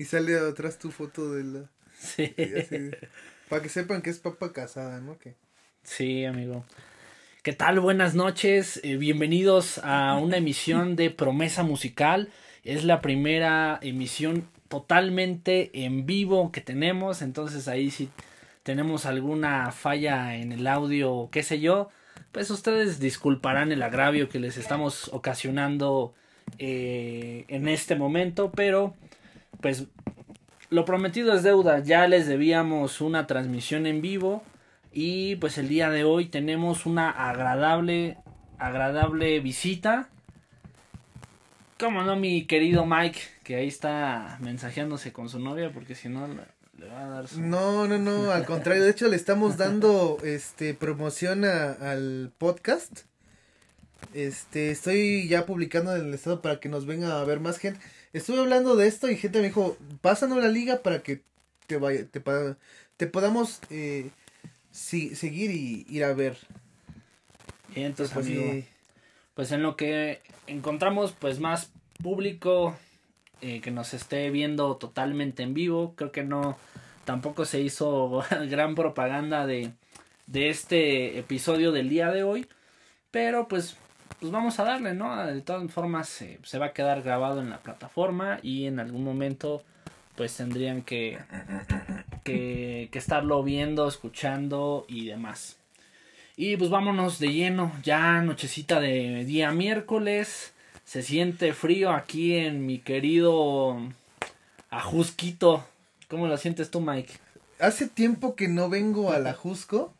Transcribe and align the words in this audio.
Y 0.00 0.06
sale 0.06 0.38
atrás 0.38 0.78
tu 0.78 0.90
foto 0.90 1.30
de 1.34 1.44
la... 1.44 1.70
Sí. 2.00 2.34
para 3.50 3.60
que 3.60 3.68
sepan 3.68 4.00
que 4.00 4.08
es 4.08 4.18
papa 4.18 4.50
casada, 4.54 4.98
¿no? 4.98 5.18
Que... 5.18 5.34
Sí, 5.82 6.24
amigo. 6.24 6.64
¿Qué 7.42 7.52
tal? 7.52 7.80
Buenas 7.80 8.14
noches. 8.14 8.80
Eh, 8.82 8.96
bienvenidos 8.96 9.76
a 9.84 10.16
una 10.16 10.38
emisión 10.38 10.96
de 10.96 11.10
Promesa 11.10 11.64
Musical. 11.64 12.30
Es 12.64 12.84
la 12.84 13.02
primera 13.02 13.78
emisión 13.82 14.48
totalmente 14.68 15.70
en 15.84 16.06
vivo 16.06 16.50
que 16.50 16.62
tenemos. 16.62 17.20
Entonces 17.20 17.68
ahí 17.68 17.90
si 17.90 18.08
tenemos 18.62 19.04
alguna 19.04 19.70
falla 19.70 20.34
en 20.34 20.52
el 20.52 20.66
audio, 20.66 21.28
qué 21.30 21.42
sé 21.42 21.60
yo, 21.60 21.90
pues 22.32 22.50
ustedes 22.50 23.00
disculparán 23.00 23.70
el 23.70 23.82
agravio 23.82 24.30
que 24.30 24.40
les 24.40 24.56
estamos 24.56 25.10
ocasionando 25.12 26.14
eh, 26.56 27.44
en 27.48 27.68
este 27.68 27.96
momento, 27.96 28.50
pero 28.50 28.96
pues 29.60 29.86
lo 30.70 30.84
prometido 30.84 31.34
es 31.34 31.42
deuda, 31.42 31.80
ya 31.80 32.06
les 32.06 32.26
debíamos 32.26 33.00
una 33.00 33.26
transmisión 33.26 33.86
en 33.86 34.00
vivo 34.00 34.44
y 34.92 35.36
pues 35.36 35.58
el 35.58 35.68
día 35.68 35.90
de 35.90 36.04
hoy 36.04 36.26
tenemos 36.26 36.86
una 36.86 37.10
agradable, 37.10 38.18
agradable 38.58 39.40
visita. 39.40 40.08
Como 41.78 42.02
no, 42.02 42.16
mi 42.16 42.46
querido 42.46 42.86
Mike, 42.86 43.20
que 43.42 43.56
ahí 43.56 43.68
está 43.68 44.38
mensajeándose 44.40 45.12
con 45.12 45.28
su 45.28 45.38
novia, 45.38 45.72
porque 45.72 45.94
si 45.94 46.08
no 46.08 46.28
le 46.28 46.86
va 46.86 47.06
a 47.06 47.08
dar 47.08 47.28
su... 47.28 47.40
No, 47.40 47.88
no, 47.88 47.98
no, 47.98 48.30
al 48.30 48.44
contrario, 48.44 48.84
de 48.84 48.90
hecho 48.90 49.08
le 49.08 49.16
estamos 49.16 49.56
dando 49.56 50.18
este 50.22 50.74
promoción 50.74 51.44
al 51.44 52.32
podcast. 52.38 53.00
Este, 54.14 54.70
estoy 54.70 55.28
ya 55.28 55.46
publicando 55.46 55.94
en 55.96 56.06
el 56.06 56.14
estado 56.14 56.42
para 56.42 56.60
que 56.60 56.68
nos 56.68 56.86
venga 56.86 57.20
a 57.20 57.24
ver 57.24 57.40
más 57.40 57.58
gente. 57.58 57.80
Estuve 58.12 58.40
hablando 58.40 58.76
de 58.76 58.88
esto 58.88 59.08
y 59.08 59.16
gente 59.16 59.40
me 59.40 59.46
dijo, 59.46 59.76
pásanos 60.00 60.38
la 60.38 60.48
liga 60.48 60.82
para 60.82 61.02
que 61.02 61.22
te 61.66 61.76
vaya, 61.76 62.06
te, 62.06 62.22
te 62.96 63.06
podamos 63.06 63.60
eh, 63.70 64.10
seguir 64.72 65.52
y 65.52 65.86
ir 65.88 66.04
a 66.04 66.12
ver. 66.12 66.36
Y 67.74 67.82
entonces, 67.82 68.12
pues, 68.12 68.64
pues 69.34 69.52
en 69.52 69.62
lo 69.62 69.76
que 69.76 70.20
encontramos 70.48 71.14
pues 71.18 71.38
más 71.38 71.70
público 72.02 72.76
eh, 73.42 73.60
que 73.60 73.70
nos 73.70 73.94
esté 73.94 74.30
viendo 74.30 74.76
totalmente 74.76 75.44
en 75.44 75.54
vivo, 75.54 75.94
creo 75.94 76.10
que 76.10 76.24
no, 76.24 76.58
tampoco 77.04 77.44
se 77.44 77.60
hizo 77.60 78.24
gran 78.48 78.74
propaganda 78.74 79.46
de, 79.46 79.72
de 80.26 80.48
este 80.50 81.18
episodio 81.18 81.72
del 81.72 81.88
día 81.88 82.10
de 82.10 82.24
hoy, 82.24 82.46
pero 83.10 83.48
pues 83.48 83.76
pues 84.20 84.30
vamos 84.30 84.60
a 84.60 84.64
darle, 84.64 84.94
¿no? 84.94 85.26
De 85.26 85.40
todas 85.40 85.70
formas 85.72 86.08
se 86.08 86.58
va 86.58 86.66
a 86.66 86.72
quedar 86.72 87.02
grabado 87.02 87.40
en 87.40 87.50
la 87.50 87.58
plataforma 87.58 88.38
y 88.42 88.66
en 88.66 88.78
algún 88.78 89.02
momento 89.02 89.62
pues 90.16 90.36
tendrían 90.36 90.82
que, 90.82 91.18
que, 92.24 92.90
que 92.92 92.98
estarlo 92.98 93.42
viendo, 93.42 93.88
escuchando 93.88 94.84
y 94.86 95.06
demás. 95.06 95.56
Y 96.36 96.56
pues 96.58 96.70
vámonos 96.70 97.18
de 97.18 97.32
lleno, 97.32 97.72
ya 97.82 98.20
nochecita 98.20 98.80
de 98.80 99.24
día 99.24 99.50
miércoles, 99.52 100.52
se 100.84 101.02
siente 101.02 101.54
frío 101.54 101.90
aquí 101.90 102.36
en 102.36 102.66
mi 102.66 102.80
querido 102.80 103.78
Ajusquito. 104.68 105.64
¿Cómo 106.08 106.26
lo 106.26 106.36
sientes 106.36 106.70
tú, 106.70 106.80
Mike? 106.80 107.14
Hace 107.58 107.88
tiempo 107.88 108.36
que 108.36 108.48
no 108.48 108.68
vengo 108.68 109.12
al 109.12 109.26
Ajusco 109.26 109.94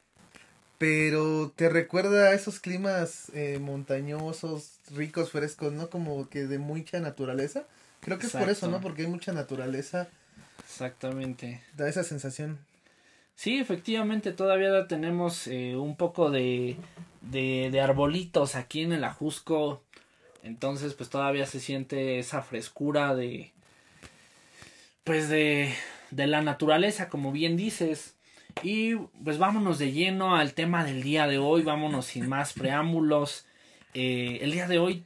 pero 0.80 1.52
te 1.54 1.68
recuerda 1.68 2.28
a 2.28 2.32
esos 2.32 2.58
climas 2.58 3.30
eh, 3.34 3.58
montañosos, 3.60 4.78
ricos, 4.94 5.30
frescos, 5.30 5.74
¿no? 5.74 5.91
Como 5.91 6.30
que 6.30 6.46
de 6.46 6.58
mucha 6.58 7.00
naturaleza. 7.00 7.66
Creo 8.00 8.18
que 8.18 8.24
es 8.24 8.32
por 8.32 8.48
eso, 8.48 8.66
¿no? 8.70 8.80
Porque 8.80 9.02
hay 9.02 9.08
mucha 9.08 9.34
naturaleza. 9.34 10.08
Exactamente. 10.64 11.62
Da 11.76 11.86
esa 11.86 12.02
sensación. 12.02 12.58
Sí, 13.34 13.58
efectivamente, 13.58 14.32
todavía 14.32 14.88
tenemos 14.88 15.48
eh, 15.48 15.76
un 15.76 15.98
poco 15.98 16.30
de, 16.30 16.78
de, 17.20 17.68
de 17.70 17.80
arbolitos 17.82 18.54
aquí 18.54 18.80
en 18.80 18.92
el 18.92 19.04
Ajusco. 19.04 19.82
Entonces, 20.42 20.94
pues 20.94 21.10
todavía 21.10 21.44
se 21.44 21.60
siente 21.60 22.18
esa 22.18 22.41
frescura 22.41 23.14
de. 23.14 23.52
Pues 25.04 25.28
de. 25.28 25.74
de 26.10 26.26
la 26.26 26.41
naturaleza, 26.41 27.10
como 27.10 27.32
bien 27.32 27.58
dices. 27.58 28.14
Y 28.62 28.97
pues 29.25 29.38
vámonos 29.38 29.78
de 29.78 29.93
lleno 29.93 30.37
al 30.37 30.55
tema 30.55 30.84
del 30.84 31.03
día 31.03 31.27
de 31.27 31.38
hoy, 31.38 31.62
vámonos 31.62 32.06
sin 32.06 32.28
más 32.28 32.53
preámbulos. 32.53 33.47
Eh, 33.94 34.38
el 34.43 34.53
día 34.53 34.69
de 34.69 34.78
hoy 34.78 35.05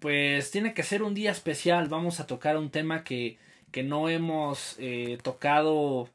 pues 0.00 0.50
tiene 0.50 0.74
que 0.74 0.82
ser 0.82 1.02
un 1.02 1.14
día 1.14 1.30
especial, 1.30 1.88
vamos 1.88 2.20
a 2.20 2.26
tocar 2.26 2.56
un 2.56 2.70
tema 2.70 3.04
que, 3.04 3.38
que 3.70 3.82
no 3.82 4.08
hemos 4.08 4.76
eh, 4.78 5.18
tocado 5.22 6.08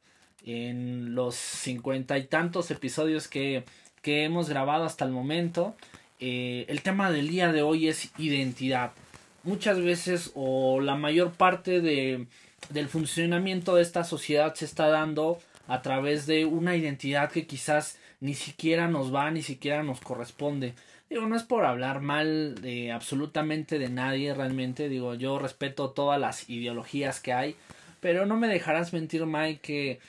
en 0.45 1.15
los 1.15 1.35
cincuenta 1.35 2.17
y 2.17 2.25
tantos 2.25 2.71
episodios 2.71 3.27
que, 3.27 3.63
que, 4.01 4.23
hemos 4.23 4.49
grabado 4.49 4.85
hasta 4.85 5.05
el 5.05 5.11
momento. 5.11 5.75
Eh, 6.19 6.65
el 6.67 6.81
tema 6.81 7.11
del 7.11 7.29
día 7.29 7.51
de 7.51 7.61
hoy 7.61 7.87
es 7.87 8.11
identidad. 8.17 8.91
Muchas 9.43 9.81
veces 9.81 10.31
o 10.35 10.79
la 10.79 10.95
mayor 10.95 11.33
parte 11.33 11.81
de, 11.81 12.27
del 12.69 12.87
funcionamiento 12.87 13.75
de 13.75 13.81
esta 13.81 14.03
sociedad 14.03 14.53
se 14.55 14.65
está 14.65 14.87
dando 14.87 15.39
a 15.67 15.81
través 15.81 16.25
de 16.25 16.45
una 16.45 16.75
identidad 16.75 17.31
que 17.31 17.47
quizás 17.47 17.97
ni 18.19 18.33
siquiera 18.33 18.87
nos 18.87 19.13
va, 19.13 19.31
ni 19.31 19.41
siquiera 19.41 19.83
nos 19.83 20.01
corresponde. 20.01 20.73
Digo, 21.09 21.25
no 21.27 21.35
es 21.35 21.43
por 21.43 21.65
hablar 21.65 22.01
mal 22.01 22.55
de 22.55 22.91
absolutamente 22.91 23.77
de 23.77 23.89
nadie 23.89 24.33
realmente, 24.33 24.89
digo, 24.89 25.13
yo 25.15 25.37
respeto 25.39 25.91
todas 25.91 26.19
las 26.19 26.49
ideologías 26.49 27.19
que 27.19 27.33
hay, 27.33 27.55
pero 27.99 28.25
no 28.25 28.37
me 28.37 28.47
dejarás 28.47 28.93
mentir, 28.93 29.25
Mike, 29.25 29.59
que 29.61 29.99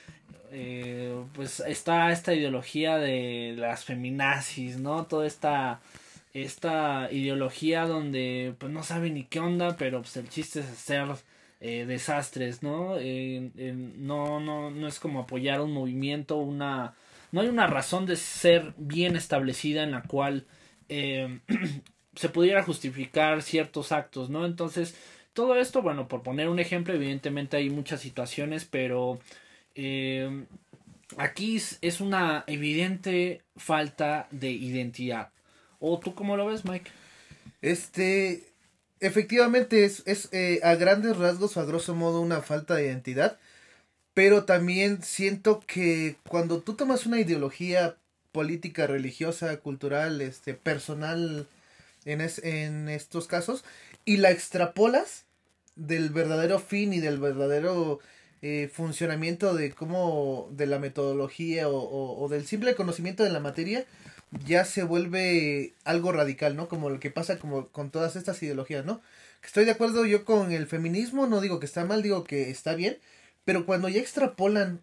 eh, 0.51 1.15
pues 1.33 1.59
está 1.59 2.11
esta 2.11 2.33
ideología 2.33 2.97
de 2.97 3.55
las 3.57 3.83
feminazis, 3.83 4.77
¿no? 4.77 5.05
Toda 5.05 5.27
esta 5.27 5.81
esta 6.33 7.09
ideología 7.11 7.85
donde 7.85 8.53
pues 8.57 8.71
no 8.71 8.83
sabe 8.83 9.09
ni 9.09 9.23
qué 9.23 9.39
onda, 9.39 9.77
pero 9.77 10.01
pues 10.01 10.17
el 10.17 10.27
chiste 10.27 10.59
es 10.59 10.67
hacer 10.67 11.07
eh, 11.67 11.87
desastres, 11.87 12.61
¿no? 12.61 12.95
no, 12.95 14.39
no, 14.39 14.69
no 14.69 14.87
es 14.87 14.99
como 14.99 15.21
apoyar 15.21 15.61
un 15.61 15.71
movimiento, 15.71 16.37
una, 16.37 16.93
no 17.31 17.41
hay 17.41 17.47
una 17.47 17.65
razón 17.65 18.05
de 18.05 18.17
ser 18.17 18.75
bien 18.77 19.15
establecida 19.15 19.81
en 19.81 19.89
la 19.89 20.03
cual 20.03 20.45
eh, 20.89 21.39
se 22.15 22.29
pudiera 22.29 22.61
justificar 22.61 23.41
ciertos 23.41 23.91
actos, 23.91 24.29
¿no? 24.29 24.45
Entonces, 24.45 24.95
todo 25.33 25.55
esto, 25.55 25.81
bueno, 25.81 26.07
por 26.07 26.21
poner 26.21 26.49
un 26.49 26.59
ejemplo, 26.59 26.93
evidentemente 26.93 27.57
hay 27.57 27.71
muchas 27.71 27.99
situaciones, 27.99 28.65
pero 28.65 29.17
eh, 29.73 30.45
aquí 31.17 31.59
es 31.81 31.99
una 31.99 32.43
evidente 32.45 33.41
falta 33.55 34.27
de 34.29 34.51
identidad. 34.51 35.31
¿O 35.79 35.97
tú 35.97 36.13
cómo 36.13 36.37
lo 36.37 36.45
ves, 36.45 36.63
Mike? 36.63 36.91
Este, 37.63 38.53
efectivamente 38.99 39.85
es, 39.85 40.03
es 40.05 40.29
eh, 40.31 40.59
a 40.63 40.75
grandes 40.75 41.17
rasgos, 41.17 41.57
a 41.57 41.65
grosso 41.65 41.95
modo, 41.95 42.21
una 42.21 42.41
falta 42.41 42.75
de 42.75 42.85
identidad. 42.85 43.37
Pero 44.13 44.45
también 44.45 45.03
siento 45.03 45.61
que 45.67 46.15
cuando 46.27 46.61
tú 46.61 46.75
tomas 46.75 47.05
una 47.05 47.19
ideología 47.19 47.97
política, 48.31 48.87
religiosa, 48.87 49.57
cultural, 49.57 50.21
este, 50.21 50.53
personal 50.53 51.47
en, 52.05 52.21
en 52.21 52.89
estos 52.89 53.27
casos, 53.27 53.63
y 54.05 54.17
la 54.17 54.31
extrapolas 54.31 55.25
del 55.75 56.09
verdadero 56.09 56.59
fin 56.59 56.93
y 56.93 56.99
del 56.99 57.19
verdadero 57.19 57.99
eh, 58.41 58.69
funcionamiento 58.71 59.55
de 59.55 59.71
cómo, 59.71 60.49
de 60.51 60.67
la 60.67 60.79
metodología 60.79 61.67
o, 61.67 62.23
o, 62.23 62.29
del 62.29 62.45
simple 62.45 62.75
conocimiento 62.75 63.23
de 63.23 63.31
la 63.31 63.39
materia, 63.39 63.85
ya 64.43 64.65
se 64.65 64.83
vuelve 64.83 65.73
algo 65.83 66.11
radical, 66.11 66.55
¿no? 66.55 66.67
Como 66.67 66.89
lo 66.89 66.99
que 66.99 67.11
pasa 67.11 67.39
como 67.39 67.67
con 67.69 67.91
todas 67.91 68.15
estas 68.15 68.41
ideologías, 68.43 68.85
¿no? 68.85 69.01
Estoy 69.43 69.65
de 69.65 69.71
acuerdo 69.71 70.05
yo 70.05 70.25
con 70.25 70.51
el 70.51 70.67
feminismo, 70.67 71.27
no 71.27 71.39
digo 71.41 71.59
que 71.59 71.67
está 71.67 71.85
mal, 71.85 72.01
digo 72.01 72.23
que 72.23 72.49
está 72.49 72.75
bien, 72.75 72.97
pero 73.45 73.65
cuando 73.65 73.89
ya 73.89 74.01
extrapolan 74.01 74.81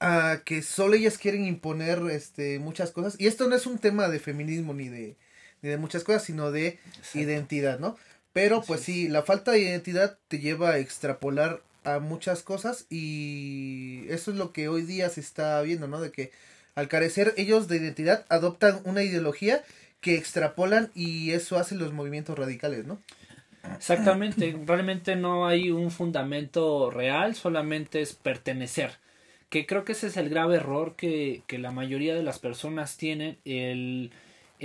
a 0.00 0.40
que 0.44 0.62
solo 0.62 0.94
ellas 0.94 1.18
quieren 1.18 1.44
imponer 1.44 2.00
este 2.10 2.58
muchas 2.58 2.90
cosas, 2.90 3.16
y 3.18 3.26
esto 3.26 3.48
no 3.48 3.54
es 3.54 3.66
un 3.66 3.78
tema 3.78 4.08
de 4.08 4.18
feminismo 4.18 4.74
ni 4.74 4.88
de, 4.88 5.16
ni 5.62 5.68
de 5.70 5.76
muchas 5.76 6.04
cosas, 6.04 6.24
sino 6.24 6.50
de 6.50 6.78
identidad, 7.14 7.78
¿no? 7.78 7.96
Pero 8.32 8.62
pues 8.62 8.80
sí, 8.80 9.08
la 9.08 9.22
falta 9.22 9.52
de 9.52 9.60
identidad 9.60 10.18
te 10.28 10.40
lleva 10.40 10.70
a 10.70 10.78
extrapolar 10.78 11.62
a 11.84 11.98
muchas 12.00 12.42
cosas 12.42 12.86
y 12.90 14.06
eso 14.08 14.30
es 14.30 14.38
lo 14.38 14.52
que 14.52 14.68
hoy 14.68 14.82
día 14.82 15.08
se 15.10 15.20
está 15.20 15.60
viendo, 15.62 15.86
¿no? 15.86 16.00
De 16.00 16.10
que 16.10 16.32
al 16.74 16.88
carecer 16.88 17.34
ellos 17.36 17.68
de 17.68 17.76
identidad, 17.76 18.24
adoptan 18.28 18.80
una 18.84 19.02
ideología 19.02 19.62
que 20.00 20.16
extrapolan 20.16 20.90
y 20.94 21.30
eso 21.30 21.56
hace 21.56 21.74
los 21.74 21.92
movimientos 21.92 22.38
radicales, 22.38 22.84
¿no? 22.84 23.00
Exactamente, 23.76 24.56
realmente 24.66 25.16
no 25.16 25.46
hay 25.46 25.70
un 25.70 25.90
fundamento 25.90 26.90
real, 26.90 27.34
solamente 27.34 28.02
es 28.02 28.14
pertenecer. 28.14 28.92
Que 29.48 29.66
creo 29.66 29.84
que 29.84 29.92
ese 29.92 30.08
es 30.08 30.16
el 30.16 30.28
grave 30.28 30.56
error 30.56 30.94
que, 30.96 31.42
que 31.46 31.58
la 31.58 31.70
mayoría 31.70 32.14
de 32.14 32.22
las 32.22 32.38
personas 32.38 32.96
tienen, 32.96 33.38
el, 33.44 34.10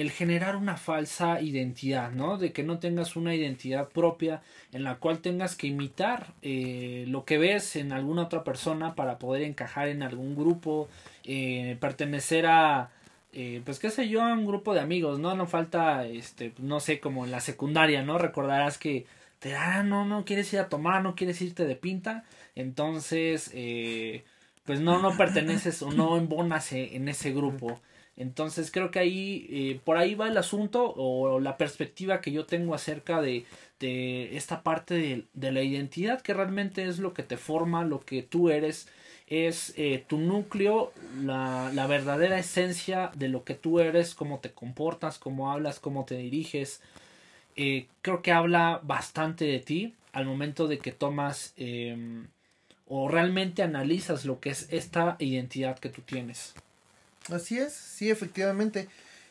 el 0.02 0.12
generar 0.12 0.56
una 0.56 0.78
falsa 0.78 1.42
identidad, 1.42 2.12
¿no? 2.12 2.38
De 2.38 2.52
que 2.54 2.64
no 2.64 2.80
tengas 2.80 3.16
una 3.16 3.36
identidad 3.36 3.90
propia 3.90 4.42
en 4.72 4.84
la 4.84 4.96
cual 4.96 5.20
tengas 5.20 5.56
que 5.56 5.68
imitar 5.68 6.34
eh, 6.42 7.06
lo 7.08 7.26
que 7.26 7.38
ves 7.38 7.76
en 7.76 7.92
alguna 7.92 8.24
otra 8.24 8.44
persona 8.44 8.96
para 8.96 9.20
poder 9.20 9.44
encajar 9.44 9.90
en 9.90 10.04
algún 10.04 10.36
grupo, 10.36 10.88
eh, 11.26 11.78
pertenecer 11.80 12.46
a, 12.46 12.92
eh, 13.34 13.62
pues 13.66 13.80
qué 13.80 13.90
sé 13.90 14.10
yo, 14.10 14.22
a 14.24 14.34
un 14.34 14.46
grupo 14.46 14.74
de 14.74 14.80
amigos, 14.80 15.20
¿no? 15.20 15.36
No 15.36 15.48
falta, 15.48 16.06
este, 16.06 16.54
no 16.60 16.80
sé, 16.80 17.00
como 17.00 17.26
en 17.26 17.32
la 17.32 17.40
secundaria, 17.42 18.04
¿no? 18.04 18.18
Recordarás 18.18 18.78
que 18.78 19.06
te, 19.40 19.56
ah, 19.56 19.84
no, 19.84 20.06
no 20.06 20.26
quieres 20.26 20.52
ir 20.54 20.60
a 20.60 20.70
tomar, 20.70 21.04
no 21.04 21.16
quieres 21.16 21.42
irte 21.42 21.66
de 21.66 21.76
pinta, 21.76 22.26
entonces, 22.56 23.52
eh, 23.54 24.24
pues 24.66 24.82
no, 24.82 25.00
no 25.02 25.16
perteneces 25.18 25.82
o 25.82 25.92
no 25.92 26.18
embonas 26.18 26.72
en 26.74 27.10
ese 27.10 27.32
grupo. 27.34 27.82
Entonces 28.20 28.70
creo 28.70 28.92
que 28.92 29.00
ahí, 29.00 29.48
eh, 29.50 29.80
por 29.84 29.98
ahí 29.98 30.14
va 30.14 30.28
el 30.28 30.38
asunto 30.38 30.94
o 30.96 31.40
la 31.40 31.58
perspectiva 31.58 32.22
que 32.22 32.32
yo 32.32 32.46
tengo 32.46 32.76
acerca 32.76 33.22
de, 33.22 33.46
de 33.80 34.38
esta 34.38 34.62
parte 34.62 34.94
de, 34.94 35.26
de, 35.34 35.52
la 35.52 35.64
identidad 35.64 36.22
que 36.22 36.34
realmente 36.34 36.86
es 36.86 37.00
lo 37.00 37.14
que 37.14 37.24
te 37.24 37.38
forma, 37.38 37.86
lo 37.86 38.02
que 38.02 38.22
tú 38.22 38.50
eres, 38.50 38.90
es 39.28 39.74
eh, 39.78 40.04
tu 40.08 40.18
núcleo, 40.18 40.92
la, 41.22 41.72
la, 41.74 41.88
verdadera 41.88 42.40
esencia 42.40 43.12
de 43.16 43.30
lo 43.30 43.44
que 43.44 43.54
tú 43.54 43.80
eres, 43.80 44.16
cómo 44.16 44.40
te 44.40 44.52
comportas, 44.52 45.20
cómo 45.20 45.52
hablas, 45.52 45.80
cómo 45.80 46.04
te 46.06 46.18
diriges. 46.18 46.82
Eh, 47.56 47.88
creo 48.02 48.22
que 48.22 48.32
habla 48.32 48.82
bastante 48.84 49.46
de 49.46 49.60
ti 49.60 49.96
al 50.14 50.26
momento 50.26 50.68
de 50.68 50.80
que 50.80 50.92
tomas 50.92 51.54
eh, 51.58 52.26
o 52.88 53.08
realmente 53.08 53.64
analizas 53.64 54.26
lo 54.26 54.40
que 54.40 54.50
es 54.50 54.68
esta 54.72 55.16
identidad 55.20 55.78
que 55.80 55.90
tú 55.90 56.02
tienes. 56.02 56.56
Así 57.32 57.58
es, 57.58 57.74
sí, 57.74 58.10
efectivamente. 58.10 58.88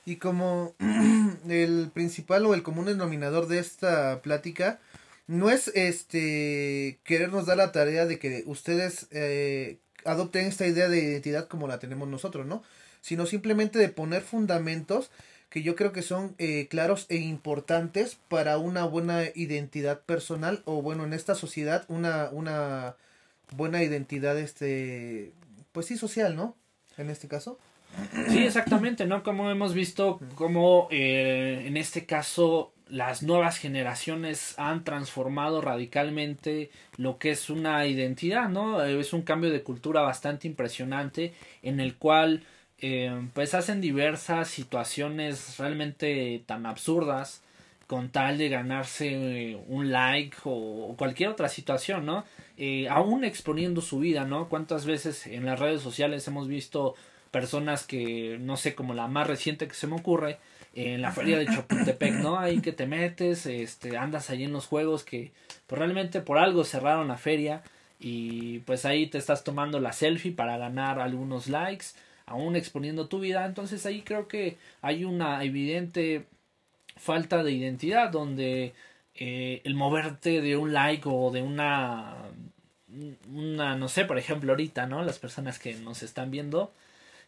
Y 0.06 0.16
como 0.16 0.74
el 1.48 1.90
principal 1.92 2.46
o 2.46 2.54
el 2.54 2.62
común 2.62 2.86
denominador 2.86 3.48
de 3.48 3.58
esta 3.58 4.22
plática 4.22 4.80
no 5.26 5.50
es 5.50 5.68
este 5.74 6.98
querernos 7.04 7.46
dar 7.46 7.58
la 7.58 7.72
tarea 7.72 8.06
de 8.06 8.18
que 8.18 8.42
ustedes 8.46 9.08
eh, 9.10 9.78
adopten 10.04 10.46
esta 10.46 10.66
idea 10.66 10.88
de 10.88 11.00
identidad 11.00 11.48
como 11.48 11.68
la 11.68 11.78
tenemos 11.78 12.08
nosotros, 12.08 12.46
¿no? 12.46 12.62
Sino 13.02 13.26
simplemente 13.26 13.78
de 13.78 13.90
poner 13.90 14.22
fundamentos 14.22 15.10
que 15.50 15.62
yo 15.62 15.76
creo 15.76 15.92
que 15.92 16.02
son 16.02 16.34
eh, 16.38 16.68
claros 16.68 17.06
e 17.08 17.16
importantes 17.16 18.18
para 18.28 18.58
una 18.58 18.84
buena 18.84 19.24
identidad 19.34 20.00
personal 20.02 20.62
o 20.66 20.82
bueno 20.82 21.04
en 21.04 21.12
esta 21.12 21.34
sociedad 21.34 21.84
una 21.88 22.28
una 22.32 22.96
buena 23.56 23.82
identidad 23.82 24.38
este 24.38 25.32
pues 25.72 25.86
sí 25.86 25.98
social, 25.98 26.36
¿no? 26.36 26.56
En 26.96 27.10
este 27.10 27.28
caso. 27.28 27.58
Sí, 28.28 28.44
exactamente, 28.44 29.06
¿no? 29.06 29.22
Como 29.22 29.50
hemos 29.50 29.74
visto, 29.74 30.20
como 30.34 30.88
eh, 30.90 31.64
en 31.66 31.76
este 31.76 32.06
caso 32.06 32.72
las 32.88 33.22
nuevas 33.22 33.58
generaciones 33.58 34.54
han 34.58 34.84
transformado 34.84 35.60
radicalmente 35.60 36.70
lo 36.96 37.18
que 37.18 37.30
es 37.30 37.50
una 37.50 37.86
identidad, 37.86 38.48
¿no? 38.48 38.82
Es 38.82 39.12
un 39.12 39.22
cambio 39.22 39.50
de 39.50 39.62
cultura 39.62 40.00
bastante 40.02 40.48
impresionante 40.48 41.34
en 41.62 41.80
el 41.80 41.96
cual 41.96 42.44
eh, 42.80 43.28
pues 43.34 43.54
hacen 43.54 43.80
diversas 43.80 44.48
situaciones 44.48 45.58
realmente 45.58 46.42
tan 46.46 46.64
absurdas 46.64 47.42
con 47.86 48.10
tal 48.10 48.38
de 48.38 48.50
ganarse 48.50 49.58
un 49.66 49.90
like 49.90 50.36
o, 50.44 50.94
cualquier 50.98 51.30
otra 51.30 51.48
situación, 51.48 52.04
¿no? 52.06 52.24
Eh, 52.58 52.86
aún 52.88 53.24
exponiendo 53.24 53.80
su 53.80 53.98
vida, 53.98 54.24
¿no? 54.24 54.48
¿Cuántas 54.48 54.84
veces 54.84 55.26
en 55.26 55.46
las 55.46 55.58
redes 55.58 55.80
sociales 55.80 56.26
hemos 56.28 56.48
visto 56.48 56.94
personas 57.30 57.86
que, 57.86 58.38
no 58.40 58.56
sé, 58.56 58.74
como 58.74 58.94
la 58.94 59.08
más 59.08 59.26
reciente 59.26 59.68
que 59.68 59.74
se 59.74 59.86
me 59.86 59.96
ocurre, 59.96 60.38
en 60.74 61.02
la 61.02 61.12
feria 61.12 61.38
de 61.38 61.46
Chapultepec, 61.46 62.14
¿no? 62.14 62.38
Ahí 62.38 62.60
que 62.60 62.72
te 62.72 62.86
metes, 62.86 63.46
este, 63.46 63.96
andas 63.96 64.30
ahí 64.30 64.44
en 64.44 64.52
los 64.52 64.66
juegos 64.66 65.02
que 65.02 65.32
pues 65.66 65.78
realmente 65.78 66.20
por 66.20 66.38
algo 66.38 66.64
cerraron 66.64 67.08
la 67.08 67.16
feria 67.16 67.62
y 67.98 68.60
pues 68.60 68.84
ahí 68.84 69.06
te 69.08 69.18
estás 69.18 69.44
tomando 69.44 69.80
la 69.80 69.92
selfie 69.92 70.32
para 70.32 70.56
ganar 70.56 71.00
algunos 71.00 71.48
likes, 71.48 71.86
aún 72.26 72.54
exponiendo 72.56 73.08
tu 73.08 73.18
vida, 73.18 73.44
entonces 73.44 73.86
ahí 73.86 74.02
creo 74.02 74.28
que 74.28 74.56
hay 74.80 75.04
una 75.04 75.42
evidente 75.42 76.26
falta 76.96 77.42
de 77.42 77.52
identidad 77.52 78.10
donde 78.10 78.74
eh, 79.14 79.62
el 79.64 79.74
moverte 79.74 80.40
de 80.40 80.56
un 80.56 80.72
like 80.72 81.08
o 81.08 81.30
de 81.30 81.42
una 81.42 82.16
una 83.30 83.76
no 83.76 83.88
sé 83.88 84.04
por 84.04 84.18
ejemplo 84.18 84.52
ahorita 84.52 84.86
no 84.86 85.04
las 85.04 85.18
personas 85.18 85.58
que 85.58 85.74
nos 85.74 86.02
están 86.02 86.30
viendo 86.30 86.72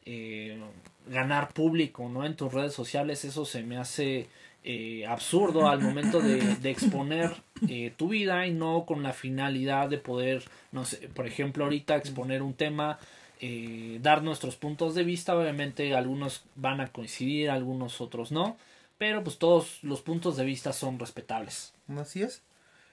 eh, 0.07 0.59
ganar 1.07 1.53
público 1.53 2.09
no 2.09 2.25
en 2.25 2.37
tus 2.37 2.53
redes 2.53 2.73
sociales 2.73 3.25
eso 3.25 3.45
se 3.45 3.63
me 3.63 3.77
hace 3.77 4.29
eh, 4.63 5.07
absurdo 5.07 5.69
al 5.71 5.81
momento 5.81 6.21
de, 6.21 6.71
exponer 6.71 7.35
eh, 7.67 7.95
tu 7.97 8.09
vida 8.11 8.47
y 8.47 8.53
no 8.53 8.85
con 8.85 9.03
la 9.03 9.15
finalidad 9.15 9.89
de 9.89 9.97
poder 9.97 10.45
no 10.71 10.85
sé 10.85 11.09
por 11.15 11.27
ejemplo 11.27 11.65
ahorita 11.65 11.97
exponer 11.97 12.43
un 12.43 12.53
tema 12.53 12.99
eh, 13.41 13.99
dar 14.03 14.23
nuestros 14.23 14.57
puntos 14.57 14.95
de 14.95 15.03
vista 15.03 15.35
obviamente 15.35 15.95
algunos 15.95 16.45
van 16.57 16.83
a 16.83 16.89
coincidir 16.89 17.49
algunos 17.49 18.03
otros 18.03 18.33
no 18.33 18.59
pero 18.99 19.25
pues 19.25 19.39
todos 19.39 19.79
los 19.83 20.03
puntos 20.03 20.37
de 20.37 20.45
vista 20.45 20.75
son 20.75 20.99
respetables. 20.99 21.73
Así 21.97 22.23
es. 22.23 22.43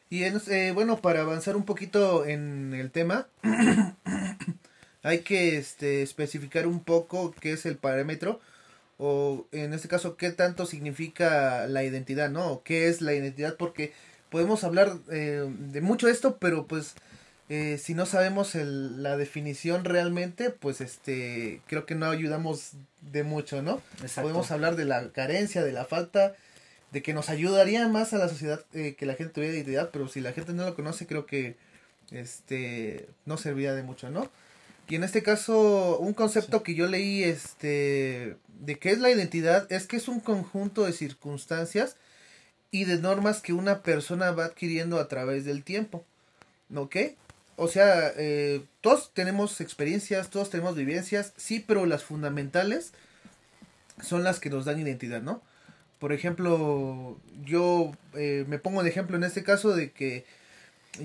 Y 0.10 0.24
en, 0.24 0.40
bueno 0.74 1.00
para 1.00 1.20
avanzar 1.20 1.58
un 1.58 1.66
poquito 1.66 2.26
en 2.26 2.74
el 2.74 2.92
tema 2.92 3.28
hay 5.08 5.20
que 5.20 5.58
este, 5.58 6.02
especificar 6.02 6.68
un 6.68 6.84
poco 6.84 7.34
qué 7.40 7.54
es 7.54 7.66
el 7.66 7.78
parámetro 7.78 8.42
o 8.98 9.46
en 9.54 9.72
este 9.74 9.88
caso 9.88 10.18
qué 10.18 10.32
tanto 10.32 10.66
significa 10.66 11.66
la 11.68 11.86
identidad, 11.86 12.30
¿no? 12.30 12.52
O 12.52 12.64
qué 12.64 12.90
es 12.90 13.02
la 13.02 13.14
identidad 13.14 13.56
porque 13.56 13.94
podemos 14.30 14.66
hablar 14.66 14.98
eh, 15.10 15.48
de 15.48 15.80
mucho 15.80 16.10
esto, 16.10 16.38
pero 16.40 16.68
pues 16.68 16.96
eh, 17.48 17.78
si 17.82 17.94
no 17.94 18.06
sabemos 18.06 18.54
el, 18.56 19.02
la 19.02 19.16
definición 19.16 19.86
realmente, 19.86 20.50
pues 20.50 20.82
este 20.82 21.62
creo 21.68 21.86
que 21.86 21.96
no 21.96 22.08
ayudamos 22.08 22.72
de 23.00 23.24
mucho, 23.24 23.62
¿no? 23.62 23.82
Exacto. 24.02 24.24
Podemos 24.24 24.52
hablar 24.52 24.76
de 24.76 24.84
la 24.84 25.10
carencia, 25.14 25.64
de 25.64 25.72
la 25.72 25.86
falta, 25.86 26.36
de 26.92 27.02
que 27.02 27.14
nos 27.14 27.30
ayudaría 27.30 27.88
más 27.88 28.12
a 28.12 28.18
la 28.18 28.28
sociedad 28.28 28.66
eh, 28.74 28.96
que 28.96 29.06
la 29.06 29.14
gente 29.14 29.32
tuviera 29.32 29.56
identidad, 29.56 29.90
pero 29.94 30.10
si 30.10 30.20
la 30.20 30.34
gente 30.34 30.52
no 30.52 30.66
lo 30.66 30.76
conoce, 30.76 31.08
creo 31.08 31.26
que 31.26 31.56
este 32.12 33.08
no 33.26 33.38
serviría 33.38 33.74
de 33.74 33.84
mucho, 33.84 34.10
¿no? 34.10 34.30
Y 34.90 34.96
en 34.96 35.04
este 35.04 35.22
caso, 35.22 36.00
un 36.00 36.14
concepto 36.14 36.60
sí. 36.60 36.64
que 36.64 36.76
yo 36.76 36.88
leí, 36.88 37.24
este, 37.24 38.38
de 38.60 38.80
qué 38.80 38.92
es 38.92 39.00
la 39.00 39.12
identidad, 39.12 39.72
es 39.72 39.86
que 39.86 39.98
es 39.98 40.08
un 40.08 40.20
conjunto 40.20 40.86
de 40.86 40.94
circunstancias 40.94 41.98
y 42.72 42.86
de 42.86 42.98
normas 42.98 43.42
que 43.42 43.54
una 43.54 43.84
persona 43.84 44.32
va 44.32 44.46
adquiriendo 44.46 45.00
a 45.00 45.08
través 45.08 45.46
del 45.46 45.64
tiempo. 45.64 46.06
¿Ok? 46.74 46.96
O 47.56 47.68
sea, 47.68 48.14
eh, 48.18 48.62
todos 48.82 49.12
tenemos 49.14 49.62
experiencias, 49.62 50.30
todos 50.30 50.50
tenemos 50.50 50.76
vivencias, 50.76 51.34
sí, 51.38 51.64
pero 51.66 51.86
las 51.86 52.04
fundamentales 52.04 52.94
son 54.02 54.24
las 54.24 54.40
que 54.40 54.52
nos 54.52 54.66
dan 54.66 54.80
identidad, 54.80 55.24
¿no? 55.24 55.42
Por 56.00 56.14
ejemplo, 56.14 57.18
yo 57.44 57.94
eh, 58.14 58.46
me 58.48 58.60
pongo 58.60 58.84
de 58.84 58.90
ejemplo 58.90 59.18
en 59.18 59.24
este 59.24 59.44
caso 59.44 59.76
de 59.76 59.92
que 59.92 60.26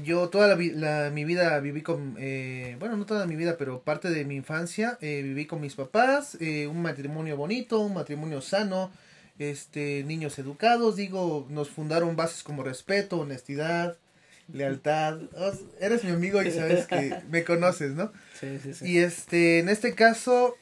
yo 0.02 0.28
toda 0.28 0.48
la, 0.48 0.56
la, 0.56 1.10
mi 1.10 1.24
vida 1.24 1.58
viví 1.60 1.82
con, 1.82 2.16
eh, 2.18 2.76
bueno, 2.78 2.96
no 2.96 3.06
toda 3.06 3.26
mi 3.26 3.36
vida, 3.36 3.56
pero 3.58 3.82
parte 3.82 4.10
de 4.10 4.24
mi 4.24 4.36
infancia 4.36 4.98
eh, 5.00 5.22
viví 5.22 5.46
con 5.46 5.60
mis 5.60 5.74
papás, 5.74 6.36
eh, 6.40 6.66
un 6.66 6.82
matrimonio 6.82 7.36
bonito, 7.36 7.80
un 7.80 7.94
matrimonio 7.94 8.40
sano, 8.40 8.90
este, 9.38 10.04
niños 10.04 10.38
educados, 10.38 10.96
digo, 10.96 11.46
nos 11.50 11.70
fundaron 11.70 12.16
bases 12.16 12.42
como 12.42 12.62
respeto, 12.62 13.20
honestidad, 13.20 13.96
lealtad, 14.52 15.18
oh, 15.36 15.52
eres 15.80 16.04
mi 16.04 16.10
amigo 16.10 16.42
y 16.42 16.50
sabes 16.50 16.86
que 16.86 17.18
me 17.30 17.44
conoces, 17.44 17.92
¿no? 17.92 18.12
Sí, 18.38 18.58
sí, 18.62 18.74
sí. 18.74 18.86
Y 18.86 18.98
este, 18.98 19.58
en 19.58 19.68
este 19.68 19.94
caso, 19.94 20.56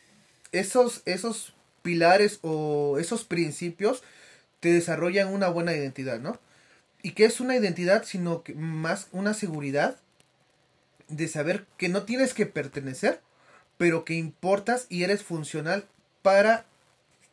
esos, 0.52 1.02
esos 1.04 1.54
pilares 1.82 2.38
o 2.42 2.98
esos 2.98 3.24
principios 3.24 4.02
te 4.60 4.72
desarrollan 4.72 5.28
una 5.28 5.48
buena 5.48 5.74
identidad, 5.74 6.20
¿no? 6.20 6.38
Y 7.02 7.12
que 7.12 7.24
es 7.24 7.40
una 7.40 7.56
identidad, 7.56 8.04
sino 8.04 8.42
que 8.42 8.54
más 8.54 9.08
una 9.12 9.34
seguridad 9.34 9.96
de 11.08 11.28
saber 11.28 11.66
que 11.76 11.88
no 11.88 12.04
tienes 12.04 12.34
que 12.34 12.46
pertenecer, 12.46 13.20
pero 13.76 14.04
que 14.04 14.14
importas 14.14 14.86
y 14.88 15.02
eres 15.02 15.22
funcional 15.22 15.86
para 16.22 16.66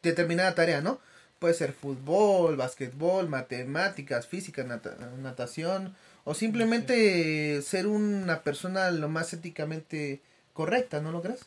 determinada 0.01 0.55
tarea, 0.55 0.81
¿no? 0.81 0.99
Puede 1.39 1.53
ser 1.53 1.73
fútbol, 1.73 2.55
básquetbol, 2.55 3.29
matemáticas, 3.29 4.27
física, 4.27 4.63
nat 4.63 4.85
natación, 5.21 5.95
o 6.23 6.33
simplemente 6.33 7.61
ser 7.61 7.85
una 7.87 8.41
persona 8.41 8.89
lo 8.91 9.07
más 9.07 9.33
éticamente 9.33 10.21
correcta, 10.53 10.99
¿no 10.99 11.11
lo 11.11 11.21
crees? 11.21 11.45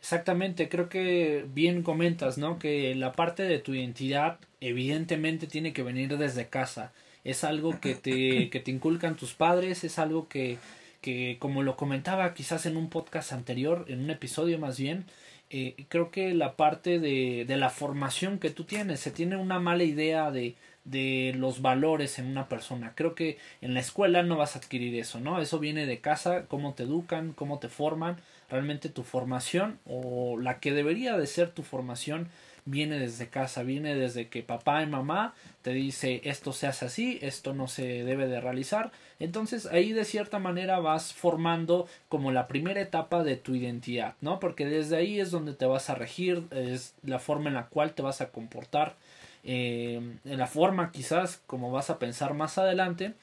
Exactamente, 0.00 0.68
creo 0.68 0.88
que 0.88 1.46
bien 1.52 1.82
comentas, 1.82 2.38
¿no? 2.38 2.58
Que 2.58 2.94
la 2.94 3.12
parte 3.12 3.42
de 3.42 3.58
tu 3.58 3.74
identidad 3.74 4.38
evidentemente 4.60 5.46
tiene 5.48 5.72
que 5.72 5.82
venir 5.82 6.16
desde 6.16 6.46
casa 6.46 6.92
es 7.26 7.44
algo 7.44 7.80
que 7.80 7.94
te, 7.94 8.48
que 8.50 8.60
te 8.60 8.70
inculcan 8.70 9.16
tus 9.16 9.34
padres, 9.34 9.84
es 9.84 9.98
algo 9.98 10.28
que, 10.28 10.58
que, 11.00 11.36
como 11.38 11.62
lo 11.62 11.76
comentaba 11.76 12.32
quizás 12.34 12.66
en 12.66 12.76
un 12.76 12.88
podcast 12.88 13.32
anterior, 13.32 13.84
en 13.88 14.00
un 14.00 14.10
episodio 14.10 14.58
más 14.58 14.78
bien, 14.78 15.04
eh, 15.50 15.74
creo 15.88 16.10
que 16.10 16.34
la 16.34 16.56
parte 16.56 16.98
de, 16.98 17.44
de 17.46 17.56
la 17.56 17.70
formación 17.70 18.38
que 18.38 18.50
tú 18.50 18.64
tienes, 18.64 19.00
se 19.00 19.10
tiene 19.10 19.36
una 19.36 19.60
mala 19.60 19.84
idea 19.84 20.30
de, 20.30 20.56
de 20.86 21.34
los 21.36 21.62
valores 21.62 22.18
en 22.18 22.26
una 22.26 22.48
persona. 22.48 22.92
Creo 22.94 23.14
que 23.14 23.38
en 23.60 23.74
la 23.74 23.80
escuela 23.80 24.22
no 24.22 24.36
vas 24.36 24.54
a 24.54 24.60
adquirir 24.60 24.94
eso, 24.98 25.20
¿no? 25.20 25.40
Eso 25.40 25.58
viene 25.58 25.84
de 25.84 26.00
casa, 26.00 26.46
cómo 26.46 26.74
te 26.74 26.84
educan, 26.84 27.32
cómo 27.32 27.58
te 27.58 27.68
forman. 27.68 28.16
Realmente 28.48 28.88
tu 28.88 29.02
formación 29.02 29.80
o 29.86 30.38
la 30.38 30.60
que 30.60 30.72
debería 30.72 31.16
de 31.18 31.26
ser 31.26 31.50
tu 31.50 31.64
formación 31.64 32.28
viene 32.66 32.98
desde 32.98 33.28
casa, 33.28 33.62
viene 33.62 33.94
desde 33.94 34.28
que 34.28 34.42
papá 34.42 34.82
y 34.82 34.86
mamá 34.86 35.34
te 35.62 35.72
dice 35.72 36.20
esto 36.24 36.52
se 36.52 36.66
hace 36.66 36.84
así, 36.84 37.18
esto 37.22 37.54
no 37.54 37.68
se 37.68 38.04
debe 38.04 38.26
de 38.26 38.40
realizar. 38.40 38.92
Entonces 39.18 39.66
ahí 39.66 39.92
de 39.92 40.04
cierta 40.04 40.38
manera 40.38 40.78
vas 40.80 41.14
formando 41.14 41.88
como 42.08 42.32
la 42.32 42.48
primera 42.48 42.80
etapa 42.80 43.22
de 43.24 43.36
tu 43.36 43.54
identidad, 43.54 44.14
¿no? 44.20 44.38
Porque 44.40 44.66
desde 44.66 44.96
ahí 44.96 45.18
es 45.18 45.30
donde 45.30 45.54
te 45.54 45.64
vas 45.64 45.88
a 45.88 45.94
regir, 45.94 46.44
es 46.50 46.94
la 47.02 47.18
forma 47.18 47.48
en 47.48 47.54
la 47.54 47.68
cual 47.68 47.94
te 47.94 48.02
vas 48.02 48.20
a 48.20 48.28
comportar 48.28 48.96
eh, 49.44 50.00
en 50.24 50.38
la 50.38 50.48
forma 50.48 50.90
quizás 50.90 51.40
como 51.46 51.70
vas 51.70 51.88
a 51.88 52.00
pensar 52.00 52.34
más 52.34 52.58
adelante 52.58 53.14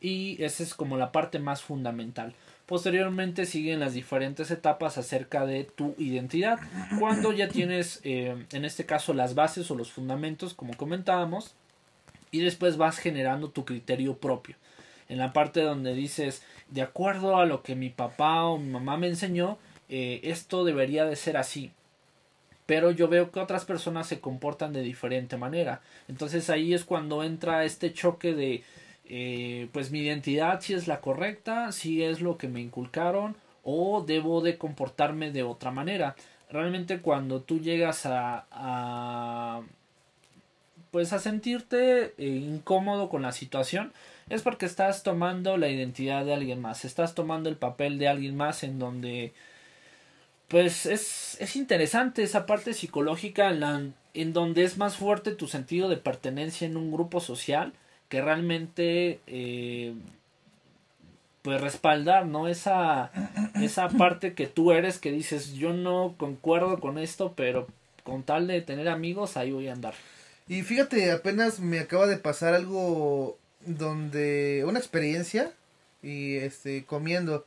y 0.00 0.42
esa 0.42 0.62
es 0.62 0.74
como 0.74 0.96
la 0.96 1.12
parte 1.12 1.38
más 1.38 1.62
fundamental. 1.62 2.34
Posteriormente 2.68 3.46
siguen 3.46 3.80
las 3.80 3.94
diferentes 3.94 4.50
etapas 4.50 4.98
acerca 4.98 5.46
de 5.46 5.64
tu 5.64 5.94
identidad. 5.96 6.58
Cuando 6.98 7.32
ya 7.32 7.48
tienes, 7.48 8.00
eh, 8.04 8.44
en 8.52 8.64
este 8.66 8.84
caso, 8.84 9.14
las 9.14 9.34
bases 9.34 9.70
o 9.70 9.74
los 9.74 9.90
fundamentos, 9.90 10.52
como 10.52 10.76
comentábamos, 10.76 11.54
y 12.30 12.40
después 12.40 12.76
vas 12.76 12.98
generando 12.98 13.48
tu 13.48 13.64
criterio 13.64 14.18
propio. 14.18 14.56
En 15.08 15.16
la 15.16 15.32
parte 15.32 15.62
donde 15.62 15.94
dices, 15.94 16.42
de 16.68 16.82
acuerdo 16.82 17.38
a 17.38 17.46
lo 17.46 17.62
que 17.62 17.74
mi 17.74 17.88
papá 17.88 18.44
o 18.44 18.58
mi 18.58 18.68
mamá 18.68 18.98
me 18.98 19.08
enseñó, 19.08 19.56
eh, 19.88 20.20
esto 20.24 20.66
debería 20.66 21.06
de 21.06 21.16
ser 21.16 21.38
así 21.38 21.72
pero 22.66 22.90
yo 22.90 23.08
veo 23.08 23.30
que 23.30 23.40
otras 23.40 23.64
personas 23.64 24.06
se 24.06 24.20
comportan 24.20 24.74
de 24.74 24.82
diferente 24.82 25.38
manera. 25.38 25.80
Entonces 26.06 26.50
ahí 26.50 26.74
es 26.74 26.84
cuando 26.84 27.24
entra 27.24 27.64
este 27.64 27.94
choque 27.94 28.34
de, 28.34 28.62
eh, 29.08 29.68
pues 29.72 29.90
mi 29.90 30.00
identidad 30.00 30.60
si 30.60 30.74
es 30.74 30.86
la 30.86 31.00
correcta, 31.00 31.72
si 31.72 32.02
es 32.02 32.20
lo 32.20 32.36
que 32.38 32.48
me 32.48 32.60
inculcaron 32.60 33.36
o 33.64 34.04
debo 34.06 34.40
de 34.42 34.58
comportarme 34.58 35.32
de 35.32 35.42
otra 35.42 35.70
manera. 35.70 36.14
Realmente 36.50 37.00
cuando 37.00 37.42
tú 37.42 37.60
llegas 37.60 38.06
a, 38.06 38.46
a 38.50 39.62
pues 40.90 41.12
a 41.12 41.18
sentirte 41.18 42.14
eh, 42.18 42.26
incómodo 42.26 43.08
con 43.08 43.22
la 43.22 43.32
situación 43.32 43.92
es 44.28 44.42
porque 44.42 44.66
estás 44.66 45.02
tomando 45.02 45.56
la 45.56 45.68
identidad 45.68 46.24
de 46.24 46.34
alguien 46.34 46.60
más, 46.60 46.84
estás 46.84 47.14
tomando 47.14 47.48
el 47.48 47.56
papel 47.56 47.98
de 47.98 48.08
alguien 48.08 48.36
más 48.36 48.62
en 48.62 48.78
donde 48.78 49.32
pues 50.48 50.86
es, 50.86 51.36
es 51.40 51.56
interesante 51.56 52.22
esa 52.22 52.46
parte 52.46 52.72
psicológica 52.74 53.50
en, 53.50 53.60
la, 53.60 53.82
en 54.14 54.32
donde 54.32 54.64
es 54.64 54.78
más 54.78 54.96
fuerte 54.96 55.32
tu 55.32 55.46
sentido 55.46 55.88
de 55.88 55.98
pertenencia 55.98 56.66
en 56.66 56.76
un 56.76 56.90
grupo 56.90 57.20
social 57.20 57.72
que 58.08 58.20
realmente 58.22 59.20
eh, 59.26 59.94
pues 61.42 61.60
respaldar 61.60 62.26
no 62.26 62.48
esa 62.48 63.10
esa 63.60 63.88
parte 63.98 64.34
que 64.34 64.46
tú 64.46 64.72
eres 64.72 64.98
que 64.98 65.12
dices 65.12 65.54
yo 65.54 65.72
no 65.72 66.14
concuerdo 66.18 66.80
con 66.80 66.98
esto 66.98 67.34
pero 67.36 67.66
con 68.04 68.22
tal 68.22 68.46
de 68.46 68.60
tener 68.62 68.88
amigos 68.88 69.36
ahí 69.36 69.52
voy 69.52 69.68
a 69.68 69.72
andar 69.72 69.94
y 70.48 70.62
fíjate 70.62 71.10
apenas 71.10 71.60
me 71.60 71.78
acaba 71.78 72.06
de 72.06 72.16
pasar 72.16 72.54
algo 72.54 73.38
donde 73.66 74.64
una 74.66 74.78
experiencia 74.78 75.52
y 76.02 76.36
este 76.36 76.84
comiendo 76.84 77.44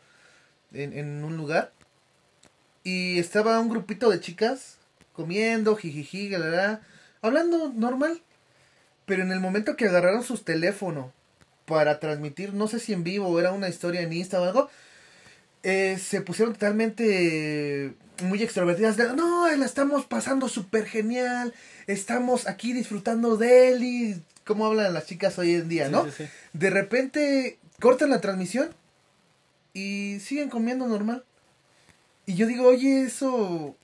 en, 0.73 0.93
en 0.97 1.23
un 1.23 1.37
lugar 1.37 1.71
y 2.83 3.19
estaba 3.19 3.59
un 3.59 3.69
grupito 3.69 4.09
de 4.09 4.19
chicas 4.19 4.77
comiendo, 5.13 5.75
jijiji, 5.75 6.29
galera, 6.29 6.81
hablando 7.21 7.69
normal. 7.69 8.21
Pero 9.11 9.23
en 9.23 9.33
el 9.33 9.41
momento 9.41 9.75
que 9.75 9.89
agarraron 9.89 10.23
sus 10.23 10.45
teléfonos 10.45 11.11
para 11.65 11.99
transmitir, 11.99 12.53
no 12.53 12.69
sé 12.69 12.79
si 12.79 12.93
en 12.93 13.03
vivo 13.03 13.27
o 13.27 13.37
era 13.41 13.51
una 13.51 13.67
historia 13.67 13.99
en 13.99 14.13
Insta 14.13 14.39
o 14.39 14.45
algo, 14.45 14.69
eh, 15.63 15.99
se 16.01 16.21
pusieron 16.21 16.53
totalmente 16.53 17.93
muy 18.23 18.41
extrovertidas. 18.41 18.97
no, 19.17 19.53
la 19.53 19.65
estamos 19.65 20.05
pasando 20.05 20.47
súper 20.47 20.85
genial. 20.85 21.53
Estamos 21.87 22.47
aquí 22.47 22.71
disfrutando 22.71 23.35
de 23.35 23.73
él 23.73 23.83
y 23.83 24.23
cómo 24.45 24.65
hablan 24.65 24.93
las 24.93 25.07
chicas 25.07 25.37
hoy 25.37 25.55
en 25.55 25.67
día, 25.67 25.89
¿no? 25.89 26.07
De 26.53 26.69
repente 26.69 27.59
cortan 27.81 28.11
la 28.11 28.21
transmisión 28.21 28.73
y 29.73 30.19
siguen 30.21 30.47
comiendo 30.47 30.87
normal. 30.87 31.25
Y 32.25 32.35
yo 32.35 32.47
digo, 32.47 32.65
oye, 32.65 33.01
eso, 33.01 33.75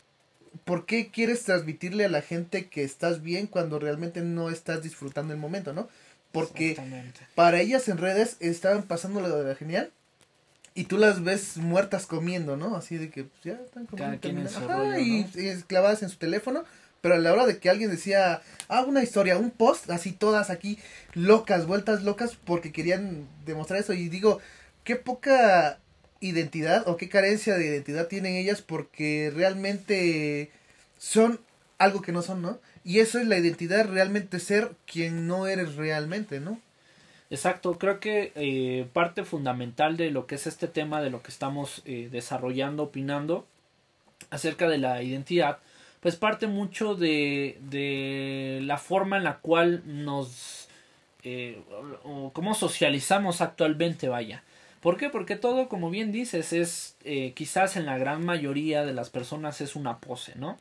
¿por 0.67 0.85
qué 0.85 1.09
quieres 1.09 1.43
transmitirle 1.43 2.05
a 2.05 2.09
la 2.09 2.21
gente 2.21 2.67
que 2.67 2.83
estás 2.83 3.23
bien 3.23 3.47
cuando 3.47 3.79
realmente 3.79 4.21
no 4.21 4.49
estás 4.49 4.83
disfrutando 4.83 5.33
el 5.33 5.39
momento, 5.39 5.73
no? 5.73 5.87
Porque 6.33 6.77
para 7.35 7.61
ellas 7.61 7.87
en 7.87 7.97
redes 7.97 8.35
estaban 8.41 8.83
pasando 8.83 9.21
lo 9.21 9.29
de 9.29 9.47
la 9.47 9.55
genial 9.55 9.91
y 10.75 10.83
tú 10.83 10.97
las 10.97 11.23
ves 11.23 11.55
muertas 11.55 12.05
comiendo, 12.05 12.57
¿no? 12.57 12.75
Así 12.75 12.97
de 12.97 13.09
que 13.09 13.23
pues, 13.23 13.43
ya 13.45 13.53
están 13.53 13.85
comiendo. 13.85 14.99
y, 14.99 15.23
clavadas 15.63 16.03
en 16.03 16.09
su 16.09 16.17
teléfono. 16.17 16.65
Pero 16.99 17.15
a 17.15 17.19
la 17.19 17.31
hora 17.31 17.45
de 17.45 17.59
que 17.59 17.69
alguien 17.69 17.89
decía, 17.89 18.41
ah, 18.67 18.81
una 18.81 19.03
historia, 19.03 19.37
un 19.37 19.51
post, 19.51 19.89
así 19.89 20.11
todas 20.11 20.49
aquí 20.49 20.79
locas, 21.13 21.65
vueltas 21.65 22.03
locas, 22.03 22.35
porque 22.43 22.71
querían 22.73 23.27
demostrar 23.45 23.79
eso. 23.79 23.93
Y 23.93 24.09
digo, 24.09 24.39
qué 24.83 24.97
poca 24.97 25.79
identidad 26.19 26.87
o 26.87 26.97
qué 26.97 27.07
carencia 27.07 27.55
de 27.55 27.67
identidad 27.67 28.07
tienen 28.07 28.35
ellas 28.35 28.61
porque 28.61 29.31
realmente 29.33 30.51
son 30.97 31.39
algo 31.77 32.01
que 32.01 32.11
no 32.11 32.21
son, 32.21 32.41
¿no? 32.41 32.59
Y 32.83 32.99
eso 32.99 33.19
es 33.19 33.27
la 33.27 33.37
identidad, 33.37 33.87
realmente 33.87 34.39
ser 34.39 34.71
quien 34.85 35.27
no 35.27 35.47
eres 35.47 35.75
realmente, 35.75 36.39
¿no? 36.39 36.59
Exacto, 37.29 37.77
creo 37.77 37.99
que 37.99 38.31
eh, 38.35 38.87
parte 38.93 39.25
fundamental 39.25 39.97
de 39.97 40.11
lo 40.11 40.27
que 40.27 40.35
es 40.35 40.47
este 40.47 40.67
tema, 40.67 41.01
de 41.01 41.09
lo 41.09 41.21
que 41.21 41.31
estamos 41.31 41.81
eh, 41.85 42.07
desarrollando, 42.09 42.83
opinando 42.83 43.45
acerca 44.29 44.67
de 44.69 44.77
la 44.77 45.03
identidad, 45.03 45.59
pues 45.99 46.15
parte 46.15 46.47
mucho 46.47 46.95
de, 46.95 47.57
de 47.69 48.59
la 48.63 48.77
forma 48.77 49.17
en 49.17 49.23
la 49.25 49.39
cual 49.39 49.83
nos, 49.85 50.69
eh, 51.23 51.61
o 52.03 52.31
cómo 52.33 52.53
socializamos 52.53 53.41
actualmente, 53.41 54.07
vaya. 54.07 54.43
¿Por 54.81 54.97
qué? 54.97 55.09
Porque 55.09 55.35
todo, 55.35 55.67
como 55.69 55.89
bien 55.89 56.11
dices, 56.11 56.53
es 56.53 56.95
eh, 57.03 57.33
quizás 57.33 57.75
en 57.75 57.85
la 57.85 57.97
gran 57.97 58.23
mayoría 58.23 58.85
de 58.85 58.93
las 58.93 59.09
personas 59.09 59.59
es 59.59 59.75
una 59.75 59.99
pose, 59.99 60.33
¿no? 60.35 60.57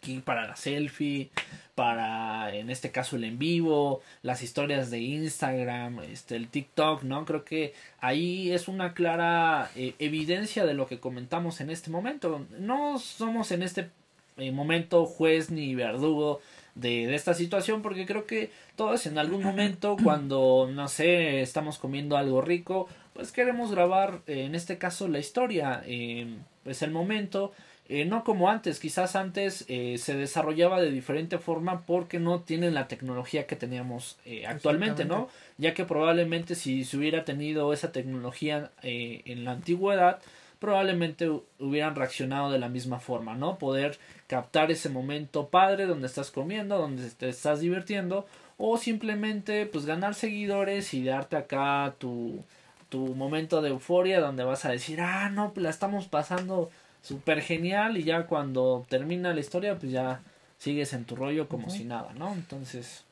Aquí 0.00 0.20
para 0.20 0.46
la 0.46 0.56
selfie, 0.56 1.28
para 1.74 2.54
en 2.54 2.70
este 2.70 2.90
caso 2.90 3.16
el 3.16 3.24
en 3.24 3.38
vivo, 3.38 4.00
las 4.22 4.42
historias 4.42 4.90
de 4.90 5.00
Instagram, 5.00 6.00
este 6.00 6.36
el 6.36 6.48
TikTok, 6.48 7.02
¿no? 7.02 7.26
Creo 7.26 7.44
que 7.44 7.74
ahí 8.00 8.50
es 8.50 8.66
una 8.66 8.94
clara 8.94 9.70
eh, 9.76 9.94
evidencia 9.98 10.64
de 10.64 10.72
lo 10.72 10.86
que 10.86 11.00
comentamos 11.00 11.60
en 11.60 11.68
este 11.68 11.90
momento. 11.90 12.46
No 12.58 12.98
somos 12.98 13.52
en 13.52 13.62
este 13.62 13.90
eh, 14.38 14.52
momento 14.52 15.04
juez 15.04 15.50
ni 15.50 15.74
verdugo 15.74 16.40
de, 16.74 17.06
de, 17.06 17.14
esta 17.14 17.34
situación 17.34 17.82
porque 17.82 18.06
creo 18.06 18.26
que 18.26 18.50
todos 18.76 19.04
en 19.04 19.18
algún 19.18 19.42
momento 19.42 19.98
cuando 20.02 20.66
no 20.72 20.88
sé 20.88 21.42
estamos 21.42 21.78
comiendo 21.78 22.16
algo 22.16 22.40
rico 22.40 22.88
pues 23.20 23.32
queremos 23.32 23.70
grabar 23.70 24.20
eh, 24.26 24.44
en 24.44 24.54
este 24.54 24.78
caso 24.78 25.06
la 25.06 25.18
historia, 25.18 25.82
eh, 25.84 26.26
pues 26.64 26.80
el 26.80 26.90
momento, 26.90 27.52
eh, 27.90 28.04
no 28.04 28.24
como 28.24 28.48
antes, 28.48 28.80
quizás 28.80 29.16
antes 29.16 29.66
se 29.66 30.14
desarrollaba 30.14 30.80
de 30.80 30.90
diferente 30.90 31.38
forma 31.38 31.82
porque 31.86 32.18
no 32.18 32.40
tienen 32.40 32.74
la 32.74 32.88
tecnología 32.88 33.46
que 33.46 33.56
teníamos 33.56 34.18
actualmente, 34.46 35.04
¿no? 35.04 35.28
Ya 35.58 35.74
que 35.74 35.84
probablemente 35.84 36.54
si 36.54 36.84
se 36.84 36.96
hubiera 36.96 37.24
tenido 37.24 37.72
esa 37.72 37.92
tecnología 37.92 38.70
en 38.82 39.44
la 39.44 39.52
antigüedad, 39.52 40.20
probablemente 40.60 41.28
hubieran 41.58 41.96
reaccionado 41.96 42.52
de 42.52 42.58
la 42.58 42.68
misma 42.68 43.00
forma, 43.00 43.34
¿no? 43.34 43.58
Poder 43.58 43.98
captar 44.26 44.70
ese 44.70 44.88
momento 44.88 45.48
padre 45.48 45.86
donde 45.86 46.06
estás 46.06 46.30
comiendo, 46.30 46.78
donde 46.78 47.10
te 47.10 47.28
estás 47.28 47.60
divirtiendo, 47.60 48.26
o 48.58 48.76
simplemente 48.76 49.66
pues 49.66 49.86
ganar 49.86 50.14
seguidores 50.14 50.94
y 50.94 51.02
darte 51.02 51.36
acá 51.36 51.94
tu 51.98 52.44
tu 52.90 53.14
momento 53.14 53.62
de 53.62 53.70
euforia 53.70 54.20
donde 54.20 54.44
vas 54.44 54.64
a 54.64 54.70
decir, 54.70 55.00
ah, 55.00 55.30
no, 55.30 55.52
la 55.56 55.70
estamos 55.70 56.08
pasando 56.08 56.70
súper 57.02 57.40
genial 57.42 57.96
y 57.96 58.04
ya 58.04 58.26
cuando 58.26 58.84
termina 58.88 59.32
la 59.32 59.40
historia, 59.40 59.78
pues 59.78 59.92
ya 59.92 60.20
sigues 60.58 60.92
en 60.92 61.04
tu 61.04 61.16
rollo 61.16 61.48
como 61.48 61.70
si 61.70 61.84
nada, 61.84 62.12
¿no? 62.14 62.32
Entonces, 62.34 63.04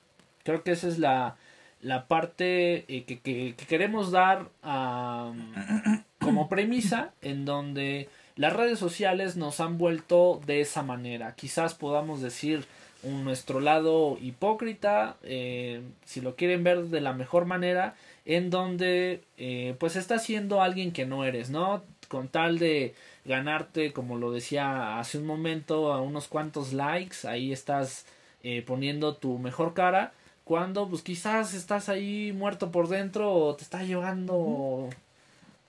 creo 0.45 0.62
que 0.62 0.73
esa 0.73 0.88
es 0.88 0.99
la, 0.99 1.37
la 1.80 2.07
parte 2.07 2.85
eh, 2.88 3.04
que, 3.04 3.21
que, 3.21 3.54
queremos 3.66 4.11
dar 4.11 4.49
como 6.18 6.49
premisa 6.49 7.12
en 7.23 7.45
donde 7.45 8.09
las 8.37 8.52
redes 8.52 8.78
sociales 8.78 9.37
nos 9.37 9.61
han 9.61 9.78
vuelto 9.78 10.40
de 10.47 10.61
esa 10.61 10.83
manera. 10.83 11.35
Quizás 11.35 11.75
podamos 11.75 12.21
decir 12.21 12.66
un, 13.02 13.25
nuestro 13.25 13.61
lado 13.61 14.18
hipócrita, 14.21 15.16
eh, 15.23 15.83
si 16.04 16.21
lo 16.21 16.37
quieren 16.37 16.64
ver 16.64 16.85
de 16.85 17.00
la 17.00 17.14
mejor 17.14 17.47
manera, 17.47 17.95
en 18.26 18.50
donde 18.50 19.23
eh, 19.38 19.75
pues 19.80 19.97
estás 19.97 20.25
siendo 20.25 20.61
alguien 20.61 20.92
que 20.92 21.07
no 21.07 21.25
eres, 21.25 21.50
¿no? 21.50 21.83
con 22.09 22.28
tal 22.28 22.59
de 22.59 22.95
ganarte, 23.28 23.92
como 23.92 24.16
lo 24.16 24.32
decía 24.32 24.99
hace 24.99 25.18
un 25.18 25.26
momento, 25.26 25.92
a 25.92 26.00
unos 26.02 26.26
cuantos 26.26 26.73
likes, 26.73 27.28
ahí 27.28 27.52
estás 27.52 28.06
eh, 28.42 28.62
poniendo 28.66 29.14
tu 29.14 29.38
mejor 29.38 29.75
cara, 29.75 30.12
cuando 30.44 30.88
pues 30.88 31.02
quizás 31.02 31.54
estás 31.54 31.88
ahí 31.88 32.32
muerto 32.32 32.73
por 32.73 32.88
dentro 32.88 33.32
o 33.32 33.54
te 33.54 33.62
está 33.62 33.82
llevando 33.85 34.88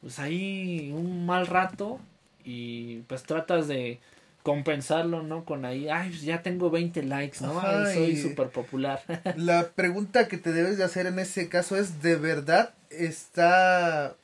pues 0.01 0.17
ahí 0.19 0.91
un 0.95 1.25
mal 1.25 1.45
rato 1.45 1.99
y 2.45 2.99
pues 3.01 3.23
tratas 3.23 3.67
de 3.67 3.99
compensarlo, 4.43 5.21
¿no? 5.21 5.43
Con 5.43 5.65
ahí, 5.65 5.89
ay, 5.89 6.09
pues 6.09 6.21
ya 6.21 6.41
tengo 6.41 6.69
20 6.69 7.03
likes, 7.03 7.39
¿no? 7.41 7.61
soy 7.93 8.15
súper 8.15 8.49
popular. 8.49 9.03
la 9.35 9.67
pregunta 9.69 10.27
que 10.27 10.37
te 10.37 10.53
debes 10.53 10.77
de 10.77 10.85
hacer 10.85 11.05
en 11.05 11.19
ese 11.19 11.49
caso 11.49 11.75
es, 11.75 12.01
¿de 12.01 12.15
verdad 12.15 12.73
está 12.89 14.15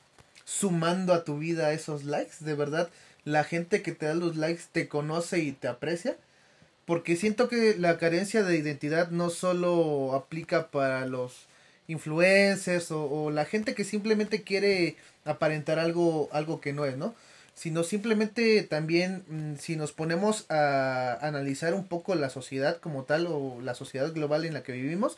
sumando 0.44 1.12
a 1.12 1.24
tu 1.24 1.38
vida 1.38 1.72
esos 1.72 2.04
likes? 2.04 2.36
¿De 2.40 2.54
verdad 2.54 2.88
la 3.26 3.44
gente 3.44 3.82
que 3.82 3.92
te 3.92 4.06
da 4.06 4.14
los 4.14 4.36
likes 4.36 4.62
te 4.72 4.88
conoce 4.88 5.40
y 5.40 5.52
te 5.52 5.68
aprecia? 5.68 6.16
Porque 6.86 7.16
siento 7.16 7.48
que 7.48 7.74
la 7.76 7.98
carencia 7.98 8.42
de 8.44 8.56
identidad 8.56 9.10
no 9.10 9.30
solo 9.30 10.14
aplica 10.14 10.68
para 10.70 11.04
los 11.06 11.46
influencers 11.88 12.90
o, 12.92 13.30
la 13.30 13.44
gente 13.44 13.74
que 13.74 13.84
simplemente 13.84 14.42
quiere 14.42 14.96
aparentar 15.24 15.78
algo, 15.78 16.28
algo 16.32 16.60
que 16.60 16.72
no 16.72 16.84
es, 16.86 16.96
¿no? 16.96 17.14
sino 17.56 17.84
simplemente 17.84 18.62
también 18.62 19.24
mm, 19.28 19.56
si 19.56 19.76
nos 19.76 19.92
ponemos 19.92 20.44
a 20.50 21.14
analizar 21.26 21.74
un 21.74 21.88
poco 21.88 22.14
la 22.14 22.30
sociedad 22.30 22.78
como 22.78 23.04
tal 23.04 23.26
o 23.26 23.60
la 23.62 23.74
sociedad 23.74 24.12
global 24.12 24.44
en 24.44 24.54
la 24.54 24.62
que 24.62 24.72
vivimos, 24.72 25.16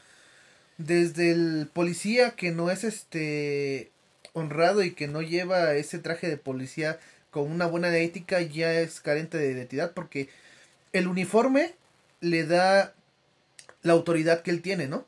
desde 0.79 1.33
el 1.33 1.69
policía 1.73 2.31
que 2.31 2.53
no 2.53 2.71
es 2.71 2.85
este 2.85 3.91
honrado 4.35 4.83
y 4.85 4.93
que 4.93 5.09
no 5.09 5.21
lleva 5.21 5.75
ese 5.75 5.99
traje 5.99 6.29
de 6.29 6.37
policía 6.37 7.01
con 7.31 7.51
una 7.51 7.67
buena 7.67 7.95
ética 7.97 8.41
ya 8.41 8.73
es 8.73 9.01
carente 9.01 9.39
de 9.39 9.53
identidad 9.53 9.93
porque 9.93 10.29
el 10.93 11.09
uniforme 11.09 11.75
le 12.21 12.45
da 12.45 12.95
la 13.83 13.93
autoridad 13.93 14.43
que 14.43 14.51
él 14.51 14.63
tiene, 14.63 14.89
¿no? 14.89 15.07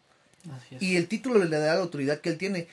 Y 0.78 0.96
el 0.96 1.08
título 1.08 1.42
le 1.44 1.50
da 1.50 1.74
la 1.74 1.80
autoridad 1.80 2.20
que 2.20 2.30
él 2.30 2.38
tiene. 2.38 2.66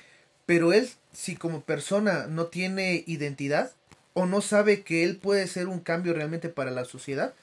Pero 0.45 0.71
él, 0.71 0.89
si 1.13 1.35
como 1.35 1.61
persona 1.61 2.27
no 2.27 2.45
tiene 2.45 3.03
identidad, 3.07 3.71
o 4.13 4.25
no 4.25 4.41
sabe 4.41 4.81
que 4.81 5.03
él 5.03 5.17
puede 5.17 5.45
ser 5.45 5.67
un 5.67 5.79
cambio 5.79 6.13
realmente 6.13 6.49
para 6.49 6.71
la 6.71 6.85
sociedad, 6.85 7.35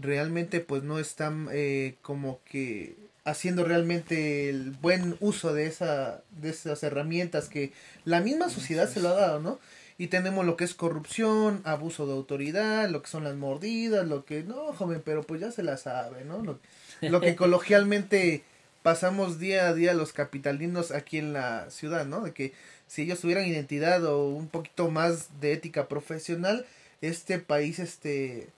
realmente 0.00 0.60
pues 0.60 0.82
no 0.82 0.98
están 0.98 1.48
eh, 1.52 1.96
como 2.00 2.40
que 2.50 2.96
haciendo 3.24 3.64
realmente 3.64 4.48
el 4.48 4.70
buen 4.70 5.18
uso 5.20 5.52
de 5.52 5.66
esa 5.66 6.22
de 6.30 6.48
esas 6.50 6.82
herramientas 6.82 7.50
que 7.50 7.72
la 8.06 8.20
misma 8.20 8.48
sociedad 8.48 8.88
se 8.88 9.00
lo 9.00 9.10
ha 9.10 9.14
dado, 9.14 9.40
¿no? 9.40 9.60
Y 10.00 10.06
tenemos 10.06 10.46
lo 10.46 10.56
que 10.56 10.64
es 10.64 10.72
corrupción, 10.72 11.60
abuso 11.64 12.06
de 12.06 12.14
autoridad, 12.14 12.88
lo 12.88 13.02
que 13.02 13.10
son 13.10 13.22
las 13.22 13.36
mordidas, 13.36 14.08
lo 14.08 14.24
que 14.24 14.42
no, 14.42 14.72
joven, 14.72 15.02
pero 15.04 15.24
pues 15.24 15.42
ya 15.42 15.50
se 15.50 15.62
la 15.62 15.76
sabe, 15.76 16.24
¿no? 16.24 16.42
Lo, 16.42 16.58
lo 17.02 17.20
que 17.20 17.36
coloquialmente 17.36 18.42
pasamos 18.82 19.38
día 19.38 19.68
a 19.68 19.74
día 19.74 19.92
los 19.92 20.14
capitalinos 20.14 20.90
aquí 20.90 21.18
en 21.18 21.34
la 21.34 21.68
ciudad, 21.68 22.06
¿no? 22.06 22.22
De 22.22 22.32
que 22.32 22.54
si 22.86 23.02
ellos 23.02 23.20
tuvieran 23.20 23.46
identidad 23.46 24.02
o 24.06 24.30
un 24.30 24.48
poquito 24.48 24.90
más 24.90 25.38
de 25.38 25.52
ética 25.52 25.86
profesional, 25.86 26.64
este 27.02 27.38
país 27.38 27.78
este 27.78 28.48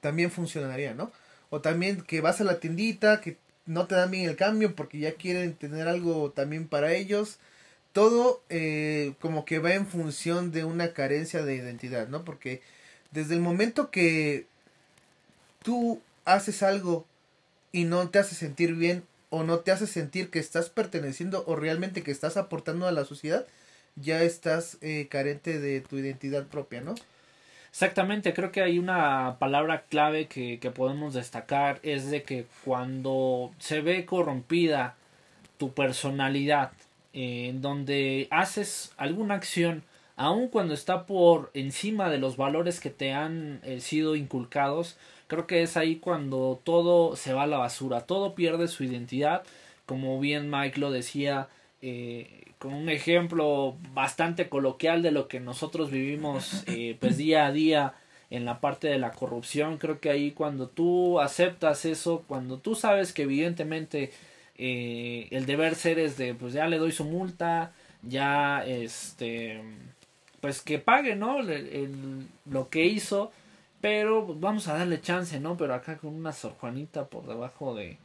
también 0.00 0.32
funcionaría, 0.32 0.92
¿no? 0.92 1.12
O 1.50 1.60
también 1.60 2.02
que 2.02 2.20
vas 2.20 2.40
a 2.40 2.44
la 2.44 2.58
tiendita, 2.58 3.20
que 3.20 3.36
no 3.64 3.86
te 3.86 3.94
dan 3.94 4.10
bien 4.10 4.28
el 4.28 4.34
cambio 4.34 4.74
porque 4.74 4.98
ya 4.98 5.12
quieren 5.12 5.54
tener 5.54 5.86
algo 5.86 6.32
también 6.32 6.66
para 6.66 6.94
ellos. 6.94 7.38
Todo 7.98 8.44
eh, 8.48 9.14
como 9.20 9.44
que 9.44 9.58
va 9.58 9.74
en 9.74 9.84
función 9.84 10.52
de 10.52 10.62
una 10.62 10.92
carencia 10.92 11.42
de 11.42 11.56
identidad, 11.56 12.06
¿no? 12.06 12.24
Porque 12.24 12.62
desde 13.10 13.34
el 13.34 13.40
momento 13.40 13.90
que 13.90 14.46
tú 15.64 16.00
haces 16.24 16.62
algo 16.62 17.06
y 17.72 17.86
no 17.86 18.08
te 18.08 18.20
hace 18.20 18.36
sentir 18.36 18.76
bien 18.76 19.02
o 19.30 19.42
no 19.42 19.58
te 19.58 19.72
hace 19.72 19.88
sentir 19.88 20.30
que 20.30 20.38
estás 20.38 20.70
perteneciendo 20.70 21.42
o 21.48 21.56
realmente 21.56 22.04
que 22.04 22.12
estás 22.12 22.36
aportando 22.36 22.86
a 22.86 22.92
la 22.92 23.04
sociedad, 23.04 23.48
ya 23.96 24.22
estás 24.22 24.78
eh, 24.80 25.08
carente 25.10 25.58
de 25.58 25.80
tu 25.80 25.98
identidad 25.98 26.46
propia, 26.46 26.80
¿no? 26.80 26.94
Exactamente, 27.68 28.32
creo 28.32 28.52
que 28.52 28.62
hay 28.62 28.78
una 28.78 29.38
palabra 29.40 29.86
clave 29.88 30.28
que, 30.28 30.60
que 30.60 30.70
podemos 30.70 31.14
destacar, 31.14 31.80
es 31.82 32.12
de 32.12 32.22
que 32.22 32.46
cuando 32.64 33.52
se 33.58 33.80
ve 33.80 34.06
corrompida 34.06 34.94
tu 35.56 35.74
personalidad, 35.74 36.70
eh, 37.12 37.48
en 37.48 37.62
donde 37.62 38.28
haces 38.30 38.92
alguna 38.96 39.34
acción, 39.34 39.82
aun 40.16 40.48
cuando 40.48 40.74
está 40.74 41.06
por 41.06 41.50
encima 41.54 42.10
de 42.10 42.18
los 42.18 42.36
valores 42.36 42.80
que 42.80 42.90
te 42.90 43.12
han 43.12 43.60
eh, 43.64 43.80
sido 43.80 44.16
inculcados, 44.16 44.96
Creo 45.28 45.46
que 45.46 45.62
es 45.62 45.76
ahí 45.76 45.96
cuando 45.96 46.60
todo 46.64 47.14
se 47.14 47.34
va 47.34 47.42
a 47.42 47.46
la 47.46 47.58
basura, 47.58 48.06
todo 48.06 48.34
pierde 48.34 48.66
su 48.66 48.82
identidad, 48.82 49.42
como 49.84 50.18
bien 50.18 50.50
Mike 50.50 50.80
lo 50.80 50.90
decía, 50.90 51.48
eh, 51.82 52.44
con 52.58 52.72
un 52.72 52.88
ejemplo 52.88 53.76
bastante 53.92 54.48
coloquial 54.48 55.02
de 55.02 55.10
lo 55.10 55.28
que 55.28 55.38
nosotros 55.38 55.90
vivimos 55.90 56.64
eh, 56.66 56.96
pues 56.98 57.16
día 57.18 57.46
a 57.46 57.52
día 57.52 57.94
en 58.30 58.46
la 58.46 58.60
parte 58.60 58.88
de 58.88 58.98
la 58.98 59.10
corrupción. 59.10 59.76
Creo 59.76 60.00
que 60.00 60.08
ahí 60.08 60.30
cuando 60.30 60.66
tú 60.66 61.20
aceptas 61.20 61.84
eso, 61.84 62.24
cuando 62.26 62.58
tú 62.58 62.74
sabes 62.74 63.12
que 63.12 63.22
evidentemente 63.22 64.12
eh, 64.58 65.28
el 65.30 65.46
deber 65.46 65.74
ser 65.74 65.98
es 65.98 66.16
de 66.16 66.34
pues 66.34 66.52
ya 66.52 66.66
le 66.66 66.78
doy 66.78 66.92
su 66.92 67.04
multa, 67.04 67.72
ya 68.02 68.64
este 68.64 69.62
pues 70.40 70.62
que 70.62 70.78
pague, 70.78 71.16
¿no? 71.16 71.38
lo 72.44 72.68
que 72.68 72.84
hizo 72.84 73.32
pero 73.80 74.26
pues, 74.26 74.40
vamos 74.40 74.68
a 74.68 74.78
darle 74.78 75.00
chance, 75.00 75.38
¿no? 75.40 75.56
Pero 75.56 75.74
acá 75.74 75.98
con 75.98 76.14
una 76.14 76.32
Sor 76.32 76.54
Juanita 76.60 77.06
por 77.06 77.26
debajo 77.26 77.74
de, 77.74 77.98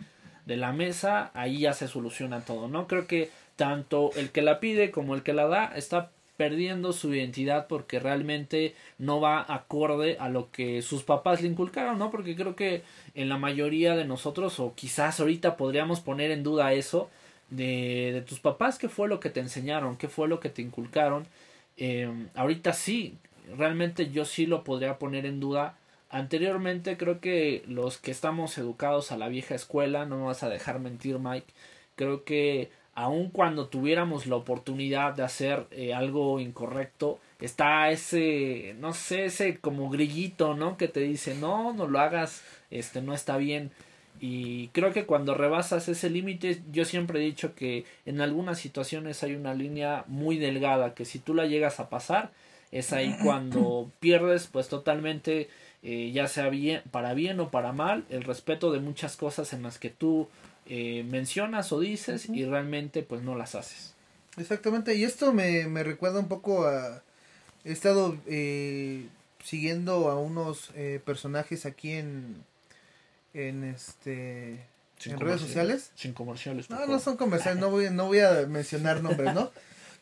de 0.46 0.58
la 0.58 0.72
mesa, 0.72 1.32
ahí 1.34 1.60
ya 1.60 1.74
se 1.74 1.88
soluciona 1.88 2.42
todo, 2.42 2.68
¿no? 2.68 2.88
Creo 2.88 3.08
que 3.08 3.30
tanto 3.56 4.12
el 4.16 4.32
que 4.32 4.42
la 4.42 4.60
pide 4.60 4.92
como 4.92 5.16
el 5.16 5.24
que 5.24 5.34
la 5.34 5.48
da 5.48 5.74
está 5.76 6.12
perdiendo 6.38 6.94
su 6.94 7.14
identidad 7.14 7.68
porque 7.68 8.00
realmente 8.00 8.76
no 8.98 9.22
va 9.22 9.46
acorde 9.48 10.18
a 10.20 10.30
lo 10.30 10.52
que 10.52 10.82
sus 10.82 11.04
papás 11.04 11.42
le 11.42 11.48
inculcaron, 11.48 12.00
¿no? 12.00 12.12
Porque 12.12 12.36
creo 12.36 12.56
que 12.56 12.84
en 13.14 13.30
la 13.30 13.38
mayoría 13.38 13.96
de 13.96 14.06
nosotros, 14.06 14.60
o 14.60 14.74
quizás 14.76 15.20
ahorita 15.20 15.58
podríamos 15.58 16.00
poner 16.00 16.32
en 16.32 16.44
duda 16.44 16.74
eso, 16.74 17.10
de, 17.50 18.12
de 18.14 18.22
tus 18.22 18.40
papás, 18.40 18.80
qué 18.80 18.90
fue 18.90 19.08
lo 19.08 19.20
que 19.20 19.30
te 19.30 19.40
enseñaron, 19.40 19.98
qué 19.98 20.08
fue 20.08 20.28
lo 20.28 20.40
que 20.40 20.50
te 20.50 20.62
inculcaron. 20.62 21.28
Eh, 21.78 22.12
ahorita 22.36 22.74
sí, 22.74 23.18
realmente 23.58 24.12
yo 24.12 24.26
sí 24.26 24.46
lo 24.46 24.64
podría 24.64 24.98
poner 25.00 25.26
en 25.26 25.40
duda. 25.40 25.78
Anteriormente 26.10 26.98
creo 26.98 27.20
que 27.20 27.64
los 27.68 27.98
que 27.98 28.12
estamos 28.12 28.58
educados 28.58 29.12
a 29.12 29.18
la 29.18 29.30
vieja 29.30 29.56
escuela, 29.56 30.06
no 30.06 30.18
me 30.18 30.26
vas 30.26 30.44
a 30.44 30.50
dejar 30.50 30.80
mentir 30.80 31.20
Mike, 31.20 31.54
creo 31.96 32.24
que 32.24 32.70
aun 32.96 33.30
cuando 33.30 33.68
tuviéramos 33.68 34.28
la 34.28 34.36
oportunidad 34.36 35.14
de 35.14 35.24
hacer 35.24 35.66
eh, 35.72 35.94
algo 35.94 36.40
incorrecto, 36.40 37.20
está 37.40 37.90
ese, 37.90 38.76
no 38.80 38.94
sé, 38.94 39.26
ese 39.26 39.58
como 39.58 39.90
grillito, 39.90 40.54
¿no? 40.56 40.78
Que 40.78 40.88
te 40.88 41.02
dice, 41.02 41.36
no, 41.36 41.74
no 41.74 41.88
lo 41.88 42.00
hagas, 42.00 42.44
este, 42.70 43.02
no 43.02 43.14
está 43.14 43.38
bien. 43.38 43.72
Y 44.20 44.68
creo 44.70 44.94
que 44.94 45.06
cuando 45.06 45.34
rebasas 45.34 45.90
ese 45.90 46.10
límite, 46.10 46.62
yo 46.72 46.86
siempre 46.86 47.20
he 47.20 47.26
dicho 47.26 47.56
que 47.56 47.86
en 48.06 48.22
algunas 48.22 48.60
situaciones 48.60 49.24
hay 49.24 49.36
una 49.36 49.54
línea 49.54 50.06
muy 50.08 50.38
delgada, 50.38 50.94
que 50.94 51.06
si 51.06 51.20
tú 51.20 51.34
la 51.34 51.48
llegas 51.48 51.80
a 51.80 51.90
pasar, 51.90 52.32
es 52.72 52.94
ahí 52.94 53.16
cuando 53.24 53.92
pierdes 54.00 54.48
pues 54.48 54.70
totalmente 54.70 55.50
eh, 55.82 56.12
ya 56.14 56.28
sea 56.28 56.50
bien 56.50 56.82
para 56.92 57.14
bien 57.14 57.40
o 57.40 57.50
para 57.52 57.74
mal 57.74 58.06
el 58.10 58.24
respeto 58.24 58.72
de 58.72 58.80
muchas 58.80 59.18
cosas 59.18 59.52
en 59.52 59.64
las 59.64 59.80
que 59.80 59.90
tú 59.90 60.30
eh, 60.68 61.04
mencionas 61.10 61.72
o 61.72 61.80
dices 61.80 62.28
y 62.30 62.46
realmente 62.46 63.04
pues 63.04 63.22
no 63.22 63.36
las 63.36 63.56
haces. 63.56 63.94
Exactamente 64.38 64.96
y 64.96 65.04
esto 65.04 65.34
me, 65.34 65.68
me 65.68 65.84
recuerda 65.84 66.20
un 66.20 66.28
poco 66.28 66.66
a 66.66 67.04
he 67.66 67.72
estado 67.72 68.18
eh, 68.28 69.08
siguiendo 69.44 70.10
a 70.10 70.20
unos 70.20 70.72
personajes 71.06 71.66
aquí 71.66 71.92
en 71.92 72.44
en 73.34 73.64
este 73.64 74.60
en 75.06 75.20
redes 75.20 75.42
sociales. 75.42 75.92
sin 75.96 76.14
comerciales 76.14 76.70
no 76.70 76.86
no 76.86 77.00
son 77.00 77.18
comerciales 77.18 77.60
no 77.60 77.70
voy 77.70 77.90
no 77.90 78.08
voy 78.08 78.20
a 78.20 78.46
mencionar 78.48 79.02
nombres 79.02 79.34
no 79.34 79.52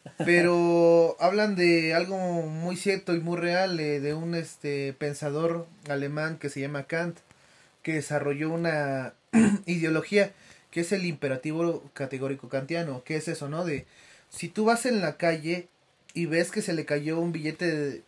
pero 0.17 1.15
hablan 1.19 1.55
de 1.55 1.93
algo 1.93 2.17
muy 2.17 2.75
cierto 2.75 3.13
y 3.13 3.19
muy 3.19 3.37
real 3.37 3.79
eh, 3.79 3.99
de 3.99 4.13
un 4.13 4.35
este 4.35 4.93
pensador 4.93 5.67
alemán 5.89 6.37
que 6.37 6.49
se 6.49 6.59
llama 6.59 6.83
Kant 6.83 7.17
que 7.83 7.93
desarrolló 7.93 8.51
una 8.51 9.13
ideología 9.65 10.31
que 10.71 10.81
es 10.81 10.91
el 10.91 11.05
imperativo 11.05 11.83
categórico 11.93 12.49
kantiano 12.49 13.03
que 13.03 13.15
es 13.15 13.27
eso 13.27 13.49
no 13.49 13.63
de 13.63 13.85
si 14.29 14.47
tú 14.47 14.65
vas 14.65 14.85
en 14.85 15.01
la 15.01 15.17
calle 15.17 15.67
y 16.13 16.25
ves 16.25 16.51
que 16.51 16.61
se 16.61 16.73
le 16.73 16.85
cayó 16.85 17.19
un 17.19 17.31
billete 17.31 17.75
de 17.75 18.03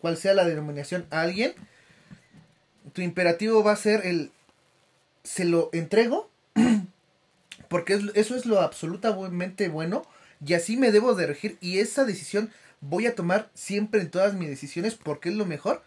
cual 0.00 0.16
sea 0.16 0.34
la 0.34 0.44
denominación 0.44 1.06
a 1.10 1.22
alguien 1.22 1.54
tu 2.92 3.00
imperativo 3.00 3.62
va 3.62 3.72
a 3.72 3.76
ser 3.76 4.06
el 4.06 4.30
se 5.22 5.44
lo 5.44 5.70
entrego 5.72 6.30
porque 7.68 8.00
eso 8.14 8.36
es 8.36 8.44
lo 8.44 8.60
absolutamente 8.60 9.68
bueno 9.68 10.04
y 10.44 10.54
así 10.54 10.76
me 10.76 10.92
debo 10.92 11.14
de 11.14 11.26
regir 11.26 11.56
y 11.60 11.78
esa 11.78 12.04
decisión 12.04 12.50
voy 12.88 13.06
a 13.06 13.14
tomar 13.14 13.50
siempre 13.54 14.00
en 14.00 14.10
todas 14.10 14.34
mis 14.34 14.48
decisiones 14.48 14.94
porque 14.94 15.30
es 15.30 15.34
lo 15.34 15.46
mejor. 15.46 15.82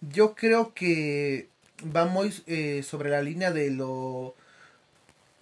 Yo 0.00 0.34
creo 0.34 0.74
que 0.74 1.48
va 1.84 2.04
muy 2.04 2.32
eh, 2.46 2.82
sobre 2.82 3.10
la 3.10 3.22
línea 3.22 3.52
de 3.52 3.70
lo, 3.70 4.34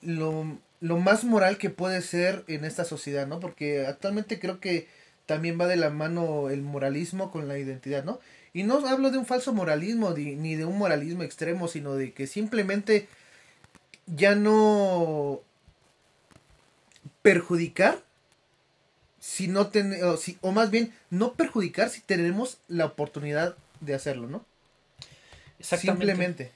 lo, 0.02 0.58
lo 0.80 0.98
más 0.98 1.24
moral 1.24 1.58
que 1.58 1.70
puede 1.70 2.02
ser 2.02 2.44
en 2.48 2.64
esta 2.64 2.84
sociedad, 2.84 3.26
¿no? 3.26 3.40
Porque 3.40 3.86
actualmente 3.86 4.38
creo 4.38 4.60
que 4.60 4.88
también 5.26 5.60
va 5.60 5.66
de 5.66 5.76
la 5.76 5.90
mano 5.90 6.50
el 6.50 6.62
moralismo 6.62 7.30
con 7.30 7.48
la 7.48 7.58
identidad, 7.58 8.04
¿no? 8.04 8.20
Y 8.52 8.64
no 8.64 8.84
hablo 8.86 9.10
de 9.10 9.18
un 9.18 9.26
falso 9.26 9.52
moralismo 9.52 10.10
ni 10.10 10.56
de 10.56 10.64
un 10.64 10.76
moralismo 10.76 11.22
extremo, 11.22 11.68
sino 11.68 11.94
de 11.94 12.12
que 12.12 12.26
simplemente 12.26 13.08
ya 14.06 14.34
no 14.34 15.40
perjudicar 17.22 18.02
si 19.20 19.48
no 19.48 19.68
tenemos, 19.68 20.02
o, 20.02 20.16
si, 20.16 20.38
o 20.40 20.50
más 20.50 20.70
bien 20.70 20.92
no 21.10 21.34
perjudicar 21.34 21.90
si 21.90 22.00
tenemos 22.00 22.58
la 22.68 22.86
oportunidad 22.86 23.54
de 23.80 23.94
hacerlo, 23.94 24.26
¿no? 24.26 24.44
Exactamente. 25.58 26.06
Simplemente. 26.06 26.52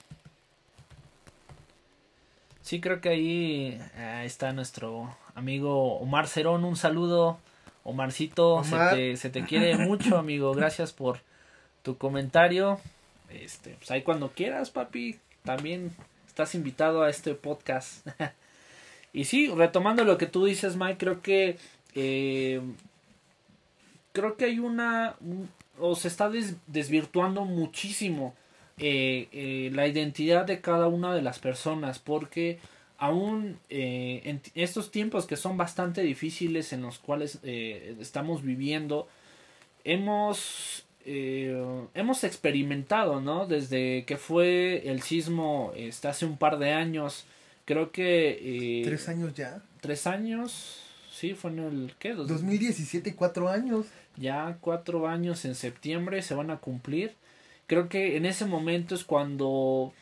Sí, 2.64 2.81
creo 2.81 3.03
que 3.03 3.11
ahí, 3.11 3.79
está 4.24 4.55
nuestro 4.55 5.14
amigo 5.35 5.98
Omar 5.98 6.27
Cerón. 6.27 6.64
Un 6.64 6.77
saludo, 6.77 7.38
Omarcito. 7.83 8.64
Se, 8.64 8.77
te, 8.94 9.16
se 9.18 9.29
te 9.29 9.44
quiere 9.44 9.77
mucho, 9.77 10.16
amigo. 10.16 10.55
Gracias 10.55 10.94
por 10.94 11.20
tu 11.83 11.98
comentario. 11.98 12.81
Este, 13.29 13.74
pues 13.74 13.90
ahí 13.90 14.00
cuando 14.00 14.31
quieras, 14.31 14.70
papi, 14.70 15.18
también 15.42 15.94
estás 16.27 16.55
invitado 16.55 17.03
a 17.03 17.11
este 17.11 17.35
podcast. 17.35 18.07
y 19.12 19.24
sí, 19.27 19.48
retomando 19.55 20.03
lo 20.05 20.16
que 20.16 20.27
tú 20.27 20.46
dices, 20.46 20.74
Mike, 20.74 20.96
creo 20.96 21.20
que 21.20 21.59
eh, 21.94 22.62
creo 24.12 24.38
que 24.38 24.46
hay 24.46 24.59
una 24.59 25.16
o 25.79 25.94
se 25.96 26.09
está 26.09 26.31
desvirtuando 26.66 27.44
muchísimo 27.44 28.35
eh, 28.78 29.28
eh, 29.32 29.70
la 29.72 29.87
identidad 29.87 30.44
de 30.44 30.60
cada 30.60 30.88
una 30.88 31.14
de 31.14 31.22
las 31.22 31.38
personas 31.38 31.98
porque 31.98 32.58
aún 32.98 33.58
en 33.68 34.40
estos 34.54 34.90
tiempos 34.90 35.26
que 35.26 35.37
son 35.37 35.56
bastante 35.56 36.00
difíciles 36.02 36.72
en 36.72 36.82
los 36.82 36.98
cuales 36.98 37.40
estamos 37.42 38.42
viviendo 38.42 39.08
hemos 39.82 40.84
eh, 41.06 41.54
hemos 41.94 42.24
experimentado, 42.24 43.20
¿no? 43.20 43.46
Desde 43.46 44.04
que 44.06 44.16
fue 44.16 44.88
el 44.88 45.02
sismo 45.02 45.72
este, 45.76 46.08
hace 46.08 46.24
un 46.24 46.38
par 46.38 46.58
de 46.58 46.72
años, 46.72 47.26
creo 47.66 47.92
que... 47.92 48.80
Eh, 48.80 48.84
¿Tres 48.84 49.08
años 49.08 49.34
ya? 49.34 49.62
Tres 49.80 50.06
años, 50.06 50.80
sí, 51.12 51.34
fue 51.34 51.50
en 51.50 51.58
el... 51.58 51.94
¿Qué? 51.98 52.14
2017, 52.14 53.14
cuatro 53.14 53.50
años. 53.50 53.87
Ya 54.16 54.56
cuatro 54.60 55.06
años 55.06 55.44
en 55.44 55.54
septiembre 55.54 56.22
se 56.22 56.34
van 56.34 56.50
a 56.50 56.58
cumplir. 56.58 57.14
Creo 57.66 57.88
que 57.88 58.16
en 58.16 58.27
ese 58.27 58.46
momento 58.46 58.94
es 58.94 59.05
cuando 59.05 59.92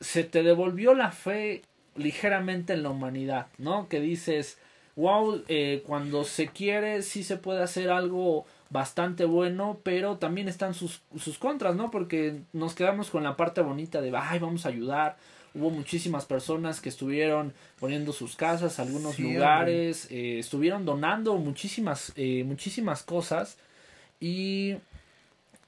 se 0.00 0.24
te 0.24 0.42
devolvió 0.42 0.94
la 0.94 1.10
fe 1.10 1.62
ligeramente 1.96 2.72
en 2.72 2.82
la 2.82 2.90
humanidad, 2.90 3.48
¿no? 3.58 3.88
Que 3.88 4.00
dices, 4.00 4.58
wow, 4.96 5.42
eh, 5.48 5.82
cuando 5.86 6.24
se 6.24 6.48
quiere 6.48 7.02
sí 7.02 7.22
se 7.22 7.36
puede 7.36 7.62
hacer 7.62 7.90
algo 7.90 8.46
bastante 8.70 9.24
bueno, 9.24 9.78
pero 9.82 10.16
también 10.18 10.48
están 10.48 10.74
sus, 10.74 11.02
sus 11.16 11.38
contras, 11.38 11.74
¿no? 11.74 11.90
Porque 11.90 12.40
nos 12.52 12.74
quedamos 12.74 13.10
con 13.10 13.22
la 13.22 13.36
parte 13.36 13.60
bonita 13.60 14.00
de, 14.00 14.12
ay, 14.16 14.38
vamos 14.38 14.66
a 14.66 14.68
ayudar. 14.68 15.16
Hubo 15.54 15.70
muchísimas 15.70 16.26
personas 16.26 16.80
que 16.80 16.90
estuvieron 16.90 17.54
poniendo 17.80 18.12
sus 18.12 18.36
casas, 18.36 18.78
algunos 18.78 19.18
lugares, 19.18 20.06
eh, 20.10 20.38
estuvieron 20.38 20.84
donando 20.84 21.36
muchísimas, 21.36 22.12
eh, 22.16 22.44
muchísimas 22.44 23.02
cosas 23.02 23.56
y, 24.20 24.76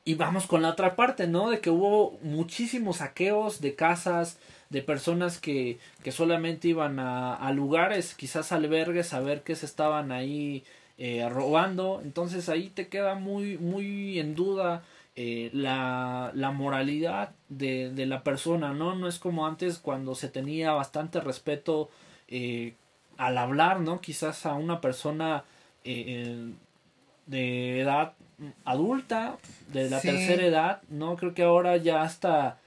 y 0.04 0.14
vamos 0.14 0.46
con 0.46 0.62
la 0.62 0.70
otra 0.70 0.96
parte, 0.96 1.26
¿no? 1.26 1.50
De 1.50 1.60
que 1.60 1.70
hubo 1.70 2.18
muchísimos 2.22 2.98
saqueos 2.98 3.60
de 3.60 3.74
casas, 3.74 4.38
de 4.70 4.82
personas 4.82 5.38
que, 5.38 5.78
que 6.02 6.12
solamente 6.12 6.68
iban 6.68 6.98
a, 6.98 7.34
a 7.34 7.52
lugares, 7.52 8.14
quizás 8.14 8.52
albergues, 8.52 9.12
a 9.12 9.20
ver 9.20 9.42
qué 9.42 9.56
se 9.56 9.66
estaban 9.66 10.12
ahí 10.12 10.64
eh, 10.96 11.28
robando. 11.28 12.00
Entonces 12.02 12.48
ahí 12.48 12.70
te 12.70 12.88
queda 12.88 13.14
muy, 13.14 13.58
muy 13.58 14.18
en 14.18 14.34
duda 14.34 14.82
eh, 15.16 15.50
la, 15.52 16.30
la, 16.34 16.50
moralidad 16.50 17.32
de, 17.48 17.90
de, 17.90 18.06
la 18.06 18.22
persona, 18.22 18.72
¿no? 18.72 18.94
No 18.94 19.08
es 19.08 19.18
como 19.18 19.46
antes 19.46 19.78
cuando 19.78 20.14
se 20.14 20.28
tenía 20.28 20.72
bastante 20.72 21.20
respeto 21.20 21.90
eh, 22.28 22.74
al 23.16 23.38
hablar, 23.38 23.80
¿no? 23.80 24.00
Quizás 24.00 24.46
a 24.46 24.54
una 24.54 24.80
persona 24.80 25.44
de 25.82 27.80
edad 27.80 28.12
adulta, 28.64 29.36
de 29.72 29.90
la 29.90 30.00
tercera 30.00 30.44
edad, 30.44 30.82
¿no? 30.88 31.16
Creo 31.16 31.34
que 31.34 31.42
ahora 31.42 31.76
ya 31.76 32.02
hasta, 32.02 32.58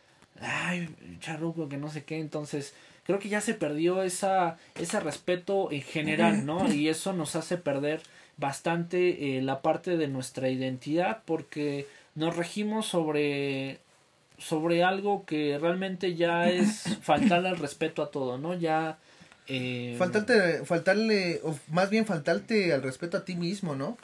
ay, 0.42 0.90
charruco, 1.20 1.70
que 1.70 1.78
no 1.78 1.90
sé 1.90 2.04
qué, 2.04 2.20
entonces 2.20 2.74
creo 3.06 3.20
que 3.20 3.30
ya 3.30 3.42
se 3.42 3.54
perdió 3.54 4.04
esa, 4.04 4.58
ese 4.76 5.00
respeto 5.00 5.72
en 5.72 5.82
general, 5.82 6.46
¿no? 6.46 6.72
Y 6.72 6.90
eso 6.90 7.14
nos 7.14 7.36
hace 7.36 7.58
perder 7.58 8.02
bastante 8.38 9.38
eh, 9.38 9.42
la 9.42 9.62
parte 9.62 9.98
de 9.98 10.08
nuestra 10.08 10.50
identidad 10.50 11.20
porque 11.26 11.88
nos 12.16 12.36
regimos 12.36 12.88
sobre 12.88 13.80
sobre 14.40 14.84
algo 14.84 15.26
que 15.26 15.58
realmente 15.60 16.16
ya 16.16 16.50
es 16.50 16.84
faltarle 17.02 17.50
al 17.50 17.58
respeto 17.58 18.02
a 18.02 18.12
todo, 18.12 18.38
¿no? 18.38 18.54
Ya 18.54 18.98
eh, 19.48 19.96
faltarte, 19.98 20.66
faltarle, 20.66 21.42
o 21.44 21.56
más 21.70 21.90
bien 21.90 22.06
faltarte 22.06 22.74
al 22.74 22.82
respeto 22.82 23.18
a 23.18 23.26
ti 23.26 23.36
mismo, 23.36 23.76
¿no? 23.76 23.98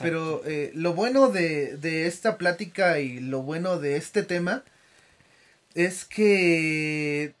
Pero 0.00 0.42
eh, 0.46 0.70
lo 0.74 0.94
bueno 0.94 1.28
de, 1.28 1.76
de 1.76 2.06
esta 2.06 2.38
plática 2.38 3.00
y 3.00 3.20
lo 3.20 3.42
bueno 3.42 3.78
de 3.78 3.96
este 3.96 4.22
tema 4.22 4.64
es 5.74 6.04
que 6.04 7.34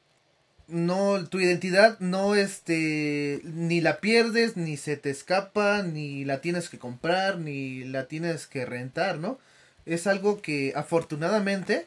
no 0.66 1.26
tu 1.26 1.40
identidad 1.40 1.98
no 2.00 2.34
este 2.34 3.40
ni 3.44 3.80
la 3.80 4.00
pierdes 4.00 4.56
ni 4.56 4.76
se 4.76 4.96
te 4.96 5.10
escapa 5.10 5.82
ni 5.82 6.24
la 6.24 6.40
tienes 6.40 6.68
que 6.70 6.78
comprar 6.78 7.38
ni 7.38 7.84
la 7.84 8.06
tienes 8.06 8.46
que 8.46 8.64
rentar 8.64 9.18
no 9.18 9.38
es 9.84 10.06
algo 10.06 10.40
que 10.40 10.72
afortunadamente 10.74 11.86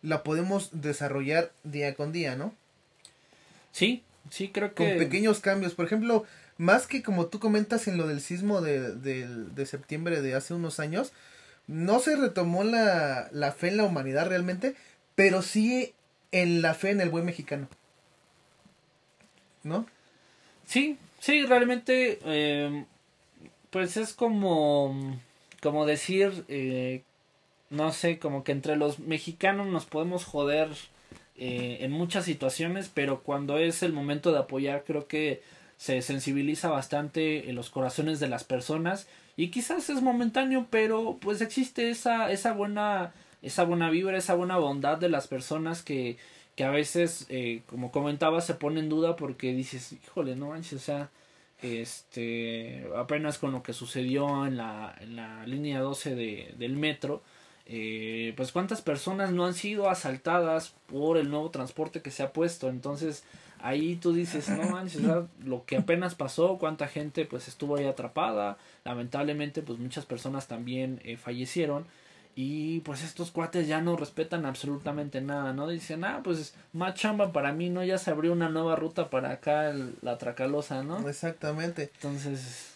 la 0.00 0.22
podemos 0.22 0.70
desarrollar 0.72 1.52
día 1.64 1.94
con 1.96 2.12
día 2.12 2.36
no 2.36 2.54
sí 3.72 4.04
sí 4.30 4.48
creo 4.48 4.74
que 4.74 4.88
con 4.88 4.98
pequeños 4.98 5.40
cambios. 5.40 5.74
Por 5.74 5.86
ejemplo 5.86 6.24
más 6.58 6.86
que 6.86 7.02
como 7.02 7.26
tú 7.26 7.40
comentas 7.40 7.88
en 7.88 7.96
lo 7.96 8.06
del 8.06 8.20
sismo 8.20 8.60
de, 8.60 8.92
de, 8.94 9.26
de 9.26 9.66
septiembre 9.66 10.22
de 10.22 10.34
hace 10.34 10.54
unos 10.54 10.80
años 10.80 11.12
no 11.66 11.98
se 11.98 12.16
retomó 12.16 12.64
la, 12.64 13.28
la 13.32 13.52
fe 13.52 13.68
en 13.68 13.78
la 13.78 13.84
humanidad 13.84 14.28
realmente 14.28 14.74
pero 15.14 15.42
sí 15.42 15.94
en 16.32 16.62
la 16.62 16.74
fe 16.74 16.90
en 16.90 17.00
el 17.00 17.10
buen 17.10 17.24
mexicano 17.24 17.68
¿no? 19.64 19.86
Sí, 20.66 20.98
sí, 21.18 21.44
realmente, 21.46 22.18
eh, 22.24 22.84
pues 23.70 23.96
es 23.96 24.12
como, 24.12 25.18
como 25.62 25.86
decir, 25.86 26.44
eh, 26.48 27.02
no 27.70 27.92
sé, 27.92 28.18
como 28.18 28.44
que 28.44 28.52
entre 28.52 28.76
los 28.76 28.98
mexicanos 29.00 29.66
nos 29.66 29.86
podemos 29.86 30.24
joder 30.24 30.68
eh, 31.36 31.78
en 31.80 31.90
muchas 31.90 32.24
situaciones, 32.24 32.90
pero 32.92 33.22
cuando 33.22 33.58
es 33.58 33.82
el 33.82 33.92
momento 33.92 34.32
de 34.32 34.38
apoyar, 34.38 34.84
creo 34.86 35.06
que 35.08 35.42
se 35.76 36.00
sensibiliza 36.02 36.70
bastante 36.70 37.48
en 37.48 37.56
los 37.56 37.70
corazones 37.70 38.20
de 38.20 38.28
las 38.28 38.44
personas 38.44 39.08
y 39.36 39.48
quizás 39.48 39.90
es 39.90 40.02
momentáneo, 40.02 40.66
pero 40.70 41.18
pues 41.20 41.40
existe 41.40 41.90
esa, 41.90 42.30
esa 42.30 42.52
buena, 42.52 43.12
esa 43.42 43.64
buena 43.64 43.90
vibra, 43.90 44.16
esa 44.16 44.34
buena 44.34 44.56
bondad 44.58 44.98
de 44.98 45.08
las 45.08 45.26
personas 45.26 45.82
que 45.82 46.16
que 46.56 46.64
a 46.64 46.70
veces, 46.70 47.26
eh, 47.30 47.62
como 47.66 47.90
comentaba, 47.90 48.40
se 48.40 48.54
pone 48.54 48.80
en 48.80 48.88
duda 48.88 49.16
porque 49.16 49.52
dices, 49.52 49.92
híjole, 49.92 50.36
no 50.36 50.48
manches, 50.48 50.74
o 50.74 50.84
sea, 50.84 51.10
este, 51.62 52.86
apenas 52.96 53.38
con 53.38 53.52
lo 53.52 53.62
que 53.62 53.72
sucedió 53.72 54.46
en 54.46 54.56
la, 54.56 54.94
en 55.00 55.16
la 55.16 55.46
línea 55.46 55.80
12 55.80 56.14
de, 56.14 56.54
del 56.58 56.76
metro, 56.76 57.22
eh, 57.66 58.34
pues 58.36 58.52
cuántas 58.52 58.82
personas 58.82 59.32
no 59.32 59.46
han 59.46 59.54
sido 59.54 59.88
asaltadas 59.88 60.74
por 60.86 61.16
el 61.16 61.30
nuevo 61.30 61.50
transporte 61.50 62.02
que 62.02 62.10
se 62.10 62.22
ha 62.22 62.32
puesto, 62.32 62.68
entonces 62.68 63.24
ahí 63.64 63.96
tú 63.96 64.12
dices, 64.12 64.50
no 64.50 64.68
manches, 64.68 65.00
lo 65.02 65.64
que 65.64 65.78
apenas 65.78 66.14
pasó, 66.14 66.58
cuánta 66.58 66.86
gente 66.86 67.24
pues 67.24 67.48
estuvo 67.48 67.76
ahí 67.76 67.86
atrapada, 67.86 68.58
lamentablemente 68.84 69.62
pues 69.62 69.78
muchas 69.78 70.04
personas 70.04 70.46
también 70.46 71.00
eh, 71.02 71.16
fallecieron, 71.16 71.86
y 72.36 72.80
pues 72.80 73.02
estos 73.02 73.30
cuates 73.30 73.66
ya 73.66 73.80
no 73.80 73.96
respetan 73.96 74.44
absolutamente 74.44 75.20
nada, 75.20 75.52
¿no? 75.52 75.68
Dicen, 75.68 76.04
ah, 76.04 76.20
pues 76.22 76.52
más 76.72 76.94
chamba 76.94 77.32
para 77.32 77.52
mí, 77.52 77.70
¿no? 77.70 77.82
Ya 77.84 77.96
se 77.96 78.10
abrió 78.10 78.32
una 78.32 78.48
nueva 78.48 78.76
ruta 78.76 79.08
para 79.08 79.30
acá, 79.30 79.72
la 80.02 80.18
Tracalosa, 80.18 80.82
¿no? 80.82 81.08
Exactamente. 81.08 81.90
Entonces... 81.94 82.72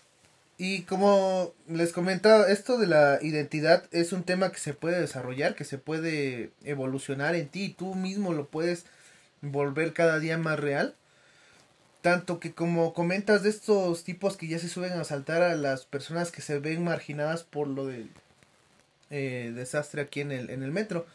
Y 0.61 0.83
como 0.83 1.53
les 1.69 1.93
comentaba, 1.93 2.49
esto 2.49 2.79
de 2.79 2.89
la 2.89 3.19
identidad 3.23 3.85
es 3.93 4.13
un 4.13 4.25
tema 4.25 4.51
que 4.51 4.59
se 4.59 4.75
puede 4.75 5.01
desarrollar, 5.01 5.55
que 5.55 5.65
se 5.65 5.79
puede 5.79 6.51
evolucionar 6.65 7.37
en 7.37 7.49
ti 7.49 7.65
y 7.65 7.75
tú 7.75 7.95
mismo 7.95 8.33
lo 8.33 8.47
puedes 8.47 8.85
volver 9.43 9.93
cada 9.93 10.19
día 10.19 10.39
más 10.39 10.59
real. 10.59 10.95
Tanto 12.03 12.39
que 12.39 12.53
como 12.53 12.95
comentas 12.95 13.43
de 13.43 13.51
estos 13.51 14.05
tipos 14.05 14.37
que 14.37 14.49
ya 14.49 14.59
se 14.59 14.69
suben 14.69 14.93
a 14.93 15.01
asaltar 15.01 15.43
a 15.43 15.57
las 15.57 15.85
personas 15.85 16.31
que 16.31 16.43
se 16.43 16.59
ven 16.59 16.85
marginadas 16.85 17.43
por 17.43 17.67
lo 17.67 17.87
del 17.87 18.09
eh, 19.11 19.53
desastre 19.55 20.03
aquí 20.03 20.21
en 20.21 20.33
el, 20.33 20.51
en 20.51 20.63
el 20.63 20.71
metro. 20.71 21.07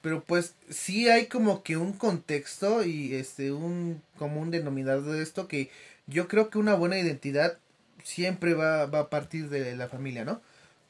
Pero 0.00 0.22
pues 0.22 0.54
sí 0.70 1.08
hay 1.08 1.26
como 1.26 1.62
que 1.62 1.76
un 1.76 1.92
contexto 1.92 2.84
y 2.84 3.14
este 3.14 3.52
un 3.52 4.02
común 4.18 4.50
denominador 4.50 5.04
de 5.04 5.22
esto 5.22 5.48
que 5.48 5.70
yo 6.06 6.28
creo 6.28 6.50
que 6.50 6.58
una 6.58 6.74
buena 6.74 6.98
identidad 6.98 7.58
siempre 8.02 8.54
va, 8.54 8.86
va 8.86 9.00
a 9.00 9.10
partir 9.10 9.48
de 9.48 9.74
la 9.76 9.88
familia, 9.88 10.24
¿no? 10.24 10.40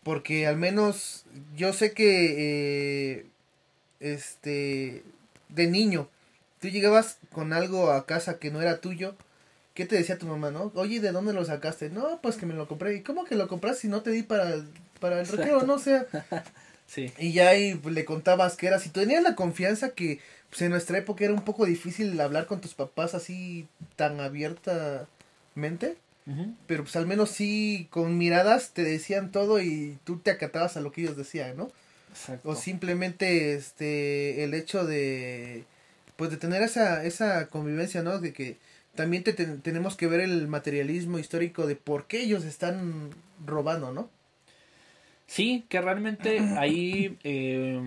Porque 0.02 0.46
al 0.46 0.56
menos 0.56 1.24
yo 1.56 1.72
sé 1.72 1.92
que 1.92 3.20
eh, 3.20 3.26
este 4.00 5.02
de 5.48 5.66
niño 5.66 6.08
tú 6.64 6.70
llegabas 6.70 7.18
con 7.30 7.52
algo 7.52 7.90
a 7.90 8.06
casa 8.06 8.38
que 8.38 8.50
no 8.50 8.62
era 8.62 8.80
tuyo, 8.80 9.16
¿qué 9.74 9.84
te 9.84 9.96
decía 9.96 10.16
tu 10.16 10.26
mamá, 10.26 10.50
no? 10.50 10.72
Oye, 10.76 10.98
¿de 10.98 11.12
dónde 11.12 11.34
lo 11.34 11.44
sacaste? 11.44 11.90
No, 11.90 12.20
pues 12.22 12.36
que 12.36 12.46
me 12.46 12.54
lo 12.54 12.66
compré. 12.66 12.94
¿Y 12.94 13.02
cómo 13.02 13.26
que 13.26 13.34
lo 13.34 13.48
compraste 13.48 13.82
si 13.82 13.88
no 13.88 14.00
te 14.00 14.08
di 14.12 14.22
para, 14.22 14.64
para 14.98 15.20
el 15.20 15.28
recreo, 15.28 15.60
no? 15.64 15.74
O 15.74 15.78
sea, 15.78 16.06
Sí. 16.86 17.12
y 17.18 17.34
ya 17.34 17.50
ahí 17.50 17.78
le 17.84 18.06
contabas 18.06 18.56
que 18.56 18.66
era, 18.68 18.78
si 18.78 18.88
tú 18.88 19.00
tenías 19.00 19.22
la 19.22 19.34
confianza 19.34 19.90
que 19.90 20.20
pues 20.48 20.62
en 20.62 20.70
nuestra 20.70 20.96
época 20.96 21.24
era 21.26 21.34
un 21.34 21.44
poco 21.44 21.66
difícil 21.66 22.18
hablar 22.18 22.46
con 22.46 22.62
tus 22.62 22.72
papás 22.72 23.14
así 23.14 23.68
tan 23.96 24.20
abiertamente, 24.20 25.96
pero 26.66 26.84
pues 26.84 26.96
al 26.96 27.06
menos 27.06 27.28
sí 27.28 27.88
con 27.90 28.16
miradas 28.16 28.70
te 28.70 28.84
decían 28.84 29.32
todo 29.32 29.60
y 29.60 29.98
tú 30.04 30.18
te 30.18 30.30
acatabas 30.30 30.78
a 30.78 30.80
lo 30.80 30.92
que 30.92 31.02
ellos 31.02 31.18
decían, 31.18 31.58
¿no? 31.58 31.70
Exacto. 32.10 32.48
O 32.48 32.56
simplemente 32.56 33.52
este 33.52 34.44
el 34.44 34.54
hecho 34.54 34.86
de 34.86 35.64
pues 36.16 36.30
de 36.30 36.36
tener 36.36 36.62
esa 36.62 37.04
esa 37.04 37.48
convivencia, 37.48 38.02
¿no? 38.02 38.18
De 38.18 38.32
que 38.32 38.58
también 38.94 39.24
te, 39.24 39.32
ten- 39.32 39.60
tenemos 39.62 39.96
que 39.96 40.06
ver 40.06 40.20
el 40.20 40.48
materialismo 40.48 41.18
histórico 41.18 41.66
de 41.66 41.76
por 41.76 42.06
qué 42.06 42.22
ellos 42.22 42.44
están 42.44 43.10
robando, 43.44 43.92
¿no? 43.92 44.08
Sí, 45.26 45.64
que 45.68 45.80
realmente 45.80 46.50
ahí 46.54 47.18
eh, 47.24 47.80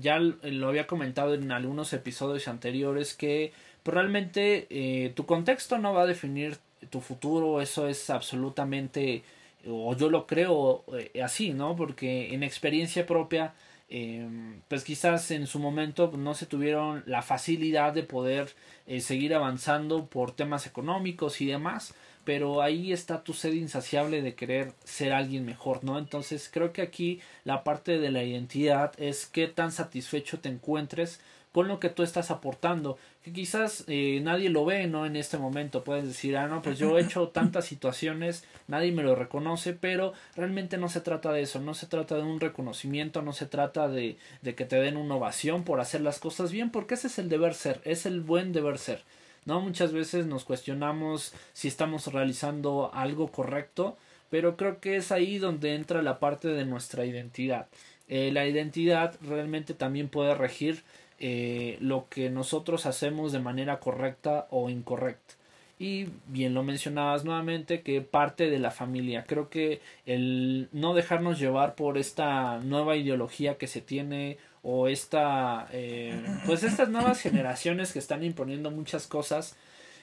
ya 0.00 0.18
lo 0.18 0.68
había 0.68 0.86
comentado 0.86 1.34
en 1.34 1.50
algunos 1.52 1.92
episodios 1.92 2.48
anteriores 2.48 3.14
que 3.14 3.52
pues, 3.82 3.94
realmente 3.94 4.66
eh, 4.70 5.12
tu 5.14 5.26
contexto 5.26 5.78
no 5.78 5.94
va 5.94 6.02
a 6.02 6.06
definir 6.06 6.58
tu 6.90 7.00
futuro, 7.00 7.60
eso 7.62 7.88
es 7.88 8.10
absolutamente, 8.10 9.22
o 9.66 9.96
yo 9.96 10.10
lo 10.10 10.26
creo 10.26 10.84
eh, 10.92 11.22
así, 11.22 11.52
¿no? 11.54 11.76
Porque 11.76 12.34
en 12.34 12.42
experiencia 12.42 13.06
propia, 13.06 13.54
eh, 13.88 14.28
pues 14.68 14.82
quizás 14.82 15.30
en 15.30 15.46
su 15.46 15.58
momento 15.58 16.12
no 16.16 16.34
se 16.34 16.46
tuvieron 16.46 17.04
la 17.06 17.22
facilidad 17.22 17.92
de 17.92 18.02
poder 18.02 18.54
eh, 18.86 19.00
seguir 19.00 19.34
avanzando 19.34 20.06
por 20.06 20.32
temas 20.32 20.66
económicos 20.66 21.40
y 21.40 21.46
demás, 21.46 21.94
pero 22.24 22.62
ahí 22.62 22.92
está 22.92 23.22
tu 23.22 23.32
sed 23.32 23.52
insaciable 23.52 24.22
de 24.22 24.34
querer 24.34 24.72
ser 24.82 25.12
alguien 25.12 25.44
mejor, 25.44 25.84
¿no? 25.84 25.98
Entonces 25.98 26.50
creo 26.52 26.72
que 26.72 26.82
aquí 26.82 27.20
la 27.44 27.62
parte 27.62 27.98
de 27.98 28.10
la 28.10 28.24
identidad 28.24 28.92
es 28.98 29.26
qué 29.26 29.46
tan 29.46 29.70
satisfecho 29.70 30.40
te 30.40 30.48
encuentres 30.48 31.20
con 31.56 31.68
lo 31.68 31.80
que 31.80 31.88
tú 31.88 32.02
estás 32.02 32.30
aportando, 32.30 32.98
que 33.22 33.32
quizás 33.32 33.84
eh, 33.86 34.20
nadie 34.22 34.50
lo 34.50 34.66
ve, 34.66 34.88
¿no? 34.88 35.06
En 35.06 35.16
este 35.16 35.38
momento 35.38 35.84
puedes 35.84 36.04
decir, 36.06 36.36
ah, 36.36 36.48
no, 36.48 36.60
pues 36.60 36.78
yo 36.78 36.98
he 36.98 37.00
hecho 37.00 37.28
tantas 37.28 37.64
situaciones, 37.72 38.44
nadie 38.68 38.92
me 38.92 39.02
lo 39.02 39.14
reconoce, 39.14 39.72
pero 39.72 40.12
realmente 40.34 40.76
no 40.76 40.90
se 40.90 41.00
trata 41.00 41.32
de 41.32 41.40
eso, 41.40 41.58
no 41.58 41.72
se 41.72 41.86
trata 41.86 42.16
de 42.16 42.24
un 42.24 42.40
reconocimiento, 42.40 43.22
no 43.22 43.32
se 43.32 43.46
trata 43.46 43.88
de, 43.88 44.18
de 44.42 44.54
que 44.54 44.66
te 44.66 44.76
den 44.76 44.98
una 44.98 45.14
ovación 45.14 45.64
por 45.64 45.80
hacer 45.80 46.02
las 46.02 46.18
cosas 46.18 46.52
bien, 46.52 46.68
porque 46.68 46.92
ese 46.92 47.06
es 47.06 47.18
el 47.18 47.30
deber 47.30 47.54
ser, 47.54 47.80
es 47.84 48.04
el 48.04 48.20
buen 48.20 48.52
deber 48.52 48.76
ser. 48.76 49.02
¿no? 49.46 49.62
Muchas 49.62 49.94
veces 49.94 50.26
nos 50.26 50.44
cuestionamos 50.44 51.32
si 51.54 51.68
estamos 51.68 52.12
realizando 52.12 52.90
algo 52.92 53.32
correcto, 53.32 53.96
pero 54.28 54.58
creo 54.58 54.78
que 54.78 54.96
es 54.96 55.10
ahí 55.10 55.38
donde 55.38 55.74
entra 55.74 56.02
la 56.02 56.18
parte 56.18 56.48
de 56.48 56.66
nuestra 56.66 57.06
identidad. 57.06 57.68
Eh, 58.08 58.30
la 58.30 58.46
identidad 58.46 59.16
realmente 59.22 59.72
también 59.72 60.08
puede 60.08 60.34
regir 60.34 60.84
eh, 61.18 61.78
lo 61.80 62.06
que 62.08 62.30
nosotros 62.30 62.86
hacemos 62.86 63.32
de 63.32 63.40
manera 63.40 63.80
correcta 63.80 64.46
o 64.50 64.70
incorrecta. 64.70 65.34
Y 65.78 66.08
bien 66.26 66.54
lo 66.54 66.62
mencionabas 66.62 67.24
nuevamente 67.24 67.82
que 67.82 68.00
parte 68.00 68.48
de 68.48 68.58
la 68.58 68.70
familia. 68.70 69.24
Creo 69.26 69.50
que 69.50 69.82
el 70.06 70.68
no 70.72 70.94
dejarnos 70.94 71.38
llevar 71.38 71.74
por 71.74 71.98
esta 71.98 72.58
nueva 72.60 72.96
ideología 72.96 73.58
que 73.58 73.66
se 73.66 73.82
tiene 73.82 74.38
o 74.68 74.88
esta 74.88 75.68
eh, 75.72 76.20
pues 76.44 76.64
estas 76.64 76.88
nuevas 76.88 77.20
generaciones 77.20 77.92
que 77.92 78.00
están 78.00 78.24
imponiendo 78.24 78.72
muchas 78.72 79.06
cosas 79.06 79.54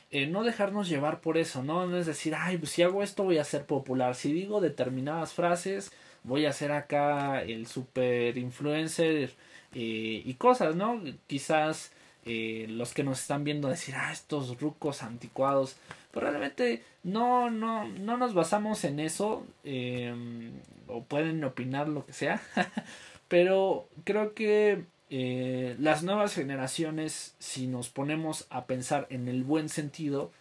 eh, 0.10 0.26
no 0.26 0.46
dejarnos 0.46 0.88
llevar 0.88 1.20
por 1.20 1.38
eso 1.38 1.64
no 1.64 1.98
es 1.98 2.06
decir 2.06 2.34
ay 2.34 2.58
pues 2.58 2.72
si 2.72 2.82
hago 2.82 3.04
esto 3.04 3.26
voy 3.26 3.40
a 3.40 3.44
ser 3.44 3.66
popular 3.66 4.16
si 4.16 4.32
digo 4.32 4.62
determinadas 4.62 5.34
frases 5.34 5.92
voy 6.24 6.46
a 6.46 6.54
ser 6.54 6.72
acá 6.72 7.42
el 7.42 7.68
super 7.68 8.38
influencer 8.38 9.32
eh, 9.74 10.22
y 10.26 10.34
cosas 10.36 10.76
no 10.76 11.02
quizás 11.28 11.92
eh, 12.26 12.68
los 12.70 12.94
que 12.94 13.04
nos 13.04 13.20
están 13.22 13.44
viendo 13.44 13.68
decir 13.68 13.96
ah 13.96 14.12
estos 14.12 14.60
rucos 14.62 15.04
anticuados 15.04 15.76
pero 16.12 16.30
realmente 16.30 16.84
no 17.04 17.50
no 17.50 17.88
no 17.88 18.18
nos 18.18 18.34
basamos 18.34 18.84
en 18.86 19.00
eso 19.00 19.46
eh, 19.64 20.14
o 20.88 21.04
pueden 21.04 21.44
opinar 21.44 21.90
lo 21.90 22.06
que 22.06 22.14
sea 22.14 22.42
pero 23.28 23.88
creo 24.06 24.34
que 24.34 24.86
eh, 25.16 25.76
las 25.78 26.02
nuevas 26.02 26.34
generaciones, 26.34 27.36
si 27.38 27.68
nos 27.68 27.90
ponemos 27.90 28.48
a 28.50 28.66
pensar 28.66 29.06
en 29.12 29.28
el 29.28 29.44
buen 29.44 29.70
sentido, 29.70 30.32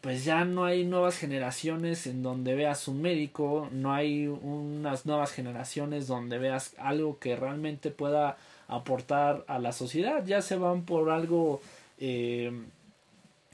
pues 0.00 0.24
ya 0.24 0.44
no 0.44 0.64
hay 0.64 0.84
nuevas 0.84 1.18
generaciones 1.18 2.06
en 2.06 2.22
donde 2.22 2.54
veas 2.54 2.86
un 2.86 3.02
médico, 3.02 3.68
no 3.72 3.92
hay 3.92 4.28
unas 4.28 5.06
nuevas 5.06 5.32
generaciones 5.32 6.06
donde 6.06 6.38
veas 6.38 6.76
algo 6.78 7.18
que 7.18 7.34
realmente 7.34 7.90
pueda 7.90 8.36
aportar 8.68 9.44
a 9.46 9.58
la 9.58 9.72
sociedad, 9.72 10.24
ya 10.26 10.42
se 10.42 10.56
van 10.56 10.82
por 10.82 11.10
algo 11.10 11.60
eh, 11.98 12.52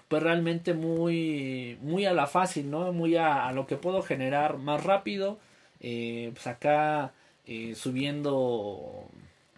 pues 0.09 0.22
realmente 0.22 0.75
muy 0.75 1.79
muy 1.83 2.07
a 2.07 2.12
la 2.12 2.27
fácil, 2.27 2.70
¿no? 2.70 2.92
Muy 2.92 3.16
a, 3.16 3.46
a 3.46 3.53
lo 3.53 3.66
que 3.66 3.77
puedo 3.77 4.03
generar 4.03 4.59
más 4.59 4.85
rápido, 4.85 5.38
eh, 5.81 6.31
pues 6.35 6.46
acá 6.46 7.12
eh, 7.46 7.75
subiendo 7.75 9.07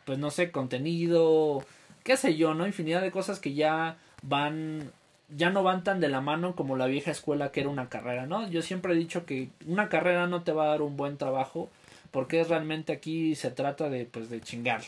pues 0.05 0.19
no 0.19 0.31
sé, 0.31 0.51
contenido, 0.51 1.64
qué 2.03 2.17
sé 2.17 2.37
yo, 2.37 2.55
¿no? 2.55 2.67
Infinidad 2.67 3.03
de 3.03 3.11
cosas 3.11 3.40
que 3.40 3.55
ya 3.55 3.97
van, 4.23 4.93
ya 5.35 5.51
no 5.51 5.62
van 5.62 5.85
tan 5.85 6.01
de 6.01 6.09
la 6.09 6.21
mano 6.21 6.55
como 6.55 6.77
la 6.77 6.87
vieja 6.87 7.11
escuela 7.11 7.51
que 7.53 7.61
era 7.61 7.71
una 7.71 7.88
carrera, 7.88 8.27
¿no? 8.27 8.49
Yo 8.49 8.62
siempre 8.62 8.93
he 8.93 8.97
dicho 8.97 9.27
que 9.27 9.49
una 9.67 9.88
carrera 9.88 10.27
no 10.27 10.43
te 10.43 10.53
va 10.53 10.64
a 10.64 10.69
dar 10.69 10.83
un 10.83 10.97
buen 10.97 11.17
trabajo 11.17 11.71
porque 12.11 12.45
realmente 12.45 12.93
aquí 12.93 13.35
se 13.35 13.51
trata 13.51 13.88
de, 13.88 14.05
pues, 14.07 14.31
de 14.31 14.40
chingar. 14.40 14.83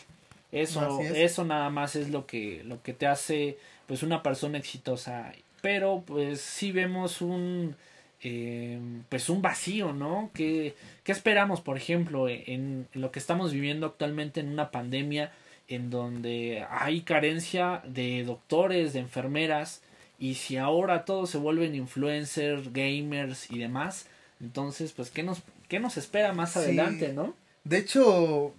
Eso, 0.63 1.01
es. 1.01 1.11
eso 1.17 1.45
nada 1.45 1.71
más 1.71 1.97
es 1.97 2.11
lo 2.11 2.27
que, 2.27 2.63
lo 2.65 2.83
que 2.83 2.93
te 2.93 3.07
hace, 3.07 3.59
pues, 3.87 4.03
una 4.03 4.23
persona 4.23 4.59
exitosa. 4.59 5.33
Pero, 5.63 6.03
pues, 6.07 6.41
sí 6.41 6.73
vemos 6.73 7.21
un, 7.21 7.77
eh, 8.23 8.79
pues 9.09 9.29
un 9.29 9.43
vacío, 9.43 9.93
¿no? 9.93 10.31
¿Qué, 10.35 10.75
¿Qué 11.05 11.13
esperamos, 11.13 11.61
por 11.61 11.77
ejemplo, 11.77 12.29
en, 12.29 12.87
en 12.93 13.01
lo 13.01 13.11
que 13.11 13.19
estamos 13.19 13.53
viviendo 13.53 13.87
actualmente 13.87 14.41
en 14.41 14.49
una 14.49 14.71
pandemia 14.71 15.33
en 15.69 15.91
donde 15.91 16.65
hay 16.71 17.01
carencia 17.01 17.83
de 17.85 18.23
doctores, 18.25 18.93
de 18.93 19.01
enfermeras, 19.01 19.83
y 20.19 20.35
si 20.35 20.57
ahora 20.57 21.05
todos 21.05 21.29
se 21.31 21.39
vuelven 21.39 21.75
influencers, 21.75 22.73
gamers 22.73 23.51
y 23.51 23.59
demás, 23.59 24.07
entonces, 24.41 24.93
pues, 24.93 25.11
¿qué 25.11 25.23
nos, 25.23 25.43
qué 25.69 25.81
nos 25.81 25.97
espera 25.97 26.33
más 26.33 26.53
Sí. 26.53 26.61
adelante, 26.61 27.13
no? 27.13 27.35
De 27.65 27.79
hecho, 27.79 28.55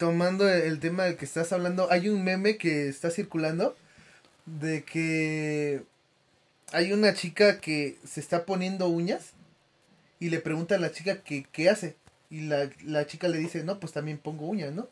tomando 0.00 0.48
el 0.48 0.80
tema 0.80 1.04
del 1.04 1.18
que 1.18 1.26
estás 1.26 1.52
hablando, 1.52 1.92
hay 1.92 2.08
un 2.08 2.24
meme 2.24 2.56
que 2.56 2.88
está 2.88 3.10
circulando 3.10 3.76
de 4.46 4.82
que 4.82 5.82
hay 6.72 6.94
una 6.94 7.12
chica 7.12 7.60
que 7.60 7.98
se 8.08 8.20
está 8.20 8.46
poniendo 8.46 8.88
uñas 8.88 9.32
y 10.18 10.30
le 10.30 10.38
pregunta 10.40 10.76
a 10.76 10.78
la 10.78 10.90
chica 10.90 11.20
que 11.22 11.44
qué 11.52 11.68
hace 11.68 11.96
y 12.30 12.40
la, 12.40 12.70
la 12.82 13.06
chica 13.06 13.28
le 13.28 13.36
dice, 13.36 13.62
no, 13.62 13.78
pues 13.78 13.92
también 13.92 14.16
pongo 14.16 14.46
uñas, 14.46 14.72
¿no? 14.72 14.88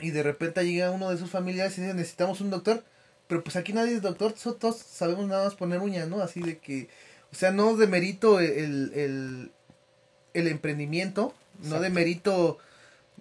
Y 0.00 0.10
de 0.10 0.24
repente 0.24 0.66
llega 0.66 0.90
uno 0.90 1.10
de 1.10 1.18
sus 1.18 1.30
familiares 1.30 1.78
y 1.78 1.82
dice, 1.82 1.94
necesitamos 1.94 2.40
un 2.40 2.50
doctor, 2.50 2.82
pero 3.28 3.44
pues 3.44 3.54
aquí 3.54 3.72
nadie 3.72 3.94
es 3.94 4.02
doctor, 4.02 4.32
todos 4.32 4.76
sabemos 4.76 5.28
nada 5.28 5.44
más 5.44 5.54
poner 5.54 5.78
uñas, 5.78 6.08
¿no? 6.08 6.20
Así 6.20 6.40
de 6.40 6.58
que, 6.58 6.88
o 7.30 7.36
sea, 7.36 7.52
no 7.52 7.76
demerito 7.76 8.40
el, 8.40 8.90
el, 8.96 9.52
el 10.34 10.48
emprendimiento, 10.48 11.32
no 11.60 11.66
Exacto. 11.66 11.82
demerito 11.84 12.58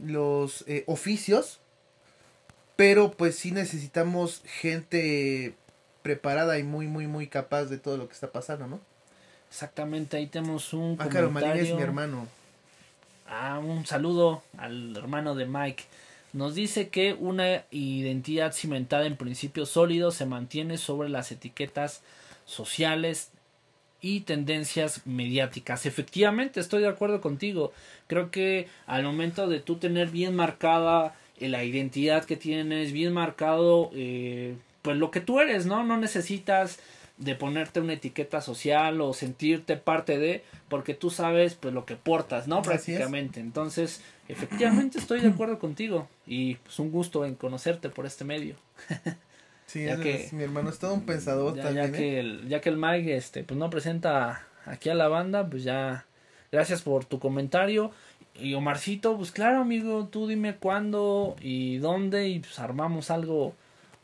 los 0.03 0.63
eh, 0.67 0.83
oficios, 0.87 1.59
pero 2.75 3.11
pues 3.11 3.35
sí 3.35 3.51
necesitamos 3.51 4.41
gente 4.45 5.55
preparada 6.03 6.59
y 6.59 6.63
muy, 6.63 6.87
muy, 6.87 7.07
muy 7.07 7.27
capaz 7.27 7.65
de 7.65 7.77
todo 7.77 7.97
lo 7.97 8.07
que 8.07 8.13
está 8.13 8.31
pasando, 8.31 8.67
¿no? 8.67 8.79
Exactamente, 9.49 10.17
ahí 10.17 10.27
tenemos 10.27 10.73
un 10.73 10.97
Ah, 10.99 11.07
claro, 11.09 11.31
Marín 11.31 11.51
es 11.63 11.73
mi 11.73 11.81
hermano. 11.81 12.27
Ah, 13.27 13.59
un 13.59 13.85
saludo 13.85 14.43
al 14.57 14.95
hermano 14.95 15.35
de 15.35 15.45
Mike. 15.45 15.83
Nos 16.33 16.55
dice 16.55 16.89
que 16.89 17.13
una 17.13 17.63
identidad 17.71 18.53
cimentada 18.53 19.05
en 19.05 19.17
principios 19.17 19.69
sólidos 19.69 20.15
se 20.15 20.25
mantiene 20.25 20.77
sobre 20.77 21.09
las 21.09 21.31
etiquetas 21.31 22.01
sociales 22.45 23.31
y 24.01 24.21
tendencias 24.21 25.05
mediáticas. 25.05 25.85
Efectivamente, 25.85 26.59
estoy 26.59 26.81
de 26.81 26.87
acuerdo 26.87 27.21
contigo. 27.21 27.71
Creo 28.07 28.31
que 28.31 28.67
al 28.85 29.03
momento 29.03 29.47
de 29.47 29.59
tú 29.59 29.77
tener 29.77 30.09
bien 30.09 30.35
marcada 30.35 31.15
eh, 31.39 31.49
la 31.49 31.63
identidad 31.63 32.25
que 32.25 32.35
tienes, 32.35 32.91
bien 32.91 33.13
marcado 33.13 33.89
eh, 33.93 34.55
pues 34.81 34.97
lo 34.97 35.11
que 35.11 35.21
tú 35.21 35.39
eres, 35.39 35.65
¿no? 35.65 35.83
No 35.83 35.97
necesitas 35.97 36.79
de 37.17 37.33
ponerte 37.35 37.79
una 37.79 37.93
etiqueta 37.93 38.41
social 38.41 39.01
o 39.01 39.11
sentirte 39.13 39.75
parte 39.75 40.19
de, 40.19 40.43
porque 40.69 40.93
tú 40.93 41.09
sabes 41.09 41.55
pues 41.55 41.73
lo 41.73 41.85
que 41.85 41.95
portas, 41.95 42.47
¿no? 42.47 42.61
Prácticamente. 42.61 43.39
Entonces, 43.39 44.01
efectivamente 44.27 44.99
estoy 44.99 45.21
de 45.21 45.29
acuerdo 45.29 45.57
contigo 45.57 46.07
y 46.27 46.55
pues 46.55 46.77
un 46.79 46.91
gusto 46.91 47.25
en 47.25 47.35
conocerte 47.35 47.89
por 47.89 48.05
este 48.05 48.23
medio. 48.23 48.55
Sí, 49.67 49.85
ya 49.85 49.99
que, 49.99 50.29
mi 50.31 50.43
hermano 50.43 50.69
es 50.69 50.79
todo 50.79 50.93
un 50.93 51.05
pensador 51.05 51.55
ya, 51.55 51.63
también. 51.63 51.91
Ya 51.91 51.97
que, 51.97 52.15
¿eh? 52.15 52.19
el, 52.19 52.47
ya 52.47 52.61
que 52.61 52.69
el 52.69 52.77
Mike 52.77 53.15
este, 53.15 53.43
pues 53.43 53.59
no 53.59 53.69
presenta 53.69 54.47
aquí 54.65 54.89
a 54.89 54.95
la 54.95 55.09
banda, 55.09 55.47
pues 55.49 55.63
ya 55.63 56.05
gracias 56.51 56.81
por 56.81 57.05
tu 57.05 57.19
comentario. 57.19 57.91
Y 58.33 58.53
Omarcito, 58.53 59.17
pues 59.17 59.31
claro, 59.31 59.59
amigo, 59.59 60.07
tú 60.07 60.27
dime 60.27 60.55
cuándo 60.55 61.35
y 61.41 61.77
dónde 61.79 62.29
y 62.29 62.39
pues 62.39 62.59
armamos 62.59 63.11
algo 63.11 63.55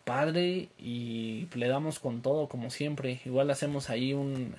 padre 0.04 0.68
y 0.78 1.48
le 1.54 1.68
damos 1.70 2.00
con 2.00 2.22
todo 2.22 2.50
como 2.50 2.70
siempre. 2.70 3.22
Igual 3.24 3.50
hacemos 3.50 3.90
ahí 3.90 4.14
un 4.14 4.56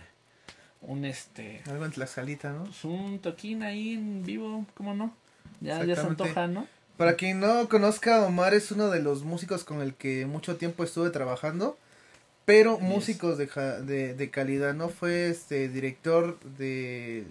un 0.81 1.05
este 1.05 1.63
algo 1.67 1.85
en 1.85 1.93
Tlaxcalita, 1.93 2.53
¿no? 2.53 2.65
Pues 2.65 2.85
un 2.85 3.19
toquín 3.19 3.63
ahí 3.63 3.95
en 3.95 4.25
vivo, 4.25 4.65
¿cómo 4.75 4.95
no? 4.95 5.15
Ya 5.61 5.85
ya 5.85 5.97
se 5.97 6.07
antoja, 6.07 6.47
¿no? 6.47 6.67
Para 6.97 7.17
quien 7.17 7.41
no 7.41 7.69
conozca, 7.69 8.25
Omar 8.25 8.55
es 8.55 8.71
uno 8.71 8.89
de 8.89 9.03
los 9.03 9.25
músicos 9.25 9.65
con 9.65 9.81
el 9.81 9.95
que 9.95 10.27
mucho 10.27 10.57
tiempo 10.57 10.85
estuve 10.85 11.11
trabajando, 11.11 11.77
pero 12.45 12.79
músicos 12.79 13.37
de, 13.37 13.47
de, 13.83 14.15
de, 14.15 14.31
calidad, 14.31 14.75
¿no? 14.75 14.89
Fue 14.89 15.29
este 15.29 15.69
director 15.69 16.39
de 16.57 17.25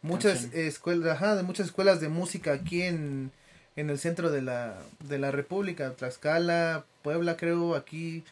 muchas 0.00 0.44
escuelas, 0.54 1.16
ajá, 1.16 1.36
de 1.36 1.42
muchas 1.42 1.66
escuelas 1.66 2.00
de 2.00 2.08
música 2.08 2.54
aquí 2.54 2.82
en, 2.82 3.32
en 3.76 3.90
el 3.90 3.98
centro 3.98 4.30
de 4.30 4.40
la, 4.40 4.78
de 5.00 5.18
la 5.18 5.30
República, 5.30 5.92
Tlaxcala, 5.92 6.84
Puebla, 7.02 7.36
creo, 7.36 7.74
aquí, 7.74 8.24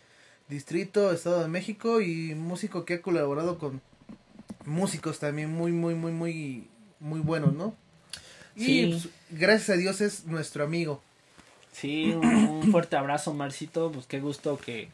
Distrito, 0.49 1.13
Estado 1.13 1.43
de 1.43 1.49
México, 1.49 2.01
y 2.01 2.35
músico 2.35 2.87
que 2.87 2.95
ha 2.95 3.03
colaborado 3.03 3.59
con 3.59 3.83
músicos 4.65 5.19
también 5.19 5.51
muy, 5.53 5.73
muy, 5.73 5.95
muy, 5.95 6.13
muy, 6.13 6.69
muy 7.01 7.21
buenos, 7.21 7.53
¿no? 7.53 7.75
Y 8.57 8.87
pues, 8.87 9.09
gracias 9.31 9.71
a 9.71 9.79
Dios 9.79 10.01
es 10.01 10.25
nuestro 10.25 10.65
amigo. 10.65 11.03
Sí, 11.73 12.13
un, 12.15 12.73
fuerte 12.73 12.97
abrazo, 12.97 13.35
Marcito. 13.35 13.93
Pues 13.93 14.07
qué 14.07 14.19
gusto 14.19 14.57
que, 14.57 14.89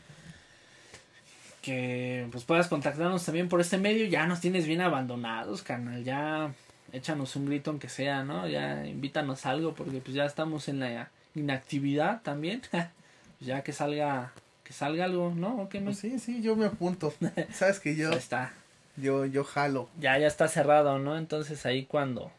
que 1.62 2.26
pues 2.32 2.42
puedas 2.42 2.66
contactarnos 2.66 3.24
también 3.24 3.48
por 3.48 3.60
este 3.60 3.78
medio. 3.78 4.06
Ya 4.06 4.26
nos 4.26 4.40
tienes 4.40 4.66
bien 4.66 4.80
abandonados, 4.80 5.62
canal. 5.62 6.02
Ya 6.02 6.52
échanos 6.92 7.36
un 7.36 7.46
grito 7.46 7.70
aunque 7.70 7.88
sea, 7.88 8.24
¿no? 8.24 8.48
Ya 8.48 8.84
invítanos 8.84 9.46
algo 9.46 9.74
porque 9.74 10.00
pues 10.00 10.14
ya 10.14 10.24
estamos 10.24 10.68
en 10.68 10.80
la 10.80 11.10
inactividad 11.36 12.20
también. 12.22 12.62
ya 13.40 13.62
que 13.62 13.72
salga 13.72 14.32
que 14.64 14.72
salga 14.72 15.04
algo, 15.04 15.32
¿no? 15.36 15.68
¿O 15.72 15.80
no? 15.80 15.94
sí, 15.94 16.18
sí, 16.18 16.42
yo 16.42 16.56
me 16.56 16.66
apunto. 16.66 17.14
Sabes 17.52 17.78
que 17.78 17.94
yo 17.94 18.10
está. 18.10 18.54
Yo 18.96 19.24
yo 19.24 19.44
jalo. 19.44 19.88
Ya 20.00 20.18
ya 20.18 20.26
está 20.26 20.48
cerrado, 20.48 20.98
¿no? 20.98 21.16
Entonces 21.16 21.64
ahí 21.64 21.84
cuando 21.84 22.32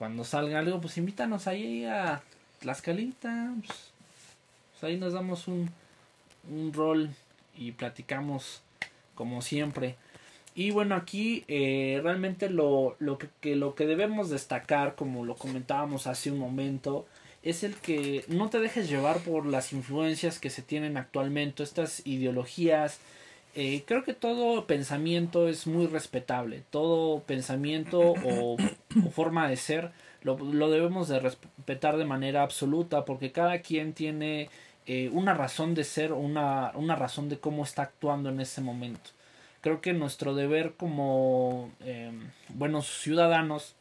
cuando 0.00 0.24
salga 0.24 0.60
algo, 0.60 0.80
pues 0.80 0.96
invítanos 0.96 1.46
ahí 1.46 1.84
a 1.84 2.22
Tlaxcalita. 2.60 3.52
Pues, 3.58 3.92
pues 4.70 4.84
ahí 4.84 4.96
nos 4.96 5.12
damos 5.12 5.46
un, 5.46 5.68
un 6.50 6.72
rol 6.72 7.10
y 7.54 7.72
platicamos 7.72 8.62
como 9.14 9.42
siempre. 9.42 9.96
Y 10.54 10.70
bueno, 10.70 10.94
aquí 10.94 11.44
eh, 11.48 12.00
realmente 12.02 12.48
lo, 12.48 12.96
lo, 12.98 13.18
que, 13.18 13.54
lo 13.56 13.74
que 13.74 13.84
debemos 13.84 14.30
destacar, 14.30 14.94
como 14.94 15.26
lo 15.26 15.34
comentábamos 15.34 16.06
hace 16.06 16.30
un 16.30 16.38
momento, 16.38 17.06
es 17.42 17.62
el 17.62 17.74
que 17.74 18.24
no 18.26 18.48
te 18.48 18.58
dejes 18.58 18.88
llevar 18.88 19.18
por 19.18 19.44
las 19.44 19.74
influencias 19.74 20.38
que 20.38 20.48
se 20.48 20.62
tienen 20.62 20.96
actualmente, 20.96 21.62
estas 21.62 22.06
ideologías. 22.06 23.00
Eh, 23.54 23.82
creo 23.86 24.04
que 24.04 24.14
todo 24.14 24.66
pensamiento 24.66 25.48
es 25.48 25.66
muy 25.66 25.86
respetable, 25.86 26.62
todo 26.70 27.20
pensamiento 27.24 28.00
o 28.00 28.56
forma 29.10 29.48
de 29.48 29.56
ser 29.56 29.90
lo, 30.22 30.38
lo, 30.38 30.70
debemos 30.70 31.08
de 31.08 31.18
respetar 31.18 31.96
de 31.96 32.04
manera 32.04 32.42
absoluta 32.42 33.04
porque 33.04 33.32
cada 33.32 33.60
quien 33.60 33.92
tiene 33.92 34.50
eh, 34.86 35.08
una 35.12 35.34
razón 35.34 35.74
de 35.74 35.84
ser 35.84 36.12
una, 36.12 36.72
una 36.74 36.96
razón 36.96 37.28
de 37.28 37.38
cómo 37.38 37.64
está 37.64 37.82
actuando 37.82 38.28
en 38.28 38.40
ese 38.40 38.60
momento. 38.60 39.10
Creo 39.60 39.80
que 39.80 39.92
nuestro 39.92 40.34
deber 40.34 40.72
como 40.76 41.70
eh, 41.80 42.10
buenos 42.48 42.86
ciudadanos 42.86 43.74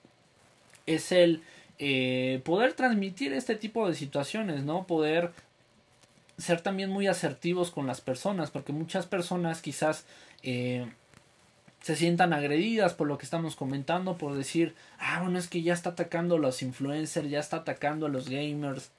es 0.85 1.11
el 1.11 1.41
eh, 1.77 2.41
poder 2.43 2.73
transmitir 2.73 3.33
este 3.33 3.55
tipo 3.55 3.87
de 3.87 3.95
situaciones, 3.95 4.63
¿no? 4.63 4.85
Poder 4.85 5.31
ser 6.39 6.61
también 6.61 6.89
muy 6.89 7.07
asertivos 7.07 7.71
con 7.71 7.85
las 7.85 8.01
personas, 8.01 8.49
porque 8.51 8.71
muchas 8.71 9.05
personas 9.05 9.61
quizás 9.61 10.05
eh, 10.41 10.87
se 11.81 11.95
sientan 11.95 12.33
agredidas 12.33 12.93
por 12.93 13.07
lo 13.07 13.17
que 13.17 13.25
estamos 13.25 13.55
comentando, 13.55 14.17
por 14.17 14.35
decir, 14.35 14.75
ah, 14.99 15.19
bueno, 15.21 15.37
es 15.37 15.47
que 15.47 15.61
ya 15.61 15.73
está 15.73 15.91
atacando 15.91 16.35
a 16.35 16.39
los 16.39 16.61
influencers, 16.61 17.29
ya 17.29 17.39
está 17.39 17.57
atacando 17.57 18.05
a 18.05 18.09
los 18.09 18.29
gamers. 18.29 18.91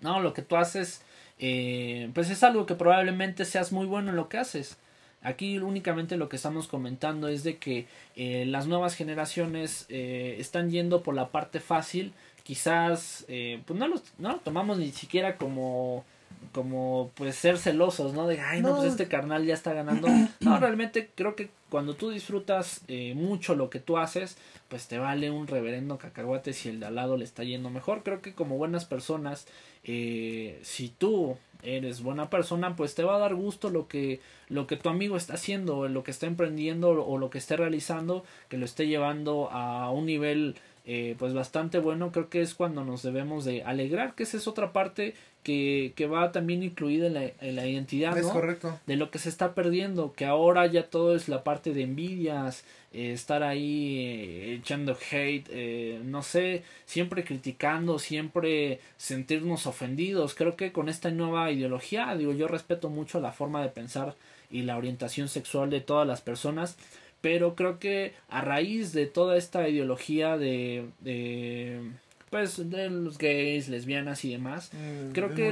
No, 0.00 0.20
lo 0.20 0.34
que 0.34 0.42
tú 0.42 0.56
haces, 0.56 1.02
eh, 1.38 2.10
pues 2.14 2.30
es 2.30 2.42
algo 2.42 2.66
que 2.66 2.74
probablemente 2.74 3.44
seas 3.44 3.72
muy 3.72 3.86
bueno 3.86 4.10
en 4.10 4.16
lo 4.16 4.28
que 4.28 4.38
haces. 4.38 4.76
Aquí 5.22 5.58
únicamente 5.58 6.16
lo 6.16 6.28
que 6.28 6.36
estamos 6.36 6.66
comentando 6.66 7.28
es 7.28 7.44
de 7.44 7.56
que 7.56 7.86
eh, 8.16 8.44
las 8.46 8.66
nuevas 8.66 8.96
generaciones 8.96 9.86
están 9.88 10.70
yendo 10.70 11.02
por 11.02 11.14
la 11.14 11.28
parte 11.28 11.60
fácil. 11.60 12.12
Quizás, 12.42 13.24
pues 13.26 13.78
no, 13.78 13.86
los, 13.86 14.02
no 14.18 14.32
lo 14.32 14.38
tomamos 14.38 14.78
ni 14.78 14.90
siquiera 14.90 15.36
como 15.36 16.04
como 16.52 17.10
pues 17.14 17.36
ser 17.36 17.58
celosos, 17.58 18.14
¿no? 18.14 18.26
De, 18.26 18.40
ay, 18.40 18.60
no, 18.60 18.76
pues 18.76 18.88
este 18.90 19.08
carnal 19.08 19.44
ya 19.46 19.54
está 19.54 19.72
ganando. 19.72 20.08
No, 20.40 20.58
realmente 20.58 21.10
creo 21.14 21.36
que 21.36 21.50
cuando 21.68 21.94
tú 21.94 22.10
disfrutas 22.10 22.82
eh, 22.88 23.14
mucho 23.14 23.54
lo 23.54 23.70
que 23.70 23.78
tú 23.78 23.96
haces, 23.96 24.36
pues 24.68 24.88
te 24.88 24.98
vale 24.98 25.30
un 25.30 25.46
reverendo 25.46 25.98
cacahuate 25.98 26.52
si 26.52 26.68
el 26.68 26.80
de 26.80 26.86
al 26.86 26.96
lado 26.96 27.16
le 27.16 27.24
está 27.24 27.44
yendo 27.44 27.70
mejor. 27.70 28.02
Creo 28.02 28.20
que 28.20 28.34
como 28.34 28.56
buenas 28.56 28.84
personas, 28.84 29.46
eh, 29.84 30.58
si 30.62 30.88
tú 30.88 31.36
eres 31.62 32.02
buena 32.02 32.28
persona, 32.28 32.76
pues 32.76 32.94
te 32.94 33.04
va 33.04 33.16
a 33.16 33.20
dar 33.20 33.34
gusto 33.34 33.70
lo 33.70 33.86
que, 33.86 34.20
lo 34.48 34.66
que 34.66 34.76
tu 34.76 34.88
amigo 34.88 35.16
está 35.16 35.34
haciendo, 35.34 35.88
lo 35.88 36.02
que 36.02 36.10
está 36.10 36.26
emprendiendo 36.26 36.90
o 36.90 37.18
lo 37.18 37.30
que 37.30 37.38
esté 37.38 37.56
realizando, 37.56 38.24
que 38.48 38.58
lo 38.58 38.64
esté 38.64 38.86
llevando 38.86 39.48
a 39.50 39.90
un 39.90 40.06
nivel 40.06 40.56
eh, 40.86 41.14
pues 41.18 41.34
bastante 41.34 41.78
bueno. 41.78 42.12
Creo 42.12 42.28
que 42.28 42.40
es 42.40 42.54
cuando 42.54 42.84
nos 42.84 43.02
debemos 43.02 43.44
de 43.44 43.62
alegrar 43.62 44.14
que 44.14 44.22
esa 44.22 44.36
es 44.36 44.48
otra 44.48 44.72
parte 44.72 45.14
que, 45.42 45.92
que 45.96 46.06
va 46.06 46.30
también 46.30 46.62
incluida 46.62 47.08
en 47.08 47.14
la, 47.14 47.24
en 47.24 47.56
la 47.56 47.66
identidad 47.66 48.16
es 48.16 48.26
correcto. 48.26 48.78
De 48.86 48.96
lo 48.96 49.10
que 49.10 49.18
se 49.18 49.28
está 49.28 49.54
perdiendo 49.54 50.12
que 50.12 50.24
ahora 50.24 50.66
ya 50.66 50.88
todo 50.88 51.16
es 51.16 51.28
la 51.28 51.42
parte 51.42 51.72
de 51.72 51.82
envidias 51.82 52.64
eh, 52.92 53.12
estar 53.12 53.42
ahí 53.42 53.98
eh, 53.98 54.54
echando 54.54 54.96
hate 55.10 55.48
eh, 55.50 56.00
no 56.04 56.22
sé 56.22 56.62
siempre 56.84 57.24
criticando 57.24 57.98
siempre 57.98 58.80
sentirnos 58.96 59.66
ofendidos. 59.66 60.34
Creo 60.34 60.56
que 60.56 60.72
con 60.72 60.88
esta 60.88 61.10
nueva 61.10 61.50
ideología 61.50 62.14
digo 62.16 62.32
yo 62.32 62.46
respeto 62.46 62.88
mucho 62.88 63.20
la 63.20 63.32
forma 63.32 63.62
de 63.62 63.68
pensar 63.68 64.14
y 64.50 64.62
la 64.62 64.76
orientación 64.76 65.28
sexual 65.28 65.70
de 65.70 65.80
todas 65.80 66.06
las 66.06 66.20
personas 66.20 66.76
pero 67.22 67.54
creo 67.54 67.78
que 67.78 68.12
a 68.28 68.42
raíz 68.42 68.92
de 68.92 69.06
toda 69.06 69.38
esta 69.38 69.66
ideología 69.66 70.36
de, 70.36 70.84
de 71.00 71.80
pues 72.28 72.68
de 72.68 72.90
los 72.90 73.16
gays, 73.16 73.68
lesbianas 73.68 74.24
y 74.26 74.32
demás, 74.32 74.70
mm, 74.74 75.12
creo 75.12 75.34
que 75.34 75.50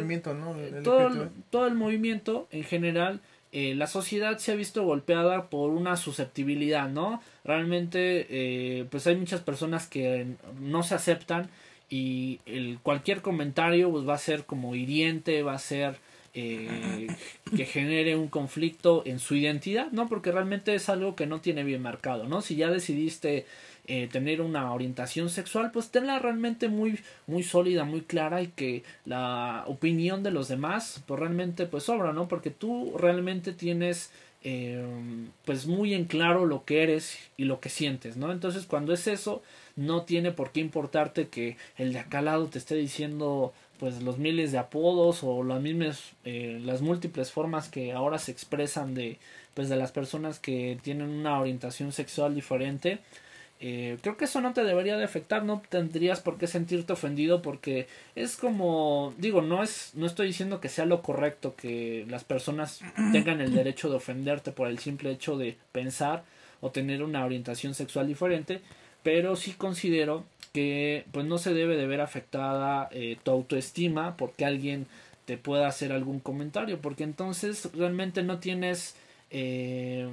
todo, 0.83 1.07
el, 1.07 1.29
todo 1.49 1.67
el 1.67 1.75
movimiento 1.75 2.47
en 2.51 2.65
general 2.65 3.21
eh, 3.53 3.75
la 3.75 3.89
sociedad 3.89 4.39
se 4.39 4.53
ha 4.53 4.55
visto 4.55 4.85
golpeada 4.85 5.51
por 5.51 5.71
una 5.71 5.97
susceptibilidad, 5.97 6.89
¿no? 6.89 7.21
Realmente, 7.45 8.27
eh, 8.31 8.85
pues 8.91 9.09
hay 9.09 9.17
muchas 9.17 9.41
personas 9.41 9.89
que 9.89 10.37
no 10.61 10.85
se 10.85 10.95
aceptan 10.95 11.51
y 11.89 12.39
el, 12.47 12.79
cualquier 12.81 13.23
comentario 13.23 13.91
pues 13.91 14.09
va 14.09 14.15
a 14.15 14.19
ser 14.19 14.45
como 14.45 14.77
hiriente, 14.77 15.43
va 15.43 15.55
a 15.55 15.59
ser 15.59 15.97
eh, 16.35 17.09
que 17.57 17.65
genere 17.65 18.17
un 18.17 18.29
conflicto 18.29 19.03
en 19.05 19.19
su 19.19 19.35
identidad, 19.35 19.91
¿no? 19.91 20.09
Porque 20.09 20.33
realmente 20.33 20.75
es 20.75 20.89
algo 20.89 21.17
que 21.17 21.27
no 21.27 21.41
tiene 21.41 21.65
bien 21.65 21.83
marcado, 21.83 22.25
¿no? 22.27 22.41
Si 22.41 22.57
ya 22.57 22.71
decidiste 22.71 23.47
eh, 23.87 24.09
tener 24.11 24.41
una 24.41 24.73
orientación 24.73 25.31
sexual, 25.31 25.73
pues 25.73 25.91
tenla 25.91 26.19
realmente 26.19 26.69
muy, 26.69 27.01
muy 27.27 27.43
sólida, 27.43 27.85
muy 27.85 28.03
clara 28.03 28.43
y 28.43 28.49
que 28.49 28.85
la 29.05 29.65
opinión 29.67 30.23
de 30.23 30.31
los 30.31 30.49
demás, 30.49 31.03
pues 31.07 31.19
realmente 31.19 31.67
pues 31.67 31.85
sobra, 31.85 32.13
¿no? 32.13 32.29
Porque 32.29 32.51
tú 32.51 32.95
realmente 32.97 33.53
tienes 33.53 34.13
eh, 34.43 34.83
pues 35.45 35.67
muy 35.67 35.93
en 35.93 36.05
claro 36.05 36.47
lo 36.47 36.65
que 36.65 36.83
eres 36.83 37.19
y 37.37 37.45
lo 37.45 37.61
que 37.61 37.69
sientes, 37.69 38.17
¿no? 38.17 38.33
Entonces 38.33 38.65
cuando 38.67 38.93
es 38.93 39.07
eso, 39.07 39.43
no 39.77 40.03
tiene 40.05 40.31
por 40.31 40.53
qué 40.53 40.61
importarte 40.61 41.29
que 41.29 41.57
el 41.77 41.93
de 41.93 41.99
acá 41.99 42.21
al 42.21 42.27
lado 42.27 42.47
te 42.47 42.59
esté 42.59 42.77
diciendo 42.77 43.53
pues 43.81 44.03
los 44.03 44.19
miles 44.19 44.53
de 44.53 44.59
apodos 44.59 45.25
o 45.25 45.43
las 45.43 45.61
mismas 45.61 46.13
eh, 46.25 46.61
las 46.63 46.83
múltiples 46.83 47.33
formas 47.33 47.69
que 47.69 47.93
ahora 47.93 48.19
se 48.19 48.31
expresan 48.31 48.95
de, 48.95 49.19
pues 49.55 49.69
de 49.69 49.77
las 49.77 49.91
personas 49.91 50.39
que 50.39 50.79
tienen 50.83 51.09
una 51.09 51.41
orientación 51.41 51.91
sexual 51.91 52.35
diferente 52.35 53.01
eh, 53.63 53.99
creo 54.01 54.17
que 54.17 54.25
eso 54.25 54.41
no 54.41 54.55
te 54.55 54.65
debería 54.65 54.97
de 54.97 55.05
afectar, 55.05 55.45
no 55.45 55.63
tendrías 55.69 56.21
por 56.21 56.39
qué 56.39 56.47
sentirte 56.47 56.95
ofendido 56.95 57.43
porque 57.43 57.89
es 58.15 58.37
como, 58.37 59.13
digo, 59.19 59.43
no 59.43 59.63
es, 59.63 59.91
no 59.95 60.07
estoy 60.07 60.29
diciendo 60.29 60.63
que 60.63 60.71
sea 60.71 60.87
lo 60.87 61.03
correcto 61.03 61.55
que 61.57 62.07
las 62.09 62.25
personas 62.25 62.81
tengan 63.13 63.43
el 63.43 63.53
derecho 63.53 63.91
de 63.91 63.97
ofenderte 63.97 64.51
por 64.51 64.69
el 64.69 64.79
simple 64.79 65.11
hecho 65.11 65.37
de 65.37 65.59
pensar 65.73 66.25
o 66.63 66.71
tener 66.71 67.03
una 67.03 67.23
orientación 67.23 67.75
sexual 67.75 68.09
diferente, 68.09 68.63
pero 69.03 69.37
sí 69.37 69.53
considero 69.53 70.25
que 70.53 71.07
pues 71.13 71.27
no 71.27 71.39
se 71.39 71.55
debe 71.55 71.77
de 71.77 71.87
ver 71.87 72.01
afectada 72.01 72.89
eh, 72.93 73.17
tu 73.23 73.31
autoestima 73.31 74.17
porque 74.17 74.45
alguien 74.45 74.87
te 75.25 75.37
pueda 75.37 75.69
hacer 75.69 75.93
algún 75.93 76.21
comentario, 76.21 76.81
porque 76.81 77.05
entonces 77.05 77.69
realmente 77.75 78.23
no 78.23 78.41
tienes 78.41 78.95
eh, 79.31 80.09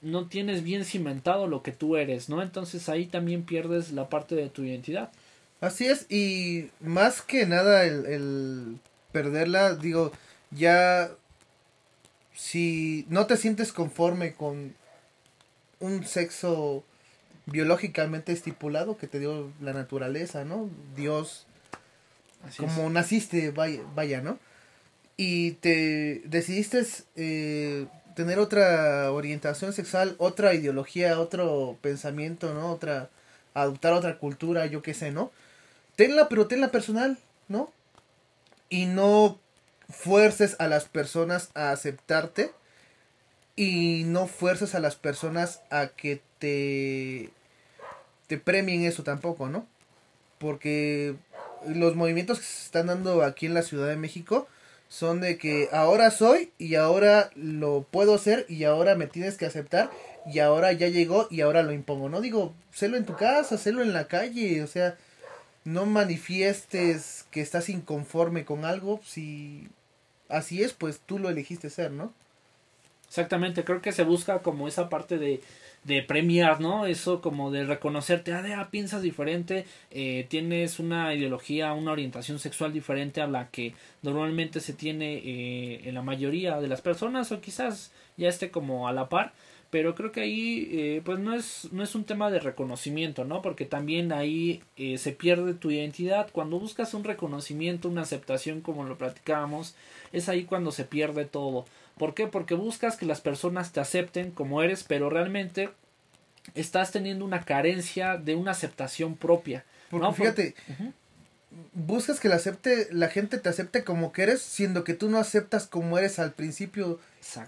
no 0.00 0.26
tienes 0.26 0.64
bien 0.64 0.84
cimentado 0.84 1.46
lo 1.46 1.62
que 1.62 1.72
tú 1.72 1.96
eres, 1.96 2.28
¿no? 2.28 2.42
Entonces 2.42 2.88
ahí 2.88 3.06
también 3.06 3.44
pierdes 3.44 3.92
la 3.92 4.08
parte 4.08 4.34
de 4.34 4.48
tu 4.48 4.64
identidad. 4.64 5.10
Así 5.60 5.86
es, 5.86 6.10
y 6.10 6.70
más 6.80 7.22
que 7.22 7.46
nada 7.46 7.84
el, 7.84 8.06
el 8.06 8.78
perderla, 9.12 9.76
digo, 9.76 10.10
ya 10.50 11.10
si 12.34 13.06
no 13.08 13.26
te 13.26 13.36
sientes 13.36 13.72
conforme 13.72 14.34
con 14.34 14.74
un 15.78 16.04
sexo 16.04 16.84
biológicamente 17.46 18.32
estipulado 18.32 18.96
que 18.96 19.08
te 19.08 19.18
dio 19.18 19.52
la 19.60 19.72
naturaleza, 19.72 20.44
¿no? 20.44 20.68
Dios, 20.96 21.46
como 22.56 22.88
naciste, 22.90 23.50
vaya, 23.50 23.80
vaya, 23.94 24.20
¿no? 24.20 24.38
Y 25.16 25.52
te 25.52 26.22
decidiste 26.24 26.84
eh, 27.16 27.86
tener 28.14 28.38
otra 28.38 29.10
orientación 29.12 29.72
sexual, 29.72 30.14
otra 30.18 30.54
ideología, 30.54 31.18
otro 31.18 31.78
pensamiento, 31.80 32.54
¿no? 32.54 32.70
Otra, 32.70 33.10
adoptar 33.54 33.92
otra 33.92 34.18
cultura, 34.18 34.66
yo 34.66 34.82
qué 34.82 34.94
sé, 34.94 35.10
¿no? 35.10 35.30
Tenla, 35.96 36.28
pero 36.28 36.46
tenla 36.46 36.70
personal, 36.70 37.18
¿no? 37.48 37.72
Y 38.68 38.86
no 38.86 39.38
fuerces 39.88 40.56
a 40.58 40.68
las 40.68 40.86
personas 40.86 41.50
a 41.54 41.70
aceptarte 41.70 42.52
y 43.54 44.04
no 44.06 44.26
fuerces 44.26 44.74
a 44.74 44.80
las 44.80 44.96
personas 44.96 45.60
a 45.70 45.88
que 45.88 46.22
te 48.26 48.38
premien 48.38 48.84
eso 48.84 49.02
tampoco, 49.02 49.48
¿no? 49.48 49.66
Porque 50.38 51.14
los 51.66 51.96
movimientos 51.96 52.38
que 52.38 52.44
se 52.44 52.64
están 52.64 52.86
dando 52.88 53.22
aquí 53.22 53.46
en 53.46 53.54
la 53.54 53.62
Ciudad 53.62 53.88
de 53.88 53.96
México 53.96 54.48
son 54.88 55.20
de 55.20 55.38
que 55.38 55.68
ahora 55.72 56.10
soy 56.10 56.50
y 56.58 56.74
ahora 56.74 57.30
lo 57.34 57.86
puedo 57.90 58.14
hacer 58.14 58.44
y 58.48 58.64
ahora 58.64 58.94
me 58.94 59.06
tienes 59.06 59.38
que 59.38 59.46
aceptar 59.46 59.90
y 60.26 60.40
ahora 60.40 60.72
ya 60.72 60.88
llegó 60.88 61.28
y 61.30 61.40
ahora 61.40 61.62
lo 61.62 61.72
impongo. 61.72 62.08
No 62.08 62.20
digo, 62.20 62.52
sélo 62.72 62.96
en 62.96 63.06
tu 63.06 63.16
casa, 63.16 63.56
sélo 63.56 63.82
en 63.82 63.92
la 63.92 64.06
calle, 64.06 64.62
o 64.62 64.66
sea, 64.66 64.96
no 65.64 65.86
manifiestes 65.86 67.24
que 67.30 67.40
estás 67.40 67.68
inconforme 67.68 68.44
con 68.44 68.64
algo 68.64 69.00
si 69.04 69.68
así 70.28 70.62
es, 70.62 70.72
pues 70.72 71.00
tú 71.04 71.18
lo 71.18 71.28
elegiste 71.30 71.70
ser, 71.70 71.90
¿no? 71.90 72.12
Exactamente, 73.08 73.64
creo 73.64 73.82
que 73.82 73.92
se 73.92 74.04
busca 74.04 74.40
como 74.40 74.68
esa 74.68 74.88
parte 74.88 75.18
de 75.18 75.40
de 75.84 76.02
premiar, 76.02 76.60
¿no? 76.60 76.86
Eso 76.86 77.20
como 77.20 77.50
de 77.50 77.64
reconocerte, 77.64 78.32
ah, 78.32 78.44
ah 78.56 78.70
piensas 78.70 79.02
diferente, 79.02 79.66
eh, 79.90 80.26
tienes 80.28 80.78
una 80.78 81.14
ideología, 81.14 81.72
una 81.72 81.92
orientación 81.92 82.38
sexual 82.38 82.72
diferente 82.72 83.20
a 83.20 83.26
la 83.26 83.50
que 83.50 83.74
normalmente 84.02 84.60
se 84.60 84.72
tiene 84.74 85.14
eh, 85.16 85.80
en 85.84 85.94
la 85.94 86.02
mayoría 86.02 86.60
de 86.60 86.68
las 86.68 86.80
personas 86.80 87.32
o 87.32 87.40
quizás 87.40 87.92
ya 88.16 88.28
esté 88.28 88.50
como 88.50 88.86
a 88.88 88.92
la 88.92 89.08
par, 89.08 89.32
pero 89.72 89.94
creo 89.94 90.12
que 90.12 90.20
ahí 90.20 90.68
eh, 90.70 91.02
pues 91.02 91.18
no 91.18 91.34
es, 91.34 91.72
no 91.72 91.82
es 91.82 91.94
un 91.94 92.04
tema 92.04 92.30
de 92.30 92.40
reconocimiento, 92.40 93.24
¿no? 93.24 93.40
Porque 93.40 93.64
también 93.64 94.12
ahí 94.12 94.62
eh, 94.76 94.98
se 94.98 95.12
pierde 95.12 95.54
tu 95.54 95.70
identidad. 95.70 96.28
Cuando 96.30 96.60
buscas 96.60 96.92
un 96.92 97.04
reconocimiento, 97.04 97.88
una 97.88 98.02
aceptación 98.02 98.60
como 98.60 98.84
lo 98.84 98.98
platicábamos, 98.98 99.74
es 100.12 100.28
ahí 100.28 100.44
cuando 100.44 100.72
se 100.72 100.84
pierde 100.84 101.24
todo. 101.24 101.64
¿Por 101.98 102.14
qué? 102.14 102.26
Porque 102.26 102.54
buscas 102.54 102.96
que 102.96 103.06
las 103.06 103.20
personas 103.20 103.72
te 103.72 103.80
acepten 103.80 104.30
como 104.30 104.62
eres, 104.62 104.84
pero 104.84 105.10
realmente 105.10 105.70
estás 106.54 106.90
teniendo 106.90 107.24
una 107.24 107.44
carencia 107.44 108.16
de 108.16 108.34
una 108.34 108.52
aceptación 108.52 109.16
propia. 109.16 109.64
Porque 109.90 110.12
fíjate, 110.12 110.54
buscas 111.74 112.20
que 112.20 112.28
la 112.28 112.36
acepte, 112.36 112.88
la 112.90 113.08
gente 113.08 113.38
te 113.38 113.48
acepte 113.48 113.84
como 113.84 114.12
que 114.12 114.22
eres, 114.22 114.42
siendo 114.42 114.84
que 114.84 114.94
tú 114.94 115.08
no 115.08 115.18
aceptas 115.18 115.66
como 115.66 115.98
eres 115.98 116.18
al 116.18 116.32
principio 116.32 116.98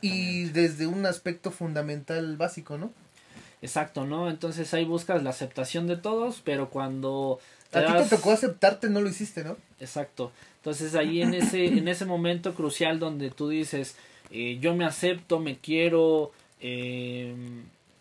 y 0.01 0.45
desde 0.47 0.87
un 0.87 1.07
aspecto 1.07 1.51
fundamental 1.51 2.37
básico, 2.37 2.79
¿no? 2.79 2.93
Exacto, 3.63 4.05
¿no? 4.05 4.29
Entonces 4.29 4.75
ahí 4.75 4.85
buscas 4.85 5.23
la 5.23 5.31
aceptación 5.31 5.87
de 5.87 5.97
todos, 5.97 6.43
pero 6.45 6.69
cuando 6.69 7.41
a 7.73 7.87
ti 7.87 7.93
te 8.05 8.17
tocó 8.17 8.33
aceptarte, 8.33 8.91
no 8.91 9.01
lo 9.01 9.09
hiciste, 9.09 9.43
¿no? 9.43 9.57
Exacto. 9.81 10.33
Entonces 10.57 10.95
ahí 10.95 11.23
en 11.23 11.35
ese 11.35 11.67
en 11.67 11.89
ese 11.89 12.05
momento 12.05 12.55
crucial 12.55 12.99
donde 12.99 13.31
tú 13.31 13.49
dices 13.49 13.97
eh, 14.31 14.59
yo 14.61 14.75
me 14.75 14.85
acepto, 14.85 15.41
me 15.41 15.59
quiero, 15.59 16.33
eh, 16.61 17.35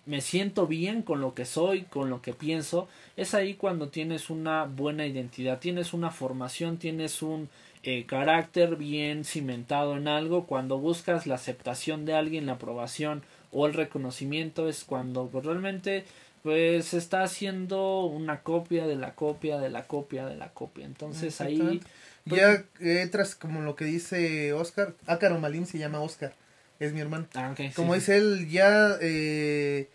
me 0.05 0.21
siento 0.21 0.67
bien 0.67 1.01
con 1.01 1.21
lo 1.21 1.34
que 1.34 1.45
soy, 1.45 1.84
con 1.84 2.09
lo 2.09 2.21
que 2.21 2.34
pienso, 2.34 2.88
es 3.15 3.34
ahí 3.34 3.53
cuando 3.53 3.89
tienes 3.89 4.30
una 4.30 4.65
buena 4.65 5.05
identidad, 5.05 5.59
tienes 5.59 5.93
una 5.93 6.11
formación, 6.11 6.78
tienes 6.78 7.21
un 7.21 7.49
eh, 7.84 8.05
carácter 8.05 8.76
bien 8.76 9.26
cimentado 9.26 9.97
en 9.97 10.07
algo, 10.07 10.45
cuando 10.45 10.78
buscas 10.80 11.28
la 11.28 11.36
aceptación 11.36 12.05
de 12.05 12.13
alguien, 12.13 12.45
la 12.45 12.53
aprobación 12.53 13.24
o 13.51 13.67
el 13.67 13.74
reconocimiento 13.74 14.67
es 14.67 14.84
cuando 14.84 15.30
realmente 15.34 16.05
pues 16.43 16.93
está 16.93 17.24
haciendo 17.24 18.05
una 18.05 18.41
copia 18.41 18.86
de 18.86 18.97
la 18.97 19.15
copia 19.15 19.57
de 19.57 19.69
la 19.69 19.88
copia 19.88 20.26
de 20.26 20.36
la 20.36 20.49
copia. 20.49 20.86
Entonces 20.86 21.39
ahí 21.39 21.80
pues, 22.28 22.41
ya 22.41 22.63
entras 22.80 23.36
como 23.36 23.61
lo 23.61 23.76
que 23.76 23.86
dice 23.86 24.53
Oscar. 24.53 24.93
Ácaro 25.07 25.39
Malín 25.39 25.65
se 25.65 25.78
llama 25.78 25.99
Oscar. 26.01 26.34
Es 26.80 26.93
mi 26.93 27.01
hermano. 27.01 27.28
Ah, 27.36 27.53
como 27.76 27.95
dice 27.95 28.17
él, 28.17 28.49
ya 28.49 28.97
eh, 29.01 29.89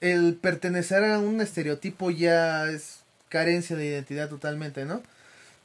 el 0.00 0.34
pertenecer 0.34 1.04
a 1.04 1.18
un 1.18 1.40
estereotipo 1.40 2.10
ya 2.10 2.68
es 2.70 3.00
carencia 3.28 3.76
de 3.76 3.86
identidad 3.86 4.28
totalmente, 4.28 4.84
¿no? 4.84 5.02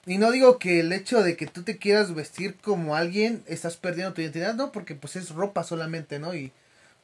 Y 0.06 0.18
no 0.18 0.32
digo 0.32 0.58
que 0.58 0.80
el 0.80 0.92
hecho 0.92 1.22
de 1.22 1.36
que 1.36 1.46
tú 1.46 1.64
te 1.64 1.78
quieras 1.78 2.16
vestir 2.16 2.56
como 2.56 2.96
alguien 2.96 3.44
estás 3.48 3.78
perdiendo 3.78 4.14
tu 4.14 4.22
identidad, 4.22 4.56
no, 4.56 4.72
porque 4.72 4.96
pues 4.96 5.16
es 5.16 5.30
ropa 5.30 5.64
solamente, 5.64 6.20
¿no? 6.20 6.34
Y 6.34 6.52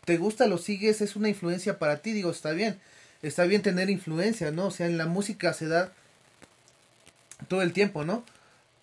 te 0.05 0.17
gusta, 0.17 0.47
lo 0.47 0.57
sigues, 0.57 1.01
es 1.01 1.15
una 1.15 1.29
influencia 1.29 1.77
para 1.77 1.97
ti, 1.97 2.13
digo, 2.13 2.31
está 2.31 2.51
bien. 2.51 2.79
Está 3.21 3.43
bien 3.45 3.61
tener 3.61 3.89
influencia, 3.89 4.51
¿no? 4.51 4.67
O 4.67 4.71
sea, 4.71 4.87
en 4.87 4.97
la 4.97 5.05
música 5.05 5.53
se 5.53 5.67
da 5.67 5.91
todo 7.47 7.61
el 7.61 7.73
tiempo, 7.73 8.05
¿no? 8.05 8.23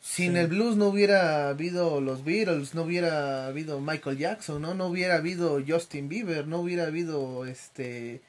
Sin 0.03 0.37
el 0.37 0.49
blues 0.49 0.77
no 0.77 0.89
hubiera 0.89 1.49
habido 1.49 2.01
los 2.01 2.25
Beatles, 2.25 2.75
no 2.75 2.83
hubiera 2.83 3.47
habido 3.47 3.81
Michael 3.81 4.19
Jackson, 4.19 4.61
¿no? 4.61 4.75
No 4.75 4.87
hubiera 4.87 5.15
habido 5.15 5.63
Justin 5.67 6.09
Bieber, 6.09 6.49
no 6.49 6.59
hubiera 6.59 6.87
habido 6.87 7.47
este 7.47 8.21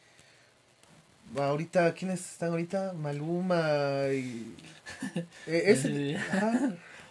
ahorita 1.36 1.94
quiénes 1.96 2.20
están 2.20 2.52
ahorita 2.52 2.94
Maluma 2.94 4.04
y 4.14 4.54
eh, 5.48 5.64
ese, 5.66 6.18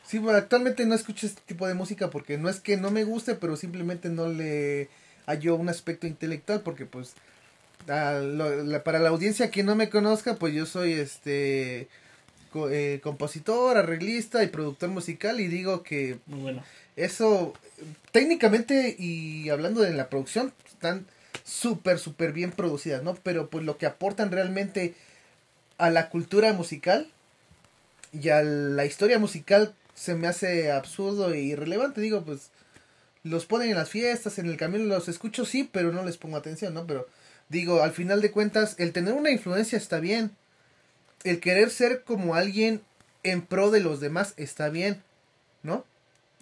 sí, 0.06 0.18
bueno, 0.18 0.38
actualmente 0.38 0.86
no 0.86 0.94
escucho 0.94 1.26
este 1.26 1.42
tipo 1.44 1.66
de 1.66 1.74
música 1.74 2.08
porque 2.10 2.38
no 2.38 2.48
es 2.48 2.60
que 2.60 2.76
no 2.76 2.92
me 2.92 3.02
guste, 3.02 3.34
pero 3.34 3.56
simplemente 3.56 4.10
no 4.10 4.28
le 4.28 4.88
hallo 5.26 5.56
un 5.56 5.70
aspecto 5.70 6.06
intelectual 6.06 6.60
porque 6.60 6.86
pues 6.86 7.14
para 7.84 8.20
la 9.00 9.08
audiencia 9.08 9.50
que 9.50 9.64
no 9.64 9.74
me 9.74 9.90
conozca, 9.90 10.36
pues 10.36 10.54
yo 10.54 10.66
soy 10.66 10.92
este 10.92 11.88
eh, 12.70 13.00
compositor, 13.02 13.76
arreglista 13.76 14.42
y 14.42 14.48
productor 14.48 14.90
musical 14.90 15.40
y 15.40 15.48
digo 15.48 15.82
que 15.82 16.18
bueno. 16.26 16.62
eso 16.96 17.54
técnicamente 18.10 18.94
y 18.98 19.48
hablando 19.48 19.80
de 19.80 19.92
la 19.92 20.08
producción 20.08 20.52
están 20.66 21.06
súper 21.44 21.98
súper 21.98 22.32
bien 22.32 22.52
producidas, 22.52 23.02
¿no? 23.02 23.14
Pero 23.14 23.48
pues 23.48 23.64
lo 23.64 23.78
que 23.78 23.86
aportan 23.86 24.30
realmente 24.30 24.94
a 25.78 25.90
la 25.90 26.08
cultura 26.08 26.52
musical 26.52 27.08
y 28.12 28.28
a 28.28 28.42
la 28.42 28.84
historia 28.84 29.18
musical 29.18 29.74
se 29.94 30.14
me 30.14 30.28
hace 30.28 30.70
absurdo 30.70 31.32
e 31.32 31.40
irrelevante, 31.40 32.00
digo, 32.00 32.24
pues 32.24 32.50
los 33.24 33.46
ponen 33.46 33.70
en 33.70 33.76
las 33.76 33.88
fiestas, 33.88 34.38
en 34.38 34.46
el 34.46 34.56
camino 34.56 34.84
los 34.84 35.08
escucho 35.08 35.44
sí, 35.44 35.68
pero 35.70 35.92
no 35.92 36.04
les 36.04 36.18
pongo 36.18 36.36
atención, 36.36 36.74
¿no? 36.74 36.86
Pero 36.86 37.06
digo, 37.48 37.82
al 37.82 37.92
final 37.92 38.20
de 38.20 38.32
cuentas, 38.32 38.74
el 38.78 38.92
tener 38.92 39.14
una 39.14 39.30
influencia 39.30 39.78
está 39.78 40.00
bien, 40.00 40.32
el 41.24 41.40
querer 41.40 41.70
ser 41.70 42.04
como 42.04 42.34
alguien 42.34 42.82
en 43.22 43.42
pro 43.42 43.70
de 43.70 43.80
los 43.80 44.00
demás 44.00 44.34
está 44.36 44.68
bien, 44.68 45.02
¿no? 45.62 45.84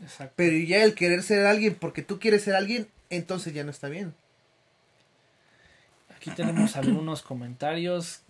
Exacto. 0.03 0.35
Pero 0.37 0.57
ya 0.57 0.83
el 0.83 0.95
querer 0.95 1.23
ser 1.23 1.47
alguien 1.47 1.75
porque 1.75 2.03
tú 2.03 2.19
quieres 2.19 2.43
ser 2.43 2.55
alguien, 2.55 2.89
entonces 3.11 3.53
ya 3.53 3.65
no 3.65 3.71
está 3.71 3.89
bien. 3.89 4.15
Aquí 6.17 6.31
tenemos 6.31 6.77
algunos 6.77 7.23
comentarios. 7.23 8.21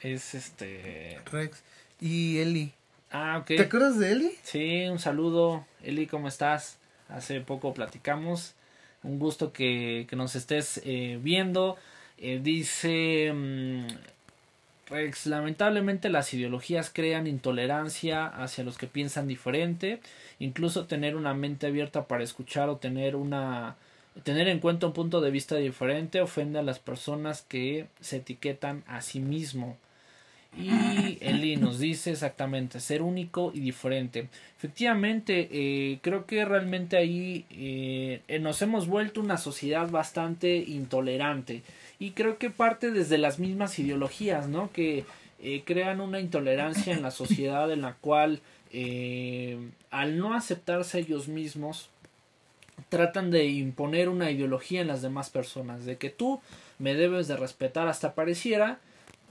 Es 0.00 0.34
este. 0.34 1.20
Rex. 1.30 1.62
Y 2.00 2.38
Eli. 2.38 2.72
Ah, 3.10 3.38
ok. 3.40 3.46
¿Te 3.46 3.62
acuerdas 3.62 3.98
de 3.98 4.12
Eli? 4.12 4.32
Sí, 4.42 4.86
un 4.86 4.98
saludo. 4.98 5.66
Eli, 5.82 6.06
¿cómo 6.06 6.28
estás? 6.28 6.78
hace 7.08 7.40
poco 7.40 7.74
platicamos. 7.74 8.54
Un 9.02 9.18
gusto 9.18 9.52
que, 9.52 10.06
que 10.08 10.16
nos 10.16 10.34
estés 10.34 10.80
eh, 10.84 11.18
viendo. 11.22 11.76
Eh, 12.18 12.40
dice 12.42 13.32
mm, 13.34 13.86
Rex, 14.86 15.26
lamentablemente 15.26 16.10
las 16.10 16.32
ideologías 16.34 16.90
crean 16.90 17.26
intolerancia 17.26 18.26
hacia 18.26 18.64
los 18.64 18.76
que 18.76 18.86
piensan 18.86 19.26
diferente, 19.26 20.00
incluso 20.38 20.86
tener 20.86 21.16
una 21.16 21.34
mente 21.34 21.66
abierta 21.66 22.06
para 22.06 22.24
escuchar 22.24 22.68
o 22.68 22.76
tener 22.76 23.16
una 23.16 23.76
tener 24.22 24.46
en 24.46 24.60
cuenta 24.60 24.86
un 24.86 24.92
punto 24.92 25.20
de 25.20 25.30
vista 25.30 25.56
diferente 25.56 26.20
ofende 26.20 26.58
a 26.58 26.62
las 26.62 26.78
personas 26.78 27.42
que 27.42 27.86
se 28.00 28.18
etiquetan 28.18 28.84
a 28.86 29.00
sí 29.00 29.18
mismo. 29.18 29.76
Y 30.56 31.18
Eli 31.20 31.56
nos 31.56 31.80
dice 31.80 32.12
exactamente 32.12 32.78
ser 32.78 33.02
único 33.02 33.50
y 33.52 33.60
diferente. 33.60 34.28
Efectivamente, 34.56 35.48
eh, 35.50 35.98
creo 36.00 36.26
que 36.26 36.44
realmente 36.44 36.96
ahí 36.96 37.44
eh, 37.50 38.20
nos 38.40 38.62
hemos 38.62 38.86
vuelto 38.86 39.20
una 39.20 39.36
sociedad 39.36 39.90
bastante 39.90 40.56
intolerante. 40.58 41.62
Y 41.98 42.12
creo 42.12 42.38
que 42.38 42.50
parte 42.50 42.90
desde 42.90 43.18
las 43.18 43.38
mismas 43.38 43.78
ideologías, 43.78 44.48
¿no? 44.48 44.70
Que 44.72 45.04
eh, 45.40 45.62
crean 45.64 46.00
una 46.00 46.20
intolerancia 46.20 46.92
en 46.92 47.02
la 47.02 47.10
sociedad 47.10 47.70
en 47.70 47.82
la 47.82 47.94
cual 47.94 48.40
al 49.90 50.18
no 50.18 50.34
aceptarse 50.34 50.98
ellos 50.98 51.28
mismos 51.28 51.90
tratan 52.88 53.30
de 53.30 53.46
imponer 53.46 54.08
una 54.08 54.32
ideología 54.32 54.80
en 54.80 54.88
las 54.88 55.02
demás 55.02 55.30
personas, 55.30 55.84
de 55.84 55.96
que 55.96 56.10
tú 56.10 56.40
me 56.78 56.94
debes 56.94 57.28
de 57.28 57.36
respetar 57.36 57.88
hasta 57.88 58.14
pareciera 58.14 58.80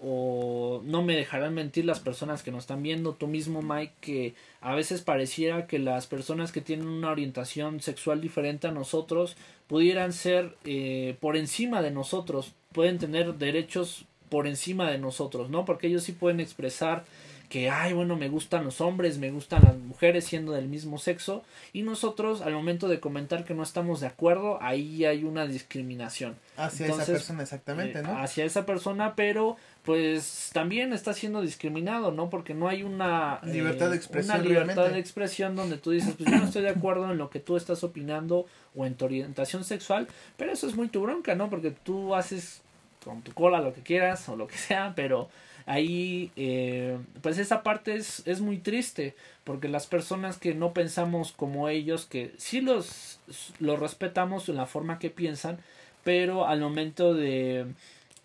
o 0.06 0.82
no 0.84 1.02
me 1.02 1.16
dejarán 1.16 1.54
mentir 1.54 1.86
las 1.86 2.02
personas 2.02 2.44
que 2.44 2.52
nos 2.52 2.64
están 2.64 2.84
viendo, 2.84 3.14
tú 3.14 3.28
mismo 3.28 3.62
Mike, 3.62 3.94
que 4.02 4.34
a 4.60 4.76
veces 4.76 5.02
pareciera 5.02 5.66
que 5.66 5.80
las 5.80 6.08
personas 6.08 6.52
que 6.52 6.60
tienen 6.60 6.88
una 6.88 7.10
orientación 7.10 7.80
sexual 7.80 8.20
diferente 8.20 8.68
a 8.68 8.72
nosotros 8.72 9.38
pudieran 9.68 10.12
ser 10.12 10.58
eh, 10.66 11.16
por 11.22 11.38
encima 11.38 11.82
de 11.82 11.92
nosotros, 11.92 12.52
pueden 12.74 12.98
tener 13.00 13.36
derechos 13.36 14.06
por 14.28 14.46
encima 14.46 14.92
de 14.92 14.98
nosotros, 14.98 15.50
¿no? 15.50 15.64
Porque 15.64 15.88
ellos 15.88 16.04
sí 16.04 16.12
pueden 16.12 16.42
expresar 16.42 17.06
que, 17.50 17.70
ay, 17.70 17.94
bueno, 17.94 18.16
me 18.16 18.30
gustan 18.30 18.64
los 18.64 18.82
hombres, 18.82 19.18
me 19.18 19.30
gustan 19.32 19.62
las 19.64 19.78
mujeres 19.78 20.26
siendo 20.26 20.54
del 20.54 20.68
mismo 20.68 20.98
sexo, 20.98 21.44
y 21.72 21.84
nosotros 21.84 22.42
al 22.42 22.54
momento 22.54 22.88
de 22.88 23.00
comentar 23.00 23.46
que 23.46 23.54
no 23.54 23.64
estamos 23.64 24.00
de 24.00 24.08
acuerdo, 24.08 24.62
ahí 24.62 25.06
hay 25.06 25.24
una 25.24 25.46
discriminación. 25.46 26.36
Hacia 26.58 26.88
esa 26.88 27.06
persona, 27.06 27.44
exactamente, 27.44 28.02
¿no? 28.02 28.10
Eh, 28.10 28.16
hacia 28.24 28.46
esa 28.46 28.66
persona, 28.66 29.16
pero 29.16 29.58
pues 29.84 30.50
también 30.54 30.94
está 30.94 31.14
siendo 31.14 31.42
discriminado, 31.42 32.12
¿no? 32.12 32.30
Porque 32.30 32.54
no 32.54 32.70
hay 32.70 32.84
una 32.84 33.40
libertad 33.44 33.90
de 33.90 33.98
expresión. 33.98 34.36
Una 34.36 34.48
libertad 34.48 34.90
de 34.90 35.00
expresión 35.00 35.56
donde 35.56 35.78
tú 35.78 35.92
dices, 35.92 36.16
pues 36.18 36.30
yo 36.30 36.38
no 36.38 36.46
estoy 36.46 36.62
de 36.62 36.70
acuerdo 36.70 37.12
en 37.12 37.18
lo 37.18 37.30
que 37.30 37.40
tú 37.40 37.58
estás 37.58 37.84
opinando 37.84 38.46
o 38.76 38.86
en 38.86 38.96
tu 38.96 39.06
orientación 39.06 39.64
sexual, 39.64 40.08
pero 40.38 40.52
eso 40.52 40.68
es 40.68 40.76
muy 40.76 40.88
tu 40.88 41.02
bronca, 41.02 41.36
¿no? 41.36 41.50
Porque 41.50 41.72
tú 41.72 42.16
haces 42.16 42.62
con 43.04 43.22
tu 43.22 43.34
cola 43.34 43.60
lo 43.60 43.74
que 43.74 43.82
quieras 43.82 44.28
o 44.30 44.36
lo 44.36 44.48
que 44.48 44.58
sea, 44.58 44.94
pero 44.96 45.30
ahí 45.66 46.32
eh, 46.36 46.98
pues 47.22 47.38
esa 47.38 47.64
parte 47.64 47.96
es, 47.96 48.24
es 48.26 48.42
muy 48.42 48.58
triste 48.58 49.16
porque 49.44 49.68
las 49.68 49.88
personas 49.88 50.38
que 50.38 50.54
no 50.54 50.74
pensamos 50.74 51.32
como 51.32 51.70
ellos 51.70 52.06
que 52.06 52.34
sí 52.38 52.62
los, 52.62 53.20
los 53.60 53.80
respetamos 53.80 54.50
en 54.50 54.56
la 54.56 54.66
forma 54.66 55.00
que 55.00 55.10
piensan 55.10 55.60
pero 56.04 56.48
al 56.48 56.60
momento 56.60 57.14
de 57.14 57.68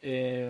eh, 0.00 0.48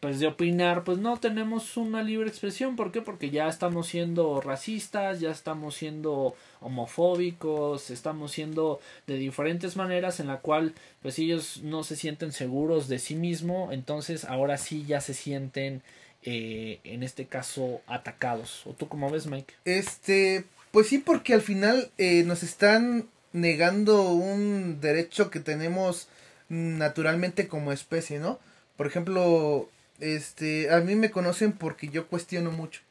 pues 0.00 0.18
de 0.18 0.26
opinar 0.26 0.82
pues 0.82 0.98
no 0.98 1.16
tenemos 1.16 1.76
una 1.76 2.02
libre 2.02 2.28
expresión 2.28 2.74
¿por 2.74 2.90
qué? 2.90 3.00
porque 3.00 3.30
ya 3.30 3.46
estamos 3.46 3.86
siendo 3.86 4.40
racistas 4.40 5.20
ya 5.20 5.30
estamos 5.30 5.76
siendo 5.76 6.34
homofóbicos 6.60 7.90
estamos 7.90 8.32
siendo 8.32 8.80
de 9.06 9.18
diferentes 9.18 9.76
maneras 9.76 10.18
en 10.18 10.26
la 10.26 10.38
cual 10.38 10.74
pues 11.00 11.20
ellos 11.20 11.60
no 11.62 11.84
se 11.84 11.94
sienten 11.94 12.32
seguros 12.32 12.88
de 12.88 12.98
sí 12.98 13.14
mismo 13.14 13.70
entonces 13.70 14.24
ahora 14.24 14.58
sí 14.58 14.84
ya 14.84 15.00
se 15.00 15.14
sienten 15.14 15.82
eh, 16.24 16.80
en 16.84 17.02
este 17.02 17.26
caso 17.26 17.80
atacados. 17.86 18.66
¿O 18.66 18.72
tú 18.72 18.88
cómo 18.88 19.10
ves, 19.10 19.26
Mike? 19.26 19.54
Este, 19.64 20.44
pues 20.70 20.88
sí, 20.88 20.98
porque 20.98 21.34
al 21.34 21.42
final 21.42 21.90
eh, 21.98 22.22
nos 22.24 22.42
están 22.42 23.08
negando 23.32 24.10
un 24.10 24.80
derecho 24.80 25.30
que 25.30 25.40
tenemos 25.40 26.08
naturalmente 26.48 27.48
como 27.48 27.72
especie, 27.72 28.18
¿no? 28.18 28.38
Por 28.76 28.86
ejemplo, 28.86 29.68
este, 30.00 30.70
a 30.70 30.80
mí 30.80 30.94
me 30.94 31.10
conocen 31.10 31.52
porque 31.52 31.88
yo 31.88 32.06
cuestiono 32.08 32.50
mucho. 32.52 32.82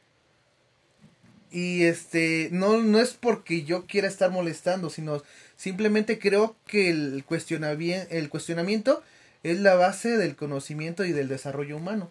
Y 1.50 1.84
este, 1.84 2.48
no, 2.50 2.78
no 2.78 2.98
es 2.98 3.12
porque 3.12 3.64
yo 3.64 3.86
quiera 3.86 4.08
estar 4.08 4.30
molestando, 4.30 4.88
sino 4.90 5.22
simplemente 5.56 6.18
creo 6.18 6.56
que 6.66 6.88
el, 6.90 7.24
el 8.10 8.28
cuestionamiento 8.30 9.02
es 9.42 9.60
la 9.60 9.74
base 9.74 10.16
del 10.16 10.34
conocimiento 10.34 11.04
y 11.04 11.12
del 11.12 11.28
desarrollo 11.28 11.76
humano. 11.76 12.10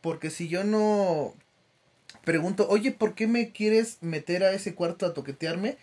Porque 0.00 0.30
si 0.30 0.48
yo 0.48 0.64
no 0.64 1.34
pregunto, 2.24 2.68
oye, 2.68 2.92
¿por 2.92 3.14
qué 3.14 3.26
me 3.26 3.52
quieres 3.52 3.98
meter 4.00 4.44
a 4.44 4.52
ese 4.52 4.74
cuarto 4.74 5.06
a 5.06 5.14
toquetearme? 5.14 5.76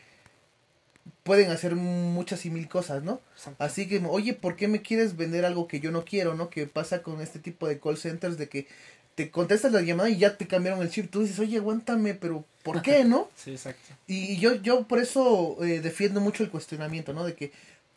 Pueden 1.24 1.49
hacer 1.51 1.76
muchas 1.76 2.45
y 2.45 2.51
mil 2.51 2.68
cosas, 2.68 3.03
¿no? 3.03 3.20
Así 3.57 3.88
que, 3.88 4.03
oye, 4.07 4.34
¿por 4.34 4.55
qué 4.55 4.68
me 4.68 4.82
quieres 4.82 5.18
vender 5.18 5.43
algo 5.45 5.68
que 5.68 5.80
yo 5.80 5.91
no 5.91 6.05
quiero, 6.05 6.36
¿no? 6.36 6.49
Que 6.49 6.68
pasa 6.68 7.01
con 7.01 7.22
este 7.22 7.39
tipo 7.39 7.68
de 7.68 7.80
call 7.80 7.97
centers 7.97 8.38
de 8.38 8.47
que 8.47 8.68
te 9.16 9.32
contestas 9.32 9.72
la 9.72 9.82
llamada 9.82 10.09
y 10.09 10.18
ya 10.18 10.38
te 10.38 10.47
cambiaron 10.47 10.82
el 10.82 10.89
chip. 10.89 11.09
Tú 11.09 11.22
dices, 11.22 11.39
oye, 11.39 11.57
aguántame, 11.57 12.13
pero 12.13 12.45
¿por 12.63 12.82
qué, 12.82 13.05
no? 13.05 13.30
sí, 13.36 13.51
exacto. 13.51 13.93
Y 14.07 14.38
yo, 14.38 14.55
yo 14.55 14.88
por 14.88 14.99
eso 14.99 15.57
eh, 15.63 15.80
defiendo 15.80 16.22
mucho 16.22 16.43
el 16.43 16.51
cuestionamiento, 16.51 17.13
¿no? 17.13 17.24
De 17.24 17.34
que, 17.34 17.51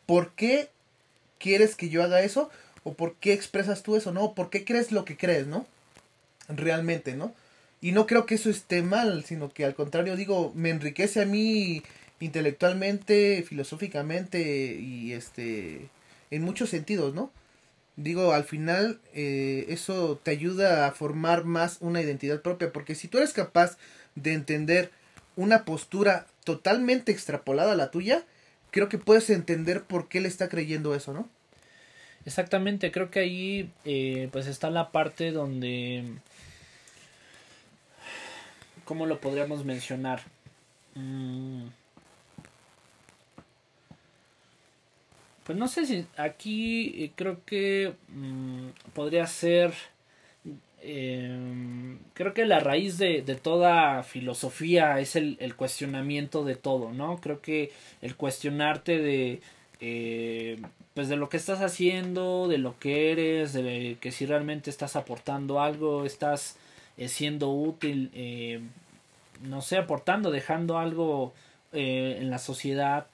¿por 0.05 0.31
qué 0.31 0.69
quieres 1.37 1.75
que 1.75 1.89
yo 1.89 2.03
haga 2.03 2.21
eso? 2.21 2.49
¿O 2.83 2.93
por 2.93 3.15
qué 3.15 3.33
expresas 3.33 3.83
tú 3.83 3.95
eso, 3.95 4.11
no? 4.11 4.33
¿Por 4.33 4.49
qué 4.49 4.63
crees 4.63 4.91
lo 4.91 5.05
que 5.05 5.17
crees, 5.17 5.45
no? 5.45 5.67
Realmente, 6.49 7.15
¿no? 7.15 7.33
Y 7.81 7.91
no 7.93 8.07
creo 8.07 8.25
que 8.25 8.35
eso 8.35 8.49
esté 8.49 8.81
mal, 8.81 9.23
sino 9.23 9.49
que 9.49 9.65
al 9.65 9.75
contrario 9.75 10.15
digo, 10.15 10.51
me 10.55 10.69
enriquece 10.69 11.21
a 11.21 11.25
mí 11.25 11.81
intelectualmente, 12.19 13.43
filosóficamente 13.47 14.75
y 14.75 15.13
este 15.13 15.89
en 16.31 16.43
muchos 16.43 16.69
sentidos, 16.69 17.13
¿no? 17.13 17.31
Digo, 17.95 18.33
al 18.33 18.43
final 18.45 18.99
eh, 19.13 19.65
eso 19.69 20.19
te 20.23 20.31
ayuda 20.31 20.87
a 20.87 20.91
formar 20.91 21.43
más 21.45 21.77
una 21.81 22.01
identidad 22.01 22.41
propia, 22.41 22.71
porque 22.71 22.95
si 22.95 23.07
tú 23.07 23.17
eres 23.17 23.33
capaz 23.33 23.77
de 24.15 24.33
entender 24.33 24.91
una 25.35 25.65
postura 25.65 26.27
totalmente 26.43 27.11
extrapolada 27.11 27.73
a 27.73 27.75
la 27.75 27.91
tuya, 27.91 28.25
creo 28.71 28.89
que 28.89 28.97
puedes 28.97 29.29
entender 29.29 29.83
por 29.83 30.07
qué 30.07 30.21
le 30.21 30.27
está 30.27 30.49
creyendo 30.49 30.95
eso, 30.95 31.13
¿no? 31.13 31.29
Exactamente, 32.25 32.91
creo 32.91 33.09
que 33.09 33.19
ahí 33.19 33.69
eh, 33.85 34.29
pues 34.31 34.47
está 34.47 34.69
la 34.69 34.91
parte 34.91 35.31
donde 35.31 36.03
¿Cómo 38.89 39.05
lo 39.05 39.21
podríamos 39.21 39.65
mencionar? 39.65 40.21
Mm. 40.95 41.67
Pues 45.43 45.59
no 45.59 45.67
sé 45.67 45.85
si 45.85 46.07
aquí 46.17 47.03
eh, 47.03 47.11
creo 47.15 47.45
que 47.45 47.93
mm, 48.07 48.69
podría 48.95 49.27
ser... 49.27 49.73
Em, 50.81 51.99
creo 52.15 52.33
que 52.33 52.47
la 52.47 52.59
raíz 52.61 52.97
de, 52.97 53.21
toda 53.39 54.01
filosofía 54.01 54.99
es 54.99 55.15
el, 55.15 55.37
cuestionamiento 55.55 56.43
de 56.43 56.55
todo, 56.55 56.91
¿no? 56.91 57.21
Creo 57.21 57.41
que 57.41 57.71
el 58.01 58.15
cuestionarte 58.15 58.97
de... 58.97 59.41
Eh, 59.81 60.59
pues 60.99 61.07
de 61.07 61.15
lo 61.15 61.29
que 61.29 61.37
estás 61.37 61.61
haciendo, 61.61 62.49
de 62.49 62.57
lo 62.57 62.77
que 62.77 63.13
eres, 63.13 63.53
de 63.53 63.95
que 64.01 64.11
si 64.11 64.25
realmente 64.25 64.69
estás 64.69 64.97
aportando 64.97 65.61
algo, 65.61 66.03
estás 66.03 66.57
eh, 66.97 67.07
siendo 67.07 67.51
útil, 67.51 68.11
eh, 68.13 68.59
no 69.41 69.61
sé, 69.61 69.77
aportando, 69.77 70.29
dejando 70.29 70.77
algo 70.77 71.31
eh, 71.71 72.17
en 72.19 72.29
la 72.29 72.37
sociedad 72.37 73.07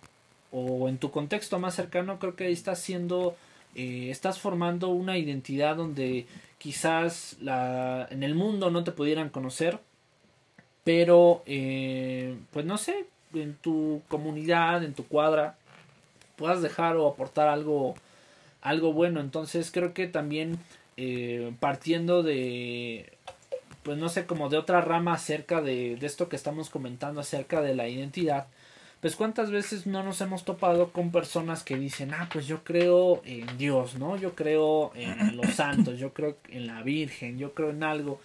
o 0.52 0.90
en 0.90 0.98
tu 0.98 1.12
contexto 1.12 1.60
más 1.60 1.76
cercano, 1.76 2.18
creo 2.18 2.36
que 2.36 2.46
ahí 2.46 2.54
estás 2.54 2.80
siendo, 2.80 3.36
estás 3.76 4.40
formando 4.40 4.90
una 4.90 5.20
identidad 5.20 5.76
donde 5.76 6.26
quizás 6.58 7.38
la, 7.40 8.08
en 8.10 8.24
el 8.24 8.34
mundo 8.34 8.72
no 8.72 8.84
te 8.84 8.94
pudieran 8.94 9.30
conocer, 9.30 9.78
pero 10.84 11.44
pues 11.46 12.66
no 12.66 12.80
sé, 12.80 13.06
en 13.36 13.54
tu 13.54 14.02
comunidad, 14.08 14.84
en 14.84 14.96
tu 14.96 15.06
cuadra, 15.06 15.56
puedas 16.36 16.62
dejar 16.62 16.98
o 16.98 17.08
aportar 17.08 17.48
algo, 17.48 17.96
algo 18.62 18.94
bueno. 18.94 19.20
Entonces 19.20 19.72
creo 19.72 19.94
que 19.94 20.08
también 20.08 20.60
partiendo 21.60 22.24
de 22.24 23.12
pues 23.86 24.00
no 24.00 24.10
sé, 24.10 24.26
como 24.26 24.50
de 24.50 24.58
otra 24.58 24.82
rama 24.82 25.14
acerca 25.14 25.62
de, 25.62 25.96
de 25.96 26.08
esto 26.08 26.28
que 26.28 26.36
estamos 26.36 26.72
comentando 26.72 27.22
acerca 27.22 27.62
de 27.62 27.76
la 27.76 27.88
identidad, 27.88 28.48
pues 29.00 29.16
cuántas 29.16 29.52
veces 29.52 29.86
no 29.86 30.02
nos 30.02 30.20
hemos 30.22 30.44
topado 30.44 30.92
con 30.92 31.12
personas 31.12 31.64
que 31.64 31.78
dicen, 31.78 32.12
ah, 32.16 32.28
pues 32.34 32.48
yo 32.48 32.64
creo 32.64 33.22
en 33.24 33.60
Dios, 33.60 34.00
¿no? 34.00 34.18
Yo 34.18 34.34
creo 34.34 34.92
en 34.96 35.38
los 35.38 35.52
santos, 35.52 36.00
yo 36.00 36.12
creo 36.12 36.38
en 36.50 36.66
la 36.66 36.82
Virgen, 36.82 37.38
yo 37.38 37.54
creo 37.54 37.70
en 37.70 37.84
algo. 37.84 38.20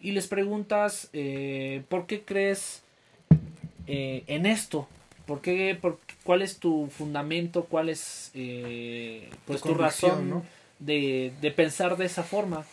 Y 0.00 0.10
les 0.10 0.26
preguntas, 0.26 1.08
eh, 1.12 1.84
¿por 1.88 2.06
qué 2.06 2.22
crees 2.22 2.82
eh, 3.86 4.24
en 4.26 4.46
esto? 4.46 4.88
¿Por 5.26 5.40
qué, 5.40 5.76
por, 5.80 5.98
¿Cuál 6.22 6.42
es 6.42 6.58
tu 6.58 6.88
fundamento? 6.88 7.64
¿Cuál 7.64 7.88
es 7.88 8.30
eh, 8.34 9.30
pues 9.46 9.62
tu, 9.62 9.74
razón 9.74 10.42
de, 10.78 11.32
de 11.40 11.50
pensar 11.50 11.96
de 11.96 12.04
esa 12.06 12.22
forma? 12.22 12.64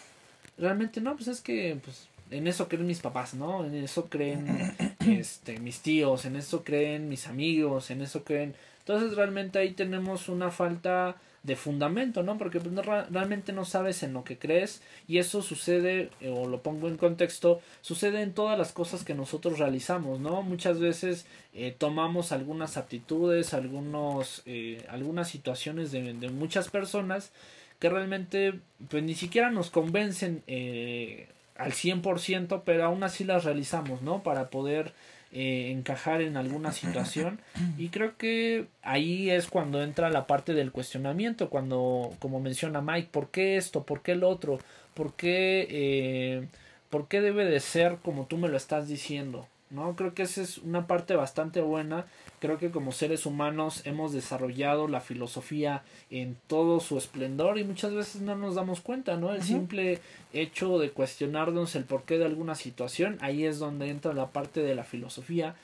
Realmente 0.57 1.01
no, 1.01 1.15
pues 1.15 1.27
es 1.27 1.41
que 1.41 1.77
pues, 1.83 2.07
en 2.31 2.47
eso 2.47 2.67
creen 2.67 2.87
mis 2.87 2.99
papás, 2.99 3.33
¿no? 3.33 3.65
En 3.65 3.75
eso 3.75 4.07
creen 4.09 4.73
este, 5.07 5.59
mis 5.59 5.81
tíos, 5.81 6.25
en 6.25 6.35
eso 6.35 6.63
creen 6.63 7.09
mis 7.09 7.27
amigos, 7.27 7.91
en 7.91 8.01
eso 8.01 8.23
creen... 8.23 8.55
Entonces 8.79 9.15
realmente 9.15 9.59
ahí 9.59 9.71
tenemos 9.71 10.27
una 10.27 10.49
falta 10.49 11.17
de 11.43 11.55
fundamento, 11.55 12.21
¿no? 12.21 12.37
Porque 12.37 12.59
pues, 12.59 12.71
no, 12.71 12.81
realmente 12.83 13.51
no 13.51 13.65
sabes 13.65 14.03
en 14.03 14.13
lo 14.13 14.23
que 14.23 14.37
crees 14.37 14.81
y 15.07 15.17
eso 15.17 15.41
sucede, 15.41 16.11
o 16.29 16.47
lo 16.47 16.61
pongo 16.61 16.87
en 16.87 16.97
contexto, 16.97 17.61
sucede 17.81 18.21
en 18.21 18.33
todas 18.33 18.57
las 18.57 18.71
cosas 18.71 19.03
que 19.03 19.15
nosotros 19.15 19.57
realizamos, 19.57 20.19
¿no? 20.19 20.43
Muchas 20.43 20.79
veces 20.79 21.25
eh, 21.53 21.75
tomamos 21.75 22.31
algunas 22.31 22.77
aptitudes, 22.77 23.53
algunos, 23.53 24.43
eh, 24.45 24.85
algunas 24.89 25.29
situaciones 25.29 25.91
de, 25.91 26.13
de, 26.13 26.29
muchas 26.29 26.69
personas 26.69 27.31
que 27.79 27.89
realmente 27.89 28.59
pues 28.89 29.03
ni 29.03 29.15
siquiera 29.15 29.49
nos 29.49 29.71
convencen 29.71 30.43
eh, 30.45 31.27
al 31.55 31.71
100%, 31.71 32.61
pero 32.63 32.85
aún 32.85 33.03
así 33.03 33.23
las 33.23 33.43
realizamos, 33.43 34.03
¿no? 34.03 34.21
Para 34.21 34.51
poder 34.51 34.93
eh, 35.33 35.71
encajar 35.71 36.21
en 36.21 36.35
alguna 36.35 36.71
situación. 36.73 37.39
Y 37.77 37.89
creo 37.89 38.17
que 38.17 38.67
ahí 38.81 39.29
es 39.29 39.47
cuando 39.47 39.81
entra 39.81 40.09
la 40.09 40.27
parte 40.27 40.53
del 40.53 40.71
cuestionamiento 40.71 41.49
cuando 41.49 42.13
como 42.19 42.39
menciona 42.39 42.81
Mike 42.81 43.09
por 43.11 43.29
qué 43.29 43.57
esto 43.57 43.83
por 43.83 44.01
qué 44.01 44.13
el 44.13 44.23
otro 44.23 44.59
por 44.93 45.13
qué 45.13 45.67
eh, 45.69 46.47
por 46.89 47.07
qué 47.07 47.21
debe 47.21 47.45
de 47.45 47.59
ser 47.59 47.97
como 48.03 48.25
tú 48.25 48.37
me 48.37 48.49
lo 48.49 48.57
estás 48.57 48.87
diciendo 48.87 49.47
no 49.69 49.95
creo 49.95 50.13
que 50.13 50.23
esa 50.23 50.41
es 50.41 50.57
una 50.57 50.87
parte 50.87 51.15
bastante 51.15 51.61
buena 51.61 52.05
creo 52.41 52.57
que 52.57 52.71
como 52.71 52.91
seres 52.91 53.27
humanos 53.27 53.83
hemos 53.85 54.13
desarrollado 54.13 54.87
la 54.87 54.99
filosofía 54.99 55.83
en 56.09 56.35
todo 56.47 56.79
su 56.79 56.97
esplendor 56.97 57.59
y 57.59 57.63
muchas 57.63 57.93
veces 57.93 58.21
no 58.23 58.35
nos 58.35 58.55
damos 58.55 58.81
cuenta 58.81 59.15
no 59.15 59.33
el 59.33 59.43
simple 59.43 59.99
hecho 60.33 60.79
de 60.79 60.89
cuestionarnos 60.89 61.75
el 61.75 61.85
porqué 61.85 62.17
de 62.17 62.25
alguna 62.25 62.55
situación 62.55 63.19
ahí 63.21 63.45
es 63.45 63.59
donde 63.59 63.89
entra 63.89 64.13
la 64.13 64.31
parte 64.31 64.61
de 64.61 64.73
la 64.73 64.83
filosofía 64.83 65.55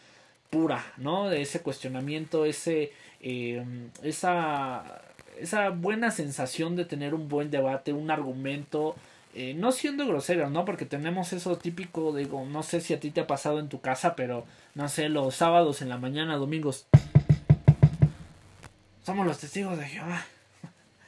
pura 0.52 0.86
no 0.98 1.30
de 1.30 1.42
ese 1.42 1.62
cuestionamiento 1.62 2.46
ese 2.46 2.94
eh, 3.22 3.66
esa 4.04 5.02
esa 5.40 5.70
buena 5.72 6.12
sensación 6.12 6.76
de 6.76 6.86
tener 6.86 7.16
un 7.16 7.28
buen 7.28 7.50
debate 7.50 7.92
un 7.92 8.12
argumento 8.12 8.96
eh, 9.40 9.54
no 9.54 9.72
siendo 9.72 10.08
grosero, 10.08 10.50
¿no? 10.50 10.66
Porque 10.66 10.86
tenemos 10.86 11.32
eso 11.32 11.58
típico, 11.60 12.12
digo, 12.12 12.44
no 12.46 12.64
sé 12.64 12.82
si 12.82 12.96
a 12.96 13.00
ti 13.00 13.12
te 13.12 13.22
ha 13.22 13.28
pasado 13.28 13.60
en 13.60 13.70
tu 13.70 13.82
casa, 13.82 14.16
pero 14.16 14.46
no 14.78 14.88
sé, 14.90 15.10
los 15.10 15.34
sábados 15.34 15.82
en 15.82 15.90
la 15.90 15.98
mañana, 15.98 16.36
domingos. 16.36 16.86
Somos 19.04 19.26
los 19.26 19.40
testigos 19.40 19.76
de 19.76 19.86
Jehová. 19.86 20.24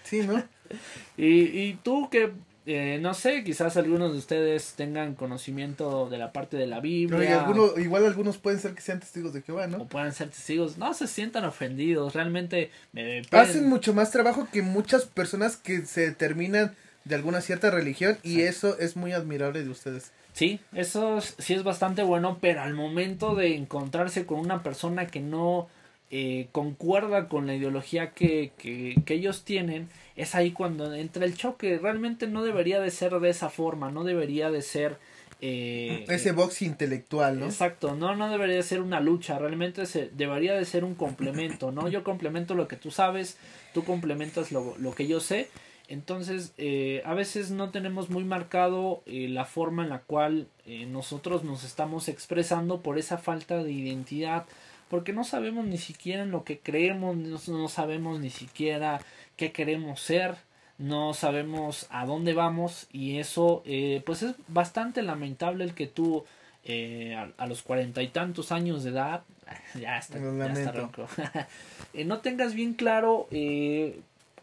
Sí, 0.04 0.22
¿no? 0.22 0.44
y, 1.18 1.44
y 1.44 1.80
tú 1.84 2.10
que, 2.10 2.32
eh, 2.66 2.98
no 3.00 3.14
sé, 3.14 3.44
quizás 3.44 3.78
algunos 3.78 4.12
de 4.12 4.18
ustedes 4.18 4.74
tengan 4.76 5.14
conocimiento 5.14 6.10
de 6.10 6.18
la 6.18 6.34
parte 6.34 6.58
de 6.58 6.66
la 6.66 6.80
Biblia. 6.80 7.46
igual 7.78 8.06
algunos 8.06 8.40
pueden 8.40 8.60
ser 8.60 8.74
que 8.74 8.82
sean 8.82 9.02
testigos 9.02 9.34
de 9.34 9.44
Jehová, 9.44 9.68
¿no? 9.68 9.84
O 9.84 9.88
puedan 9.88 10.14
ser 10.14 10.30
testigos, 10.30 10.80
no 10.80 10.96
se 10.96 11.06
sientan 11.06 11.46
ofendidos, 11.46 12.16
realmente... 12.16 12.72
Me, 12.92 13.22
Hacen 13.30 13.70
mucho 13.70 13.94
más 13.94 14.10
trabajo 14.10 14.48
que 14.52 14.64
muchas 14.64 15.06
personas 15.06 15.58
que 15.58 15.86
se 15.86 16.02
determinan 16.02 16.76
de 17.06 17.14
alguna 17.14 17.40
cierta 17.42 17.70
religión 17.70 18.18
y 18.24 18.42
eso 18.42 18.80
es 18.80 18.96
muy 18.96 19.12
admirable 19.12 19.64
de 19.64 19.70
ustedes. 19.70 20.12
Sí, 20.40 20.62
eso 20.72 21.20
sí 21.20 21.54
es 21.54 21.64
bastante 21.64 22.02
bueno, 22.02 22.38
pero 22.40 22.62
al 22.62 22.74
momento 22.74 23.36
de 23.36 23.58
encontrarse 23.58 24.26
con 24.26 24.40
una 24.40 24.64
persona 24.64 25.06
que 25.08 25.20
no 25.20 25.68
eh, 26.12 26.48
concuerda 26.54 27.28
con 27.28 27.46
la 27.46 27.56
ideología 27.56 28.12
que, 28.12 28.54
que, 28.58 28.96
que, 29.06 29.16
ellos 29.16 29.44
tienen, 29.44 29.90
es 30.16 30.36
ahí 30.36 30.52
cuando 30.52 30.94
entra 30.94 31.26
el 31.26 31.36
choque. 31.36 31.78
Realmente 31.78 32.26
no 32.26 32.42
debería 32.42 32.80
de 32.80 32.90
ser 32.90 33.20
de 33.20 33.30
esa 33.30 33.50
forma, 33.50 33.92
no 33.92 34.06
debería 34.06 34.50
de 34.50 34.62
ser... 34.62 34.98
Eh, 35.42 36.06
Ese 36.08 36.32
box 36.32 36.62
intelectual, 36.62 37.38
¿no? 37.38 37.48
Exacto, 37.48 37.98
no, 37.98 38.16
no 38.16 38.32
debería 38.32 38.56
de 38.56 38.64
ser 38.64 38.80
una 38.80 39.02
lucha, 39.02 39.38
realmente 39.40 39.86
se, 39.88 40.08
debería 40.08 40.54
de 40.54 40.64
ser 40.64 40.86
un 40.86 40.96
complemento, 40.96 41.74
¿no? 41.74 41.90
Yo 41.90 42.06
complemento 42.06 42.56
lo 42.56 42.70
que 42.70 42.78
tú 42.78 42.92
sabes, 42.92 43.36
tú 43.74 43.84
complementas 43.84 44.54
lo, 44.54 44.78
lo 44.78 44.94
que 44.94 45.06
yo 45.06 45.20
sé 45.20 45.50
entonces, 45.90 46.54
eh, 46.60 47.02
a 47.04 47.16
veces 47.16 47.50
no 47.50 47.72
tenemos 47.72 48.12
muy 48.12 48.24
marcado 48.24 49.02
eh, 49.08 49.28
la 49.28 49.46
forma 49.46 49.82
en 49.84 49.90
la 49.90 50.02
cual 50.02 50.48
eh, 50.68 50.86
nosotros 50.86 51.44
nos 51.44 51.64
estamos 51.64 52.10
expresando 52.10 52.82
por 52.82 53.00
esa 53.00 53.18
falta 53.18 53.64
de 53.64 53.72
identidad, 53.72 54.46
porque 54.88 55.14
no 55.14 55.24
sabemos 55.24 55.66
ni 55.66 55.80
siquiera 55.80 56.22
en 56.22 56.30
lo 56.30 56.44
que 56.44 56.60
creemos, 56.60 57.18
no, 57.18 57.68
sabemos 57.70 58.20
ni 58.20 58.30
siquiera 58.30 59.02
qué 59.36 59.52
queremos 59.52 60.00
ser, 60.00 60.36
no 60.78 61.16
sabemos 61.16 61.88
a 61.90 62.06
dónde 62.06 62.34
vamos 62.36 62.88
y 62.92 63.18
eso 63.18 63.64
pues 64.06 64.24
es 64.24 64.36
bastante 64.48 65.02
lamentable 65.02 65.64
el 65.64 65.74
que 65.74 65.88
tú 65.88 66.24
a, 67.38 67.48
los 67.48 67.62
cuarenta 67.64 68.02
y 68.02 68.08
tantos 68.08 68.52
años 68.52 68.84
de 68.84 68.92
edad 68.92 69.24
ya 69.80 69.98
está, 69.98 70.20
ya 70.20 70.46
está 70.46 70.72
ronco, 70.72 71.08
no 72.06 72.20
tengas 72.20 72.54
bien 72.54 72.74
claro 72.74 73.28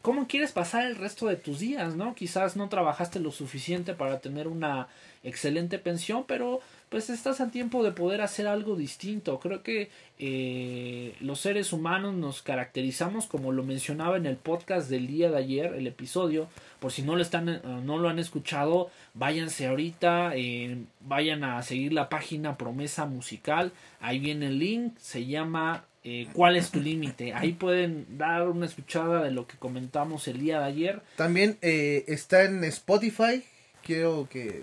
cómo 0.06 0.28
quieres 0.28 0.52
pasar 0.52 0.86
el 0.86 0.94
resto 0.94 1.26
de 1.26 1.34
tus 1.34 1.58
días, 1.58 1.96
¿no? 1.96 2.14
Quizás 2.14 2.54
no 2.54 2.68
trabajaste 2.68 3.18
lo 3.18 3.32
suficiente 3.32 3.92
para 3.92 4.20
tener 4.20 4.46
una 4.46 4.86
excelente 5.24 5.80
pensión, 5.80 6.22
pero 6.28 6.60
pues 6.90 7.10
estás 7.10 7.40
a 7.40 7.50
tiempo 7.50 7.82
de 7.82 7.90
poder 7.90 8.20
hacer 8.20 8.46
algo 8.46 8.76
distinto. 8.76 9.40
Creo 9.40 9.64
que 9.64 9.90
eh, 10.20 11.16
los 11.18 11.40
seres 11.40 11.72
humanos 11.72 12.14
nos 12.14 12.40
caracterizamos, 12.40 13.26
como 13.26 13.50
lo 13.50 13.64
mencionaba 13.64 14.16
en 14.16 14.26
el 14.26 14.36
podcast 14.36 14.88
del 14.88 15.08
día 15.08 15.28
de 15.28 15.38
ayer, 15.38 15.74
el 15.74 15.88
episodio. 15.88 16.46
Por 16.78 16.92
si 16.92 17.02
no 17.02 17.16
lo 17.16 17.22
están, 17.22 17.48
eh, 17.48 17.60
no 17.82 17.98
lo 17.98 18.08
han 18.08 18.20
escuchado, 18.20 18.92
váyanse 19.14 19.66
ahorita, 19.66 20.36
eh, 20.36 20.84
vayan 21.00 21.42
a 21.42 21.60
seguir 21.62 21.92
la 21.92 22.08
página 22.08 22.56
Promesa 22.56 23.06
Musical. 23.06 23.72
Ahí 23.98 24.20
viene 24.20 24.46
el 24.46 24.60
link, 24.60 24.96
se 24.98 25.26
llama 25.26 25.84
eh, 26.08 26.28
cuál 26.32 26.54
es 26.54 26.70
tu 26.70 26.80
límite. 26.80 27.34
Ahí 27.34 27.52
pueden 27.52 28.06
dar 28.16 28.48
una 28.48 28.66
escuchada 28.66 29.24
de 29.24 29.32
lo 29.32 29.48
que 29.48 29.56
comentamos 29.56 30.28
el 30.28 30.38
día 30.38 30.60
de 30.60 30.64
ayer. 30.66 31.02
También 31.16 31.58
eh, 31.62 32.04
está 32.06 32.44
en 32.44 32.62
Spotify. 32.62 33.42
Quiero 33.82 34.28
que 34.30 34.62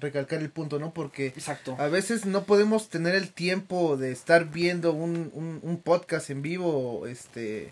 recalcar 0.00 0.40
el 0.40 0.50
punto, 0.50 0.80
¿no? 0.80 0.92
Porque 0.92 1.28
Exacto. 1.28 1.76
a 1.78 1.86
veces 1.86 2.26
no 2.26 2.46
podemos 2.46 2.88
tener 2.88 3.14
el 3.14 3.30
tiempo 3.30 3.96
de 3.96 4.10
estar 4.10 4.50
viendo 4.50 4.92
un, 4.92 5.60
un, 5.62 5.76
podcast 5.78 6.30
en 6.30 6.42
vivo, 6.42 7.06
este, 7.06 7.70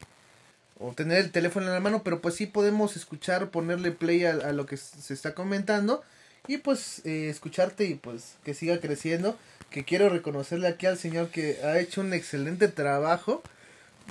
o 0.78 0.92
tener 0.92 1.18
el 1.18 1.32
teléfono 1.32 1.66
en 1.66 1.72
la 1.72 1.80
mano, 1.80 2.04
pero 2.04 2.20
pues 2.20 2.36
sí 2.36 2.46
podemos 2.46 2.96
escuchar, 2.96 3.50
ponerle 3.50 3.90
play 3.90 4.24
a, 4.24 4.52
lo 4.52 4.66
que 4.66 4.76
se 4.76 5.12
está 5.12 5.34
comentando 5.34 6.04
y 6.48 6.58
pues 6.58 7.02
eh, 7.04 7.28
escucharte 7.28 7.84
y 7.84 7.94
pues 7.94 8.36
que 8.44 8.54
siga 8.54 8.80
creciendo 8.80 9.36
que 9.70 9.84
quiero 9.84 10.08
reconocerle 10.08 10.68
aquí 10.68 10.86
al 10.86 10.98
señor 10.98 11.28
que 11.28 11.58
ha 11.64 11.78
hecho 11.80 12.00
un 12.02 12.12
excelente 12.12 12.68
trabajo 12.68 13.42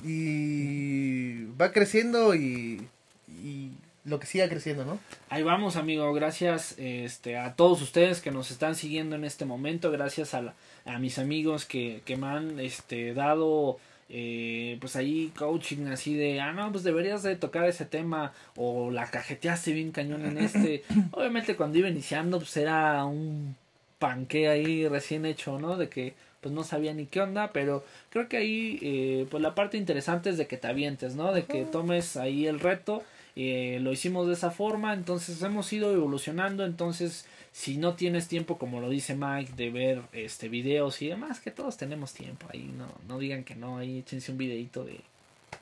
y 0.02 1.44
va 1.60 1.72
creciendo 1.72 2.34
y, 2.34 2.86
y 3.28 3.70
lo 4.04 4.18
que 4.18 4.26
siga 4.26 4.48
creciendo, 4.48 4.84
¿no? 4.84 4.98
Ahí 5.28 5.42
vamos, 5.42 5.76
amigo. 5.76 6.12
Gracias 6.12 6.74
este, 6.78 7.36
a 7.36 7.54
todos 7.54 7.80
ustedes 7.82 8.20
que 8.20 8.32
nos 8.32 8.50
están 8.50 8.74
siguiendo 8.74 9.14
en 9.14 9.24
este 9.24 9.44
momento. 9.44 9.92
Gracias 9.92 10.34
a, 10.34 10.54
a 10.84 10.98
mis 10.98 11.18
amigos 11.18 11.64
que, 11.64 12.02
que 12.04 12.16
me 12.16 12.26
han 12.26 12.58
este, 12.58 13.14
dado 13.14 13.78
eh, 14.14 14.76
pues 14.78 14.94
ahí 14.94 15.32
coaching 15.34 15.86
así 15.86 16.14
de, 16.14 16.38
ah, 16.38 16.52
no, 16.52 16.70
pues 16.70 16.84
deberías 16.84 17.22
de 17.22 17.34
tocar 17.34 17.64
ese 17.64 17.86
tema 17.86 18.34
o 18.56 18.90
la 18.90 19.10
cajeteaste 19.10 19.72
bien 19.72 19.90
cañón 19.90 20.26
en 20.26 20.36
este. 20.36 20.84
Obviamente 21.12 21.56
cuando 21.56 21.78
iba 21.78 21.88
iniciando 21.88 22.38
pues 22.38 22.54
era 22.58 23.02
un 23.06 23.56
panque 23.98 24.48
ahí 24.48 24.86
recién 24.86 25.24
hecho, 25.24 25.58
¿no? 25.58 25.78
De 25.78 25.88
que 25.88 26.12
pues 26.42 26.54
no 26.54 26.62
sabía 26.62 26.92
ni 26.92 27.06
qué 27.06 27.22
onda, 27.22 27.52
pero 27.54 27.84
creo 28.10 28.28
que 28.28 28.36
ahí 28.36 28.78
eh, 28.82 29.26
pues 29.30 29.42
la 29.42 29.54
parte 29.54 29.78
interesante 29.78 30.28
es 30.28 30.36
de 30.36 30.46
que 30.46 30.58
te 30.58 30.66
avientes, 30.66 31.14
¿no? 31.14 31.32
De 31.32 31.44
que 31.44 31.64
tomes 31.64 32.18
ahí 32.18 32.46
el 32.46 32.60
reto, 32.60 33.02
eh, 33.36 33.78
lo 33.80 33.92
hicimos 33.92 34.26
de 34.26 34.34
esa 34.34 34.50
forma, 34.50 34.92
entonces 34.94 35.42
hemos 35.42 35.72
ido 35.72 35.92
evolucionando, 35.92 36.64
entonces 36.64 37.26
si 37.52 37.76
no 37.76 37.94
tienes 37.94 38.28
tiempo, 38.28 38.58
como 38.58 38.80
lo 38.80 38.88
dice 38.88 39.14
Mike, 39.14 39.52
de 39.56 39.70
ver 39.70 40.02
este 40.12 40.48
videos 40.48 41.00
y 41.02 41.08
demás, 41.08 41.40
que 41.40 41.50
todos 41.50 41.76
tenemos 41.76 42.12
tiempo 42.14 42.46
ahí, 42.52 42.72
no, 42.76 42.88
no 43.08 43.18
digan 43.18 43.44
que 43.44 43.54
no, 43.54 43.78
ahí 43.78 43.98
échense 43.98 44.32
un 44.32 44.38
videito 44.38 44.84
de 44.84 45.00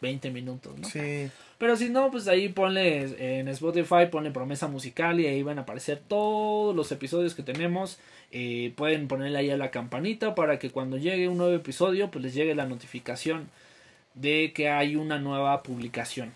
20 0.00 0.30
minutos, 0.30 0.78
¿no? 0.78 0.88
Sí. 0.88 1.30
Pero 1.58 1.76
si 1.76 1.90
no, 1.90 2.10
pues 2.10 2.26
ahí 2.26 2.48
ponle 2.48 3.38
en 3.38 3.48
Spotify, 3.48 4.06
ponle 4.10 4.30
promesa 4.30 4.66
musical 4.66 5.20
y 5.20 5.26
ahí 5.26 5.42
van 5.42 5.58
a 5.58 5.62
aparecer 5.62 6.00
todos 6.06 6.74
los 6.74 6.90
episodios 6.90 7.34
que 7.34 7.42
tenemos. 7.42 7.98
Eh, 8.32 8.72
pueden 8.76 9.08
ponerle 9.08 9.38
ahí 9.38 9.50
a 9.50 9.56
la 9.56 9.70
campanita 9.70 10.34
para 10.34 10.58
que 10.58 10.70
cuando 10.70 10.96
llegue 10.96 11.28
un 11.28 11.36
nuevo 11.36 11.54
episodio, 11.54 12.10
pues 12.10 12.24
les 12.24 12.34
llegue 12.34 12.54
la 12.54 12.66
notificación 12.66 13.48
de 14.14 14.52
que 14.54 14.70
hay 14.70 14.96
una 14.96 15.18
nueva 15.18 15.62
publicación. 15.62 16.32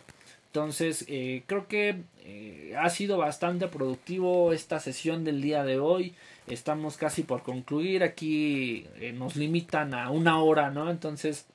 Entonces, 0.55 1.05
eh, 1.09 1.43
creo 1.47 1.67
que 1.67 2.05
eh, 2.21 2.77
ha 2.79 2.89
sido 2.89 3.19
bastante 3.19 3.67
productivo 3.67 4.53
esta 4.53 4.79
sesión 4.79 5.25
del 5.25 5.43
día 5.43 5.65
de 5.65 5.81
hoy. 5.81 6.15
Estamos 6.47 6.97
casi 6.97 7.25
por 7.25 7.43
concluir. 7.43 8.05
Aquí 8.05 8.87
nos 9.15 9.35
limitan 9.35 9.95
a 9.95 10.11
una 10.11 10.41
hora, 10.41 10.71
¿no? 10.71 10.93
Entonces, 10.93 11.47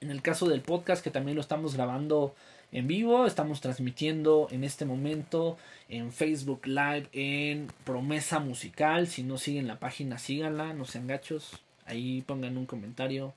En 0.00 0.10
el 0.12 0.22
caso 0.22 0.48
del 0.48 0.62
podcast, 0.62 1.02
que 1.02 1.10
también 1.10 1.34
lo 1.34 1.42
estamos 1.42 1.74
grabando 1.74 2.34
en 2.72 2.86
vivo, 2.86 3.26
estamos 3.26 3.60
transmitiendo 3.60 4.46
en 4.50 4.64
este 4.64 4.84
momento 4.84 5.58
en 5.88 6.12
Facebook 6.12 6.66
Live 6.66 7.08
en 7.12 7.66
Promesa 7.84 8.38
Musical. 8.38 9.08
Si 9.08 9.22
no 9.24 9.38
siguen 9.38 9.66
la 9.66 9.78
página, 9.80 10.18
síganla, 10.18 10.72
no 10.72 10.84
sean 10.84 11.06
gachos. 11.06 11.60
Ahí 11.84 12.22
pongan 12.22 12.56
un 12.56 12.66
comentario, 12.66 13.34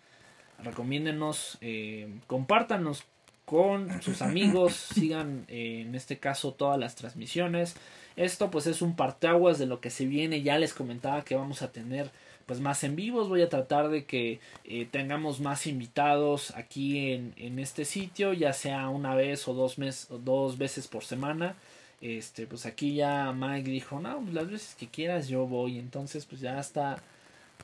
recomiéndenos, 0.63 1.57
eh, 1.61 2.07
compártanos 2.27 3.03
con 3.45 4.01
sus 4.01 4.21
amigos, 4.23 4.73
sigan 4.73 5.45
eh, 5.47 5.83
en 5.85 5.95
este 5.95 6.19
caso 6.19 6.53
todas 6.53 6.79
las 6.79 6.95
transmisiones. 6.95 7.75
Esto 8.15 8.51
pues 8.51 8.67
es 8.67 8.81
un 8.81 8.95
parteaguas 8.95 9.57
de 9.57 9.65
lo 9.65 9.81
que 9.81 9.89
se 9.89 10.05
viene, 10.05 10.43
ya 10.43 10.57
les 10.59 10.73
comentaba 10.73 11.23
que 11.23 11.35
vamos 11.35 11.61
a 11.61 11.71
tener 11.71 12.11
pues 12.45 12.59
más 12.59 12.83
en 12.83 12.95
vivos, 12.95 13.29
voy 13.29 13.41
a 13.41 13.49
tratar 13.49 13.89
de 13.89 14.05
que 14.05 14.39
eh, 14.65 14.87
tengamos 14.91 15.39
más 15.39 15.65
invitados 15.65 16.51
aquí 16.51 17.11
en, 17.11 17.33
en, 17.37 17.57
este 17.57 17.85
sitio, 17.85 18.33
ya 18.33 18.51
sea 18.51 18.89
una 18.89 19.15
vez 19.15 19.47
o 19.47 19.53
dos, 19.53 19.77
mes, 19.77 20.07
o 20.11 20.17
dos 20.17 20.57
veces 20.57 20.87
por 20.87 21.05
semana. 21.05 21.55
Este, 22.01 22.45
pues 22.45 22.65
aquí 22.65 22.95
ya 22.95 23.31
Mike 23.31 23.71
dijo, 23.71 23.99
no, 24.01 24.19
pues 24.19 24.33
las 24.33 24.49
veces 24.49 24.75
que 24.75 24.89
quieras 24.89 25.29
yo 25.29 25.47
voy, 25.47 25.79
entonces 25.79 26.25
pues 26.25 26.41
ya 26.41 26.59
está 26.59 27.01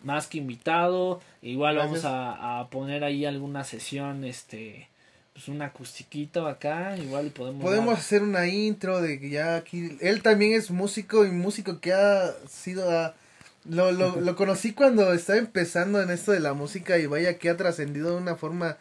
más 0.02 0.28
que 0.28 0.38
invitado. 0.38 1.20
Igual 1.42 1.76
vamos 1.76 2.06
a, 2.06 2.62
a, 2.62 2.70
poner 2.70 3.04
ahí 3.04 3.26
alguna 3.26 3.66
sesión, 3.66 4.24
este, 4.24 4.88
pues 5.40 5.48
una 5.48 5.68
acustiquito 5.68 6.48
acá, 6.48 6.98
igual 6.98 7.28
podemos... 7.28 7.64
Podemos 7.64 7.98
hacer 7.98 8.22
una 8.24 8.48
intro 8.48 9.02
de 9.02 9.22
que 9.22 9.30
ya 9.30 9.56
aquí, 9.56 9.98
él 10.02 10.22
también 10.22 10.52
es 10.52 10.70
músico 10.70 11.26
y 11.26 11.30
músico 11.30 11.80
que 11.80 11.94
ha 11.94 12.34
sido... 12.50 12.92
A, 12.92 13.16
lo, 13.64 13.94
lo, 13.94 14.16
lo 14.20 14.36
conocí 14.36 14.74
cuando 14.74 15.14
estaba 15.14 15.40
empezando 15.40 16.02
en 16.02 16.10
esto 16.10 16.34
de 16.34 16.42
la 16.42 16.54
música 16.54 16.98
y 16.98 17.06
vaya 17.06 17.38
que 17.38 17.50
ha 17.50 17.56
trascendido 17.56 18.12
de 18.12 18.22
una 18.22 18.36
forma 18.36 18.78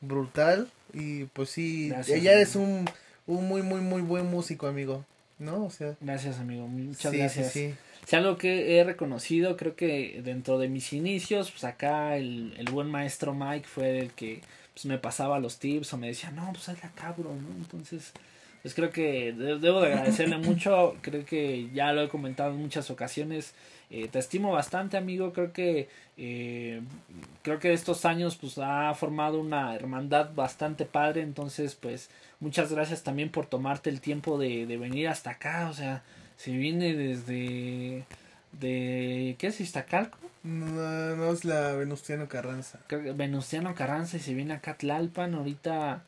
brutal 0.00 0.68
y 0.92 1.24
pues 1.26 1.50
sí, 1.50 1.90
Gracias, 1.90 2.18
ella 2.18 2.32
amigo. 2.32 2.42
es 2.42 2.56
un, 2.56 2.90
un 3.28 3.46
muy, 3.46 3.62
muy, 3.62 3.80
muy 3.80 4.02
buen 4.02 4.26
músico, 4.26 4.66
amigo. 4.66 5.04
¿No? 5.38 5.64
O 5.64 5.70
sea. 5.70 5.94
Gracias, 6.00 6.40
amigo. 6.40 6.66
Muchas 6.66 7.12
sí, 7.12 7.18
gracias. 7.18 7.52
Sí, 7.52 7.74
algo 8.12 8.36
que 8.36 8.78
he 8.78 8.84
reconocido, 8.84 9.56
creo 9.56 9.76
que 9.76 10.20
dentro 10.24 10.58
de 10.58 10.68
mis 10.68 10.92
inicios, 10.92 11.52
pues 11.52 11.62
acá 11.62 12.16
el, 12.16 12.54
el 12.58 12.66
buen 12.66 12.88
maestro 12.88 13.32
Mike 13.32 13.66
fue 13.68 13.98
el 14.00 14.10
que 14.10 14.42
pues, 14.74 14.84
me 14.86 14.98
pasaba 14.98 15.38
los 15.38 15.58
tips 15.58 15.94
o 15.94 15.96
me 15.96 16.08
decía, 16.08 16.30
no, 16.30 16.52
pues 16.52 16.68
hazla 16.68 16.90
cabrón, 16.94 17.42
¿no? 17.48 17.54
Entonces, 17.56 18.12
pues 18.62 18.74
creo 18.74 18.90
que 18.90 19.32
debo 19.32 19.80
de 19.80 19.92
agradecerle 19.92 20.38
mucho. 20.38 20.96
Creo 21.02 21.24
que 21.24 21.68
ya 21.72 21.92
lo 21.92 22.02
he 22.02 22.08
comentado 22.08 22.50
en 22.50 22.60
muchas 22.60 22.90
ocasiones. 22.90 23.54
Eh, 23.90 24.08
te 24.08 24.18
estimo 24.18 24.52
bastante, 24.52 24.96
amigo. 24.96 25.32
Creo 25.34 25.52
que 25.52 25.88
eh, 26.16 26.80
creo 27.42 27.58
que 27.58 27.74
estos 27.74 28.06
años 28.06 28.36
pues 28.36 28.56
ha 28.58 28.94
formado 28.94 29.38
una 29.38 29.74
hermandad 29.74 30.34
bastante 30.34 30.86
padre. 30.86 31.20
Entonces, 31.20 31.74
pues 31.74 32.08
muchas 32.40 32.72
gracias 32.72 33.02
también 33.02 33.28
por 33.28 33.44
tomarte 33.44 33.90
el 33.90 34.00
tiempo 34.00 34.38
de, 34.38 34.64
de 34.64 34.76
venir 34.78 35.08
hasta 35.08 35.32
acá. 35.32 35.68
O 35.70 35.74
sea, 35.74 36.02
se 36.38 36.52
viene 36.52 36.94
desde 36.94 38.04
de 38.60 39.36
¿qué 39.38 39.48
es 39.48 39.60
Iztacalco? 39.60 40.18
No, 40.42 41.16
no 41.16 41.32
es 41.32 41.44
la 41.44 41.72
Venustiano 41.72 42.28
Carranza. 42.28 42.80
Venustiano 42.88 43.74
Carranza 43.74 44.18
y 44.18 44.20
se 44.20 44.34
viene 44.34 44.54
acá 44.54 44.72
a 44.72 44.76
Tlalpan 44.76 45.34
ahorita. 45.34 46.04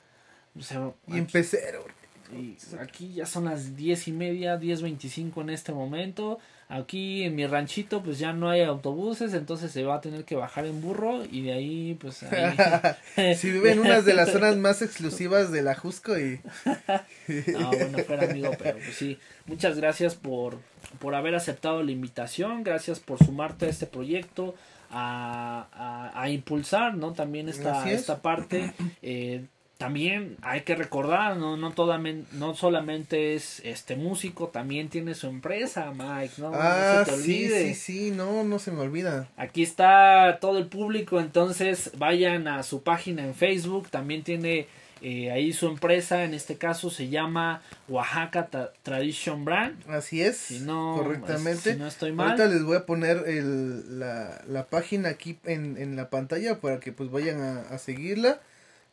O 0.59 0.63
sea, 0.63 0.91
y 1.09 1.21
Pecero. 1.23 1.85
Y 2.33 2.57
aquí 2.81 3.15
ya 3.15 3.27
son 3.27 3.45
las 3.45 3.77
diez 3.77 4.09
y 4.09 4.13
media, 4.13 4.57
diez 4.57 4.83
veinticinco 4.83 5.41
en 5.41 5.51
este 5.51 5.73
momento. 5.73 6.39
Aquí 6.69 7.23
en 7.23 7.37
mi 7.37 7.47
ranchito 7.47 8.03
pues 8.03 8.19
ya 8.19 8.33
no 8.33 8.51
hay 8.51 8.63
autobuses, 8.63 9.35
entonces 9.35 9.71
se 9.71 9.85
va 9.85 9.97
a 9.97 10.01
tener 10.01 10.25
que 10.25 10.35
bajar 10.35 10.67
en 10.67 10.81
burro 10.81 11.23
y 11.25 11.43
de 11.43 11.53
ahí 11.53 11.95
pues... 12.01 12.25
Ahí... 12.25 13.35
si 13.37 13.53
vive 13.53 13.73
en 13.73 13.79
una 13.79 14.01
de 14.01 14.15
las 14.15 14.33
zonas 14.33 14.57
más 14.57 14.83
exclusivas 14.83 15.53
de 15.53 15.63
la 15.63 15.77
Jusco 15.77 16.19
y... 16.19 16.41
no, 17.53 17.71
bueno, 17.71 17.99
fuera 17.99 18.25
amigo, 18.25 18.51
pero 18.59 18.79
pues 18.79 18.97
sí. 18.97 19.17
Muchas 19.47 19.77
gracias 19.77 20.17
por, 20.17 20.59
por 20.99 21.15
haber 21.15 21.37
aceptado 21.37 21.85
la 21.85 21.93
invitación, 21.93 22.65
gracias 22.65 22.99
por 22.99 23.25
sumarte 23.25 23.67
a 23.67 23.69
este 23.69 23.87
proyecto, 23.87 24.57
a, 24.91 25.69
a, 25.73 26.21
a 26.21 26.31
impulsar, 26.31 26.97
¿no? 26.97 27.13
También 27.13 27.49
esta, 27.49 27.89
esta 27.91 28.23
parte. 28.23 28.73
Eh, 29.03 29.45
también 29.79 30.39
hay 30.41 30.63
que 30.63 30.75
recordar, 30.75 31.37
no, 31.37 31.57
no, 31.57 31.73
toda, 31.73 31.99
no 31.99 32.55
solamente 32.55 33.35
es 33.35 33.61
este 33.65 33.95
músico, 33.97 34.49
también 34.49 34.89
tiene 34.89 35.15
su 35.15 35.27
empresa, 35.27 35.93
Mike, 35.93 36.35
¿no? 36.39 36.51
Ah, 36.55 36.95
no 36.99 37.05
se 37.05 37.11
te 37.11 37.17
olvide. 37.17 37.63
sí, 37.69 37.75
sí, 37.75 38.09
sí, 38.09 38.11
no, 38.11 38.43
no 38.43 38.59
se 38.59 38.73
me 38.73 38.81
olvida. 38.81 39.29
Aquí 39.37 39.63
está 39.63 40.39
todo 40.41 40.59
el 40.59 40.67
público, 40.67 41.21
entonces 41.21 41.91
vayan 41.99 42.49
a 42.49 42.63
su 42.63 42.83
página 42.83 43.23
en 43.25 43.35
Facebook, 43.35 43.89
también 43.91 44.23
tiene 44.23 44.67
eh, 45.03 45.31
ahí 45.31 45.53
su 45.53 45.67
empresa, 45.67 46.25
en 46.25 46.33
este 46.33 46.57
caso 46.57 46.89
se 46.89 47.09
llama 47.11 47.61
Oaxaca 47.89 48.47
Tra 48.47 48.73
Tradition 48.83 49.45
Brand. 49.45 49.77
Así 49.91 50.23
es, 50.23 50.39
si 50.39 50.61
no, 50.61 50.95
correctamente. 50.97 51.75
Si 51.75 51.79
no 51.79 51.87
estoy 51.87 52.13
mal. 52.13 52.31
Ahorita 52.31 52.47
les 52.49 52.63
voy 52.65 52.79
a 52.79 52.87
poner 52.87 53.25
el, 53.27 53.99
la, 53.99 54.43
la 54.49 54.65
página 54.69 55.11
aquí 55.11 55.39
en, 55.45 55.77
en 55.77 55.97
la 55.97 56.09
pantalla 56.09 56.61
para 56.63 56.81
que 56.81 56.93
pues 56.93 57.11
vayan 57.11 57.43
a, 57.43 57.61
a 57.69 57.77
seguirla 57.77 58.41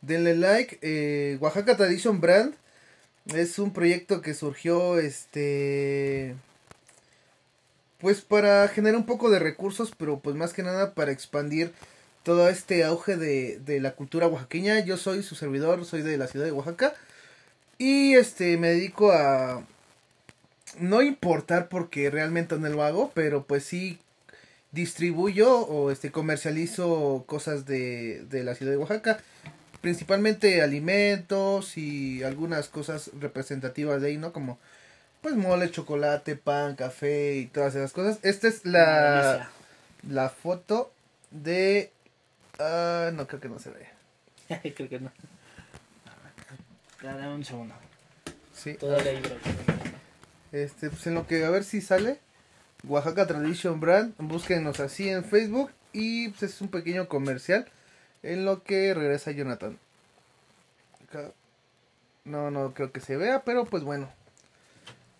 denle 0.03 0.35
like. 0.35 0.77
Eh, 0.81 1.37
Oaxaca 1.41 1.75
Tradition 1.75 2.21
Brand 2.21 2.53
es 3.33 3.57
un 3.57 3.73
proyecto 3.73 4.21
que 4.21 4.33
surgió, 4.33 4.99
este, 4.99 6.35
pues 7.99 8.21
para 8.21 8.67
generar 8.67 8.97
un 8.97 9.05
poco 9.05 9.31
de 9.31 9.39
recursos, 9.39 9.93
pero 9.97 10.19
pues 10.19 10.35
más 10.35 10.53
que 10.53 10.61
nada 10.61 10.93
para 10.93 11.11
expandir 11.11 11.73
todo 12.23 12.47
este 12.49 12.83
auge 12.83 13.17
de, 13.17 13.59
de 13.65 13.79
la 13.79 13.95
cultura 13.95 14.27
oaxaqueña. 14.27 14.79
Yo 14.81 14.97
soy 14.97 15.23
su 15.23 15.35
servidor, 15.35 15.85
soy 15.85 16.01
de 16.01 16.17
la 16.17 16.27
ciudad 16.27 16.45
de 16.45 16.51
Oaxaca 16.51 16.93
y 17.77 18.13
este 18.15 18.57
me 18.57 18.69
dedico 18.69 19.11
a 19.11 19.65
no 20.79 21.01
importar 21.01 21.69
porque 21.69 22.09
realmente 22.09 22.57
no 22.57 22.69
lo 22.69 22.83
hago, 22.83 23.11
pero 23.13 23.43
pues 23.45 23.63
sí 23.63 23.99
distribuyo 24.71 25.59
o 25.59 25.91
este 25.91 26.11
comercializo 26.11 27.23
cosas 27.27 27.65
de, 27.65 28.25
de 28.29 28.43
la 28.43 28.55
ciudad 28.55 28.71
de 28.71 28.77
Oaxaca 28.77 29.19
principalmente 29.83 30.61
alimentos 30.61 31.77
y 31.77 32.23
algunas 32.23 32.69
cosas 32.69 33.11
representativas 33.19 34.01
de 34.01 34.07
ahí, 34.07 34.17
¿no? 34.17 34.31
Como 34.31 34.57
pues 35.21 35.35
mole, 35.35 35.69
chocolate, 35.71 36.37
pan, 36.37 36.77
café 36.77 37.35
y 37.35 37.47
todas 37.47 37.75
esas 37.75 37.91
cosas. 37.91 38.17
Esta 38.23 38.47
es 38.47 38.65
la 38.65 39.49
la 40.09 40.29
foto 40.29 40.93
de 41.31 41.91
uh, 42.59 43.11
no 43.13 43.27
creo 43.27 43.41
que 43.41 43.49
no 43.49 43.59
se 43.59 43.71
ve. 43.71 43.87
creo 44.73 44.87
que 44.87 45.01
no. 45.01 45.11
Dame 47.01 47.27
un 47.27 47.43
segundo. 47.43 47.75
Sí. 48.53 48.75
Todavía 48.75 49.11
hay 49.11 49.21
Este, 50.53 50.91
pues 50.91 51.05
en 51.07 51.15
lo 51.15 51.27
que 51.27 51.43
a 51.43 51.49
ver 51.49 51.65
si 51.65 51.81
sale 51.81 52.19
Oaxaca 52.87 53.27
Tradition 53.27 53.81
Brand, 53.81 54.13
búsquenos 54.17 54.79
así 54.79 55.09
en 55.09 55.25
Facebook 55.25 55.71
y 55.91 56.29
pues 56.29 56.43
es 56.43 56.61
un 56.61 56.69
pequeño 56.69 57.09
comercial 57.09 57.67
en 58.23 58.45
lo 58.45 58.63
que 58.63 58.93
regresa 58.93 59.31
Jonathan. 59.31 59.77
Acá. 61.03 61.31
No, 62.25 62.49
no 62.51 62.73
creo 62.73 62.91
que 62.91 63.01
se 63.01 63.17
vea, 63.17 63.43
pero 63.43 63.65
pues 63.65 63.83
bueno. 63.83 64.09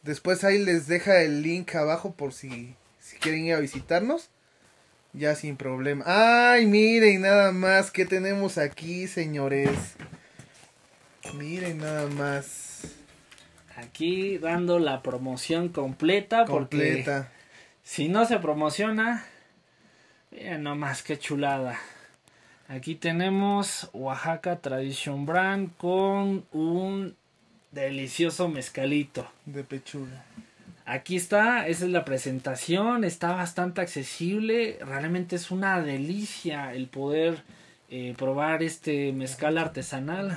Después 0.04 0.43
ahí 0.43 0.64
les 0.64 0.88
deja 0.88 1.22
el 1.22 1.43
link 1.43 1.76
abajo 1.76 2.14
por 2.14 2.34
si, 2.34 2.76
si 2.99 3.18
quieren 3.18 3.45
ir 3.45 3.54
a 3.54 3.60
visitarnos. 3.60 4.30
Ya 5.14 5.36
sin 5.36 5.58
problema. 5.58 6.04
Ay, 6.08 6.66
miren 6.66 7.22
nada 7.22 7.51
más 7.51 7.91
que 7.91 8.06
tenemos 8.06 8.58
aquí, 8.58 9.08
señores. 9.08 9.70
Miren 11.36 11.78
nada 11.78 12.08
más. 12.08 12.82
Aquí 13.76 14.39
dando 14.39 14.80
la 14.80 15.04
promoción 15.04 15.70
completa. 15.70 16.45
Completa. 16.45 17.30
Porque 17.30 17.43
si 17.84 18.08
no 18.08 18.26
se 18.26 18.39
promociona, 18.39 19.26
miren 20.32 20.64
nomás 20.64 21.04
qué 21.04 21.20
chulada. 21.20 21.80
Aquí 22.74 22.95
tenemos 22.95 23.88
Oaxaca 23.93 24.55
Tradition 24.55 25.28
Brand 25.28 25.69
con 25.78 26.43
un 26.51 27.15
delicioso 27.71 28.47
mezcalito. 28.47 29.30
De 29.45 29.63
pechuga. 29.63 30.26
Aquí 30.84 31.15
está, 31.15 31.67
esa 31.67 31.86
es 31.86 31.91
la 31.91 32.03
presentación, 32.03 33.03
está 33.03 33.32
bastante 33.34 33.82
accesible, 33.82 34.80
realmente 34.82 35.36
es 35.36 35.51
una 35.51 35.84
delicia 35.84 36.74
el 36.74 36.88
poder 36.88 37.43
eh, 37.91 38.15
probar 38.17 38.63
este 38.63 39.13
mezcal 39.13 39.59
artesanal. 39.59 40.30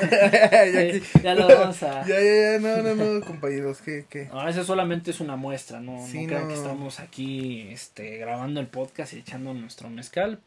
ya, 0.10 1.22
ya, 1.24 1.34
lo 1.34 1.48
vamos 1.48 1.82
a... 1.82 2.02
Ya, 2.06 2.20
ya, 2.20 2.52
ya, 2.52 2.58
no, 2.60 2.82
no, 2.82 2.94
no, 2.94 3.26
compañeros, 3.26 3.82
que... 3.82 4.28
No, 4.32 4.48
eso 4.48 4.62
solamente 4.62 5.10
es 5.10 5.18
una 5.18 5.34
muestra, 5.34 5.80
no, 5.80 6.06
sí, 6.06 6.20
no 6.20 6.28
crean 6.28 6.42
no. 6.42 6.48
que 6.50 6.54
estamos 6.54 7.00
aquí 7.00 7.66
este, 7.72 8.18
grabando 8.18 8.60
el 8.60 8.68
podcast 8.68 9.12
y 9.12 9.18
echando 9.18 9.52
nuestro 9.54 9.90
mezcal. 9.90 10.38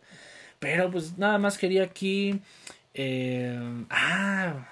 Pero 0.60 0.92
pues 0.92 1.18
nada 1.18 1.38
más 1.38 1.58
quería 1.58 1.84
aquí... 1.84 2.40
Eh, 2.94 3.86
ah, 3.92 4.68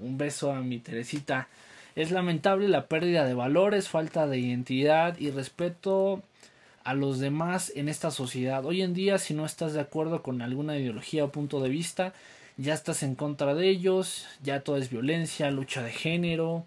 un 0.00 0.18
beso 0.18 0.52
a 0.52 0.60
mi 0.60 0.78
Teresita. 0.78 1.48
Es 1.94 2.10
lamentable 2.10 2.68
la 2.68 2.86
pérdida 2.86 3.24
de 3.24 3.34
valores, 3.34 3.88
falta 3.88 4.26
de 4.26 4.38
identidad 4.38 5.18
y 5.18 5.30
respeto 5.30 6.22
a 6.84 6.94
los 6.94 7.20
demás 7.20 7.72
en 7.76 7.88
esta 7.88 8.10
sociedad. 8.10 8.64
Hoy 8.64 8.82
en 8.82 8.94
día, 8.94 9.18
si 9.18 9.34
no 9.34 9.46
estás 9.46 9.72
de 9.74 9.80
acuerdo 9.80 10.22
con 10.22 10.42
alguna 10.42 10.76
ideología 10.76 11.24
o 11.24 11.30
punto 11.30 11.60
de 11.60 11.68
vista, 11.68 12.12
ya 12.56 12.74
estás 12.74 13.02
en 13.02 13.14
contra 13.14 13.54
de 13.54 13.68
ellos, 13.68 14.26
ya 14.42 14.60
todo 14.60 14.76
es 14.76 14.90
violencia, 14.90 15.50
lucha 15.50 15.82
de 15.82 15.92
género. 15.92 16.66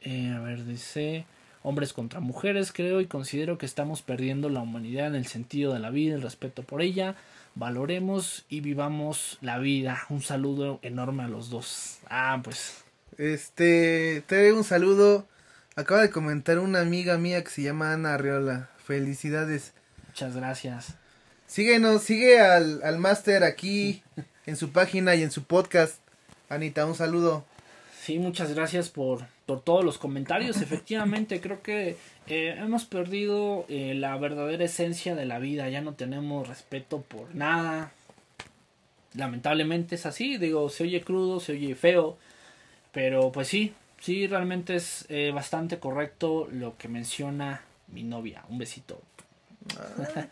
Eh, 0.00 0.32
a 0.34 0.40
ver, 0.40 0.64
dice 0.64 1.26
hombres 1.62 1.92
contra 1.92 2.20
mujeres, 2.20 2.72
creo, 2.72 3.00
y 3.00 3.06
considero 3.06 3.58
que 3.58 3.66
estamos 3.66 4.02
perdiendo 4.02 4.48
la 4.48 4.60
humanidad 4.60 5.08
en 5.08 5.16
el 5.16 5.26
sentido 5.26 5.72
de 5.72 5.80
la 5.80 5.90
vida, 5.90 6.14
el 6.14 6.22
respeto 6.22 6.62
por 6.62 6.80
ella. 6.80 7.16
Valoremos 7.56 8.44
y 8.50 8.60
vivamos 8.60 9.38
la 9.40 9.56
vida. 9.56 10.04
Un 10.10 10.20
saludo 10.20 10.78
enorme 10.82 11.22
a 11.22 11.28
los 11.28 11.48
dos. 11.48 12.00
Ah, 12.06 12.38
pues. 12.44 12.84
Este, 13.16 14.22
te 14.26 14.42
doy 14.42 14.50
un 14.50 14.62
saludo. 14.62 15.26
Acaba 15.74 16.02
de 16.02 16.10
comentar 16.10 16.58
una 16.58 16.80
amiga 16.80 17.16
mía 17.16 17.42
que 17.42 17.48
se 17.48 17.62
llama 17.62 17.94
Ana 17.94 18.12
Arriola. 18.12 18.68
Felicidades. 18.84 19.72
Muchas 20.06 20.36
gracias. 20.36 20.96
Síguenos, 21.46 22.02
sigue 22.02 22.40
al, 22.40 22.82
al 22.82 22.98
máster 22.98 23.42
aquí 23.42 24.02
en 24.44 24.56
su 24.56 24.70
página 24.70 25.14
y 25.14 25.22
en 25.22 25.30
su 25.30 25.44
podcast. 25.44 25.96
Anita, 26.50 26.84
un 26.84 26.94
saludo. 26.94 27.46
Sí, 28.02 28.18
muchas 28.18 28.54
gracias 28.54 28.90
por, 28.90 29.26
por 29.46 29.62
todos 29.62 29.84
los 29.84 29.96
comentarios. 29.96 30.60
Efectivamente, 30.60 31.40
creo 31.40 31.62
que 31.62 31.96
eh, 32.26 32.56
hemos 32.58 32.84
perdido 32.84 33.64
eh, 33.68 33.94
la 33.94 34.16
verdadera 34.18 34.64
esencia 34.64 35.14
de 35.14 35.24
la 35.24 35.38
vida. 35.38 35.68
Ya 35.68 35.80
no 35.80 35.94
tenemos 35.94 36.48
respeto 36.48 37.00
por 37.00 37.34
nada. 37.34 37.92
Lamentablemente 39.14 39.94
es 39.94 40.04
así. 40.04 40.36
Digo, 40.36 40.68
se 40.68 40.82
oye 40.82 41.00
crudo, 41.00 41.40
se 41.40 41.52
oye 41.52 41.74
feo. 41.76 42.18
Pero 42.92 43.30
pues 43.30 43.46
sí, 43.48 43.72
sí, 44.00 44.26
realmente 44.26 44.74
es 44.74 45.06
eh, 45.08 45.30
bastante 45.32 45.78
correcto 45.78 46.48
lo 46.50 46.76
que 46.76 46.88
menciona 46.88 47.62
mi 47.86 48.02
novia. 48.02 48.44
Un 48.48 48.58
besito. 48.58 49.00
Ah, 49.78 50.26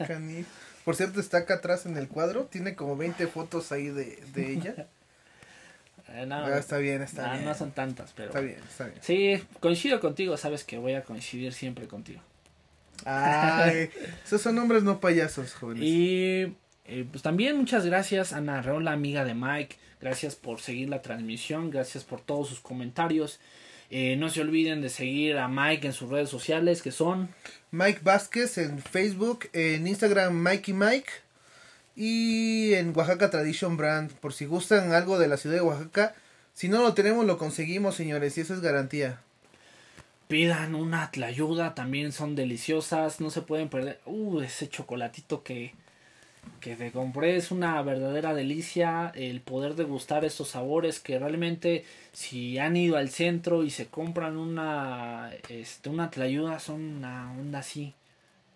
Por 0.84 0.96
cierto, 0.96 1.20
está 1.20 1.38
acá 1.38 1.54
atrás 1.54 1.86
en 1.86 1.96
el 1.96 2.08
cuadro. 2.08 2.44
Tiene 2.44 2.74
como 2.74 2.96
20 2.96 3.26
fotos 3.28 3.70
ahí 3.70 3.88
de, 3.88 4.18
de 4.34 4.52
ella. 4.52 4.88
Eh, 6.14 6.26
no, 6.26 6.46
está 6.54 6.78
bien, 6.78 7.02
está 7.02 7.26
no, 7.26 7.32
bien. 7.32 7.44
no 7.44 7.54
son 7.54 7.72
tantas, 7.72 8.12
pero... 8.12 8.28
Está 8.28 8.40
bien, 8.40 8.58
está 8.68 8.86
bien. 8.86 8.98
Sí, 9.02 9.42
coincido 9.58 9.98
contigo, 10.00 10.36
sabes 10.36 10.62
que 10.62 10.78
voy 10.78 10.94
a 10.94 11.02
coincidir 11.02 11.52
siempre 11.52 11.88
contigo. 11.88 12.20
Ay, 13.04 13.90
esos 14.24 14.40
son 14.40 14.56
hombres 14.58 14.84
no 14.84 15.00
payasos, 15.00 15.54
jóvenes. 15.54 15.82
Y 15.84 16.54
eh, 16.86 17.04
pues 17.10 17.22
también 17.22 17.56
muchas 17.56 17.84
gracias 17.84 18.32
a 18.32 18.36
Ana 18.36 18.62
Reola, 18.62 18.92
amiga 18.92 19.24
de 19.24 19.34
Mike. 19.34 19.76
Gracias 20.00 20.36
por 20.36 20.60
seguir 20.60 20.88
la 20.88 21.02
transmisión, 21.02 21.70
gracias 21.70 22.04
por 22.04 22.20
todos 22.20 22.48
sus 22.48 22.60
comentarios. 22.60 23.40
Eh, 23.90 24.16
no 24.16 24.28
se 24.30 24.40
olviden 24.40 24.82
de 24.82 24.90
seguir 24.90 25.36
a 25.38 25.48
Mike 25.48 25.86
en 25.88 25.92
sus 25.92 26.10
redes 26.10 26.28
sociales 26.28 26.80
que 26.80 26.90
son 26.90 27.28
Mike 27.70 28.00
Vázquez 28.02 28.58
en 28.58 28.78
Facebook, 28.78 29.48
en 29.52 29.86
Instagram 29.86 30.32
Mikey 30.32 30.74
Mike 30.74 31.10
y 31.96 32.74
en 32.74 32.96
Oaxaca 32.96 33.30
Tradition 33.30 33.76
Brand. 33.76 34.10
Por 34.12 34.32
si 34.32 34.46
gustan 34.46 34.92
algo 34.92 35.18
de 35.18 35.28
la 35.28 35.36
ciudad 35.36 35.56
de 35.56 35.62
Oaxaca, 35.62 36.14
si 36.52 36.68
no 36.68 36.82
lo 36.82 36.94
tenemos 36.94 37.26
lo 37.26 37.38
conseguimos, 37.38 37.94
señores, 37.96 38.36
y 38.38 38.42
eso 38.42 38.54
es 38.54 38.60
garantía. 38.60 39.20
pidan 40.28 40.74
una 40.74 41.10
tlayuda, 41.10 41.74
también 41.74 42.12
son 42.12 42.34
deliciosas, 42.34 43.20
no 43.20 43.30
se 43.30 43.42
pueden 43.42 43.68
perder. 43.68 44.00
Uh, 44.06 44.40
ese 44.40 44.68
chocolatito 44.68 45.42
que, 45.42 45.74
que 46.60 46.76
te 46.76 46.92
compré 46.92 47.36
es 47.36 47.50
una 47.50 47.80
verdadera 47.82 48.34
delicia 48.34 49.12
el 49.14 49.40
poder 49.40 49.74
degustar 49.74 50.24
estos 50.24 50.48
sabores 50.48 51.00
que 51.00 51.18
realmente 51.18 51.84
si 52.12 52.58
han 52.58 52.76
ido 52.76 52.96
al 52.96 53.10
centro 53.10 53.64
y 53.64 53.70
se 53.70 53.86
compran 53.86 54.36
una 54.36 55.30
este 55.48 55.88
una 55.88 56.10
tlayuda 56.10 56.58
son 56.58 56.80
una 56.96 57.32
onda 57.32 57.60
así. 57.60 57.94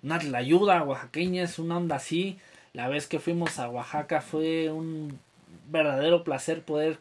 Una 0.03 0.18
tlayuda 0.18 0.84
oaxaqueña 0.84 1.43
es 1.45 1.59
una 1.59 1.76
onda 1.76 1.97
así. 1.97 2.39
La 2.72 2.88
vez 2.88 3.06
que 3.06 3.18
fuimos 3.18 3.58
a 3.58 3.68
Oaxaca 3.68 4.20
fue 4.20 4.70
un 4.70 5.18
verdadero 5.70 6.24
placer 6.24 6.62
poder 6.62 6.98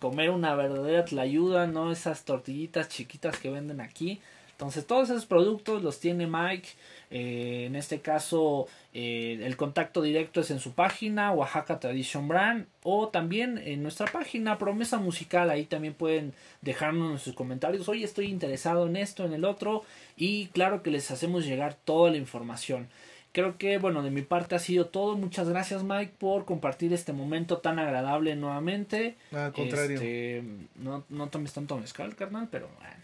comer 0.00 0.30
una 0.30 0.54
verdadera 0.54 1.04
tlayuda, 1.04 1.66
no 1.66 1.90
esas 1.90 2.24
tortillitas 2.24 2.88
chiquitas 2.88 3.38
que 3.38 3.50
venden 3.50 3.80
aquí. 3.80 4.20
Entonces 4.52 4.86
todos 4.86 5.10
esos 5.10 5.26
productos 5.26 5.82
los 5.82 5.98
tiene 5.98 6.26
Mike. 6.26 6.68
Eh, 7.10 7.64
en 7.66 7.74
este 7.74 8.00
caso 8.00 8.66
eh, 8.92 9.40
el 9.42 9.56
contacto 9.56 10.00
directo 10.00 10.40
es 10.40 10.50
en 10.50 10.60
su 10.60 10.72
página 10.72 11.32
Oaxaca 11.32 11.80
Tradition 11.80 12.28
Brand 12.28 12.66
o 12.82 13.08
también 13.08 13.58
en 13.58 13.82
nuestra 13.82 14.06
página 14.06 14.58
Promesa 14.58 14.98
Musical. 14.98 15.50
Ahí 15.50 15.64
también 15.64 15.94
pueden 15.94 16.34
dejarnos 16.60 17.22
sus 17.22 17.34
comentarios. 17.34 17.88
Oye, 17.88 18.04
estoy 18.04 18.26
interesado 18.26 18.86
en 18.86 18.96
esto, 18.96 19.24
en 19.24 19.32
el 19.32 19.44
otro. 19.44 19.84
Y 20.16 20.46
claro 20.48 20.82
que 20.82 20.90
les 20.90 21.10
hacemos 21.10 21.44
llegar 21.44 21.74
toda 21.84 22.10
la 22.10 22.16
información. 22.16 22.88
Creo 23.34 23.58
que, 23.58 23.78
bueno, 23.78 24.04
de 24.04 24.12
mi 24.12 24.22
parte 24.22 24.54
ha 24.54 24.60
sido 24.60 24.86
todo. 24.86 25.16
Muchas 25.16 25.48
gracias, 25.48 25.82
Mike, 25.82 26.12
por 26.18 26.44
compartir 26.44 26.92
este 26.92 27.12
momento 27.12 27.58
tan 27.58 27.80
agradable 27.80 28.36
nuevamente. 28.36 29.16
Al 29.32 29.52
contrario. 29.52 29.96
Este, 29.96 30.44
no, 30.76 31.02
no 31.08 31.28
tomes 31.30 31.52
tanto 31.52 31.76
mezcal, 31.76 32.14
carnal, 32.14 32.46
pero 32.48 32.68
bueno. 32.68 32.94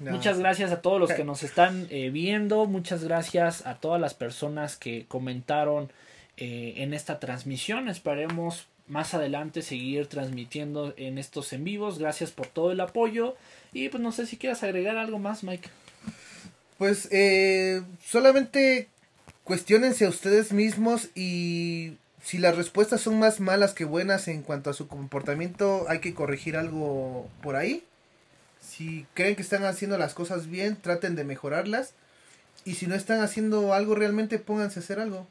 No. 0.00 0.10
Muchas 0.10 0.40
gracias 0.40 0.72
a 0.72 0.82
todos 0.82 0.98
los 0.98 1.12
que 1.12 1.22
nos 1.22 1.44
están 1.44 1.86
eh, 1.90 2.10
viendo. 2.10 2.66
Muchas 2.66 3.04
gracias 3.04 3.64
a 3.64 3.76
todas 3.76 4.00
las 4.00 4.12
personas 4.12 4.76
que 4.76 5.06
comentaron 5.06 5.92
eh, 6.36 6.74
en 6.78 6.92
esta 6.92 7.20
transmisión. 7.20 7.88
Esperemos 7.88 8.66
más 8.88 9.14
adelante 9.14 9.62
seguir 9.62 10.08
transmitiendo 10.08 10.94
en 10.96 11.16
estos 11.16 11.52
en 11.52 11.62
vivos. 11.62 12.00
Gracias 12.00 12.32
por 12.32 12.48
todo 12.48 12.72
el 12.72 12.80
apoyo. 12.80 13.36
Y 13.72 13.88
pues 13.88 14.02
no 14.02 14.10
sé 14.10 14.26
si 14.26 14.36
quieras 14.36 14.64
agregar 14.64 14.96
algo 14.96 15.20
más, 15.20 15.44
Mike. 15.44 15.68
Pues 16.76 17.08
eh, 17.12 17.82
solamente 18.04 18.88
cuestionense 19.48 20.04
a 20.04 20.10
ustedes 20.10 20.52
mismos 20.52 21.08
y 21.14 21.96
si 22.22 22.36
las 22.36 22.54
respuestas 22.54 23.00
son 23.00 23.18
más 23.18 23.40
malas 23.40 23.72
que 23.72 23.86
buenas 23.86 24.28
en 24.28 24.42
cuanto 24.42 24.68
a 24.68 24.74
su 24.74 24.88
comportamiento, 24.88 25.86
hay 25.88 26.00
que 26.00 26.12
corregir 26.12 26.56
algo 26.56 27.26
por 27.42 27.56
ahí. 27.56 27.82
Si 28.60 29.06
creen 29.14 29.36
que 29.36 29.42
están 29.42 29.64
haciendo 29.64 29.96
las 29.96 30.12
cosas 30.12 30.48
bien, 30.48 30.76
traten 30.76 31.16
de 31.16 31.24
mejorarlas. 31.24 31.94
Y 32.66 32.74
si 32.74 32.86
no 32.86 32.94
están 32.94 33.22
haciendo 33.22 33.72
algo 33.72 33.94
realmente, 33.94 34.38
pónganse 34.38 34.80
a 34.80 34.82
hacer 34.82 35.00
algo. 35.00 35.26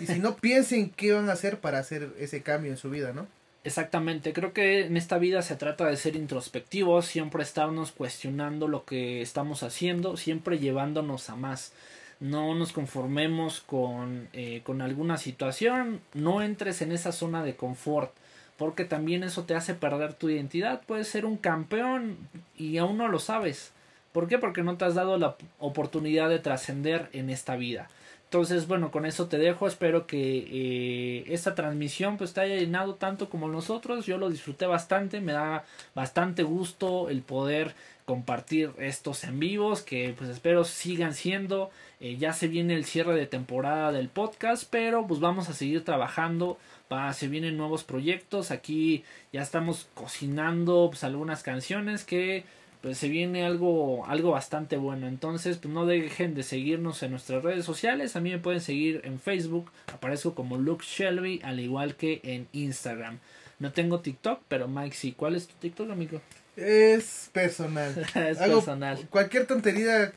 Y 0.00 0.06
si 0.06 0.18
no, 0.18 0.36
piensen 0.40 0.90
qué 0.90 1.12
van 1.12 1.30
a 1.30 1.34
hacer 1.34 1.60
para 1.60 1.78
hacer 1.78 2.10
ese 2.18 2.42
cambio 2.42 2.72
en 2.72 2.78
su 2.78 2.90
vida, 2.90 3.12
¿no? 3.12 3.28
Exactamente, 3.62 4.32
creo 4.32 4.54
que 4.54 4.86
en 4.86 4.96
esta 4.96 5.18
vida 5.18 5.42
se 5.42 5.54
trata 5.54 5.86
de 5.86 5.98
ser 5.98 6.16
introspectivos, 6.16 7.06
siempre 7.06 7.42
estarnos 7.42 7.92
cuestionando 7.92 8.66
lo 8.66 8.86
que 8.86 9.20
estamos 9.22 9.62
haciendo, 9.62 10.16
siempre 10.16 10.58
llevándonos 10.58 11.30
a 11.30 11.36
más. 11.36 11.72
No 12.20 12.54
nos 12.54 12.72
conformemos 12.72 13.60
con, 13.60 14.28
eh, 14.32 14.60
con 14.62 14.82
alguna 14.82 15.16
situación, 15.16 16.00
no 16.14 16.42
entres 16.42 16.82
en 16.82 16.92
esa 16.92 17.12
zona 17.12 17.42
de 17.42 17.56
confort, 17.56 18.12
porque 18.58 18.84
también 18.84 19.24
eso 19.24 19.44
te 19.44 19.54
hace 19.54 19.74
perder 19.74 20.12
tu 20.12 20.28
identidad. 20.28 20.82
Puedes 20.86 21.08
ser 21.08 21.24
un 21.24 21.38
campeón 21.38 22.18
y 22.58 22.76
aún 22.76 22.98
no 22.98 23.08
lo 23.08 23.18
sabes. 23.18 23.72
¿Por 24.12 24.28
qué? 24.28 24.38
Porque 24.38 24.62
no 24.62 24.76
te 24.76 24.84
has 24.84 24.94
dado 24.94 25.16
la 25.16 25.36
oportunidad 25.58 26.28
de 26.28 26.40
trascender 26.40 27.08
en 27.12 27.30
esta 27.30 27.56
vida. 27.56 27.88
Entonces, 28.24 28.68
bueno, 28.68 28.92
con 28.92 29.06
eso 29.06 29.26
te 29.26 29.38
dejo. 29.38 29.66
Espero 29.66 30.06
que 30.06 30.46
eh, 30.52 31.24
esta 31.26 31.56
transmisión 31.56 32.16
pues 32.16 32.32
te 32.32 32.40
haya 32.40 32.56
llenado 32.56 32.94
tanto 32.94 33.28
como 33.28 33.48
nosotros. 33.48 34.06
Yo 34.06 34.18
lo 34.18 34.30
disfruté 34.30 34.66
bastante. 34.66 35.20
Me 35.20 35.32
da 35.32 35.64
bastante 35.96 36.44
gusto 36.44 37.08
el 37.08 37.22
poder 37.22 37.74
compartir 38.10 38.72
estos 38.78 39.22
en 39.22 39.38
vivos 39.38 39.82
que 39.82 40.16
pues 40.18 40.30
espero 40.30 40.64
sigan 40.64 41.14
siendo. 41.14 41.70
Eh, 42.00 42.16
ya 42.16 42.32
se 42.32 42.48
viene 42.48 42.74
el 42.74 42.84
cierre 42.84 43.14
de 43.14 43.26
temporada 43.26 43.92
del 43.92 44.08
podcast, 44.08 44.64
pero 44.68 45.06
pues 45.06 45.20
vamos 45.20 45.48
a 45.48 45.52
seguir 45.52 45.84
trabajando. 45.84 46.58
Va, 46.92 47.12
se 47.12 47.28
vienen 47.28 47.56
nuevos 47.56 47.84
proyectos. 47.84 48.50
Aquí 48.50 49.04
ya 49.32 49.42
estamos 49.42 49.86
cocinando 49.94 50.88
pues, 50.90 51.04
algunas 51.04 51.44
canciones 51.44 52.02
que 52.02 52.42
pues 52.80 52.98
se 52.98 53.08
viene 53.08 53.44
algo 53.44 54.04
algo 54.06 54.30
bastante 54.30 54.78
bueno 54.78 55.06
entonces 55.06 55.58
pues 55.58 55.72
no 55.72 55.84
dejen 55.84 56.34
de 56.34 56.42
seguirnos 56.42 57.02
en 57.02 57.10
nuestras 57.10 57.42
redes 57.44 57.66
sociales 57.66 58.16
a 58.16 58.20
mí 58.20 58.30
me 58.30 58.38
pueden 58.38 58.62
seguir 58.62 59.02
en 59.04 59.20
Facebook 59.20 59.70
aparezco 59.92 60.34
como 60.34 60.56
Luke 60.56 60.82
Shelby 60.88 61.40
al 61.44 61.60
igual 61.60 61.94
que 61.94 62.22
en 62.24 62.48
Instagram 62.52 63.18
no 63.58 63.70
tengo 63.72 64.00
TikTok 64.00 64.40
pero 64.48 64.66
Mike 64.66 64.96
sí 64.96 65.12
¿cuál 65.12 65.34
es 65.36 65.46
tu 65.46 65.54
TikTok 65.56 65.90
amigo? 65.90 66.22
Es 66.60 67.30
personal. 67.32 67.96
es 68.14 68.40
Hago 68.40 68.56
personal 68.56 69.06
Cualquier 69.10 69.46
tontería. 69.46 70.12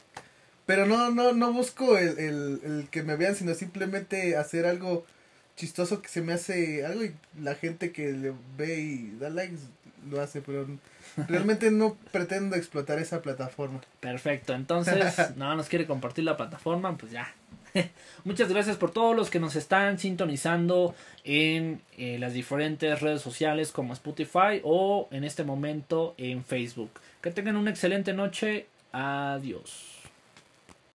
Pero 0.65 0.85
no, 0.85 1.11
no, 1.11 1.33
no 1.33 1.51
busco 1.51 1.97
el, 1.97 2.17
el, 2.17 2.61
el 2.63 2.87
que 2.89 3.03
me 3.03 3.17
vean, 3.17 3.35
sino 3.35 3.53
simplemente 3.53 4.37
hacer 4.37 4.65
algo 4.65 5.05
chistoso 5.55 6.01
que 6.01 6.09
se 6.09 6.21
me 6.21 6.33
hace 6.33 6.85
algo 6.85 7.03
y 7.03 7.15
la 7.39 7.55
gente 7.55 7.91
que 7.91 8.11
le 8.13 8.33
ve 8.57 8.79
y 8.79 9.17
da 9.19 9.29
likes 9.29 9.59
lo 10.09 10.21
hace, 10.21 10.41
pero 10.41 10.67
realmente 11.27 11.71
no 11.71 11.95
pretendo 12.11 12.55
explotar 12.55 12.99
esa 12.99 13.21
plataforma. 13.21 13.81
Perfecto, 13.99 14.53
entonces 14.53 14.95
no 15.35 15.55
nos 15.55 15.67
quiere 15.69 15.85
compartir 15.85 16.23
la 16.23 16.37
plataforma, 16.37 16.97
pues 16.97 17.11
ya. 17.11 17.33
Muchas 18.23 18.49
gracias 18.49 18.77
por 18.77 18.91
todos 18.91 19.15
los 19.15 19.29
que 19.29 19.39
nos 19.39 19.55
están 19.55 19.99
sintonizando 19.99 20.95
en 21.23 21.81
eh, 21.97 22.17
las 22.19 22.33
diferentes 22.33 23.01
redes 23.01 23.21
sociales 23.21 23.71
como 23.71 23.93
Spotify 23.93 24.61
o 24.63 25.07
en 25.11 25.23
este 25.23 25.43
momento 25.43 26.13
en 26.17 26.43
Facebook. 26.43 26.91
Que 27.21 27.31
tengan 27.31 27.57
una 27.57 27.71
excelente 27.71 28.13
noche. 28.13 28.67
Adiós. 28.91 29.92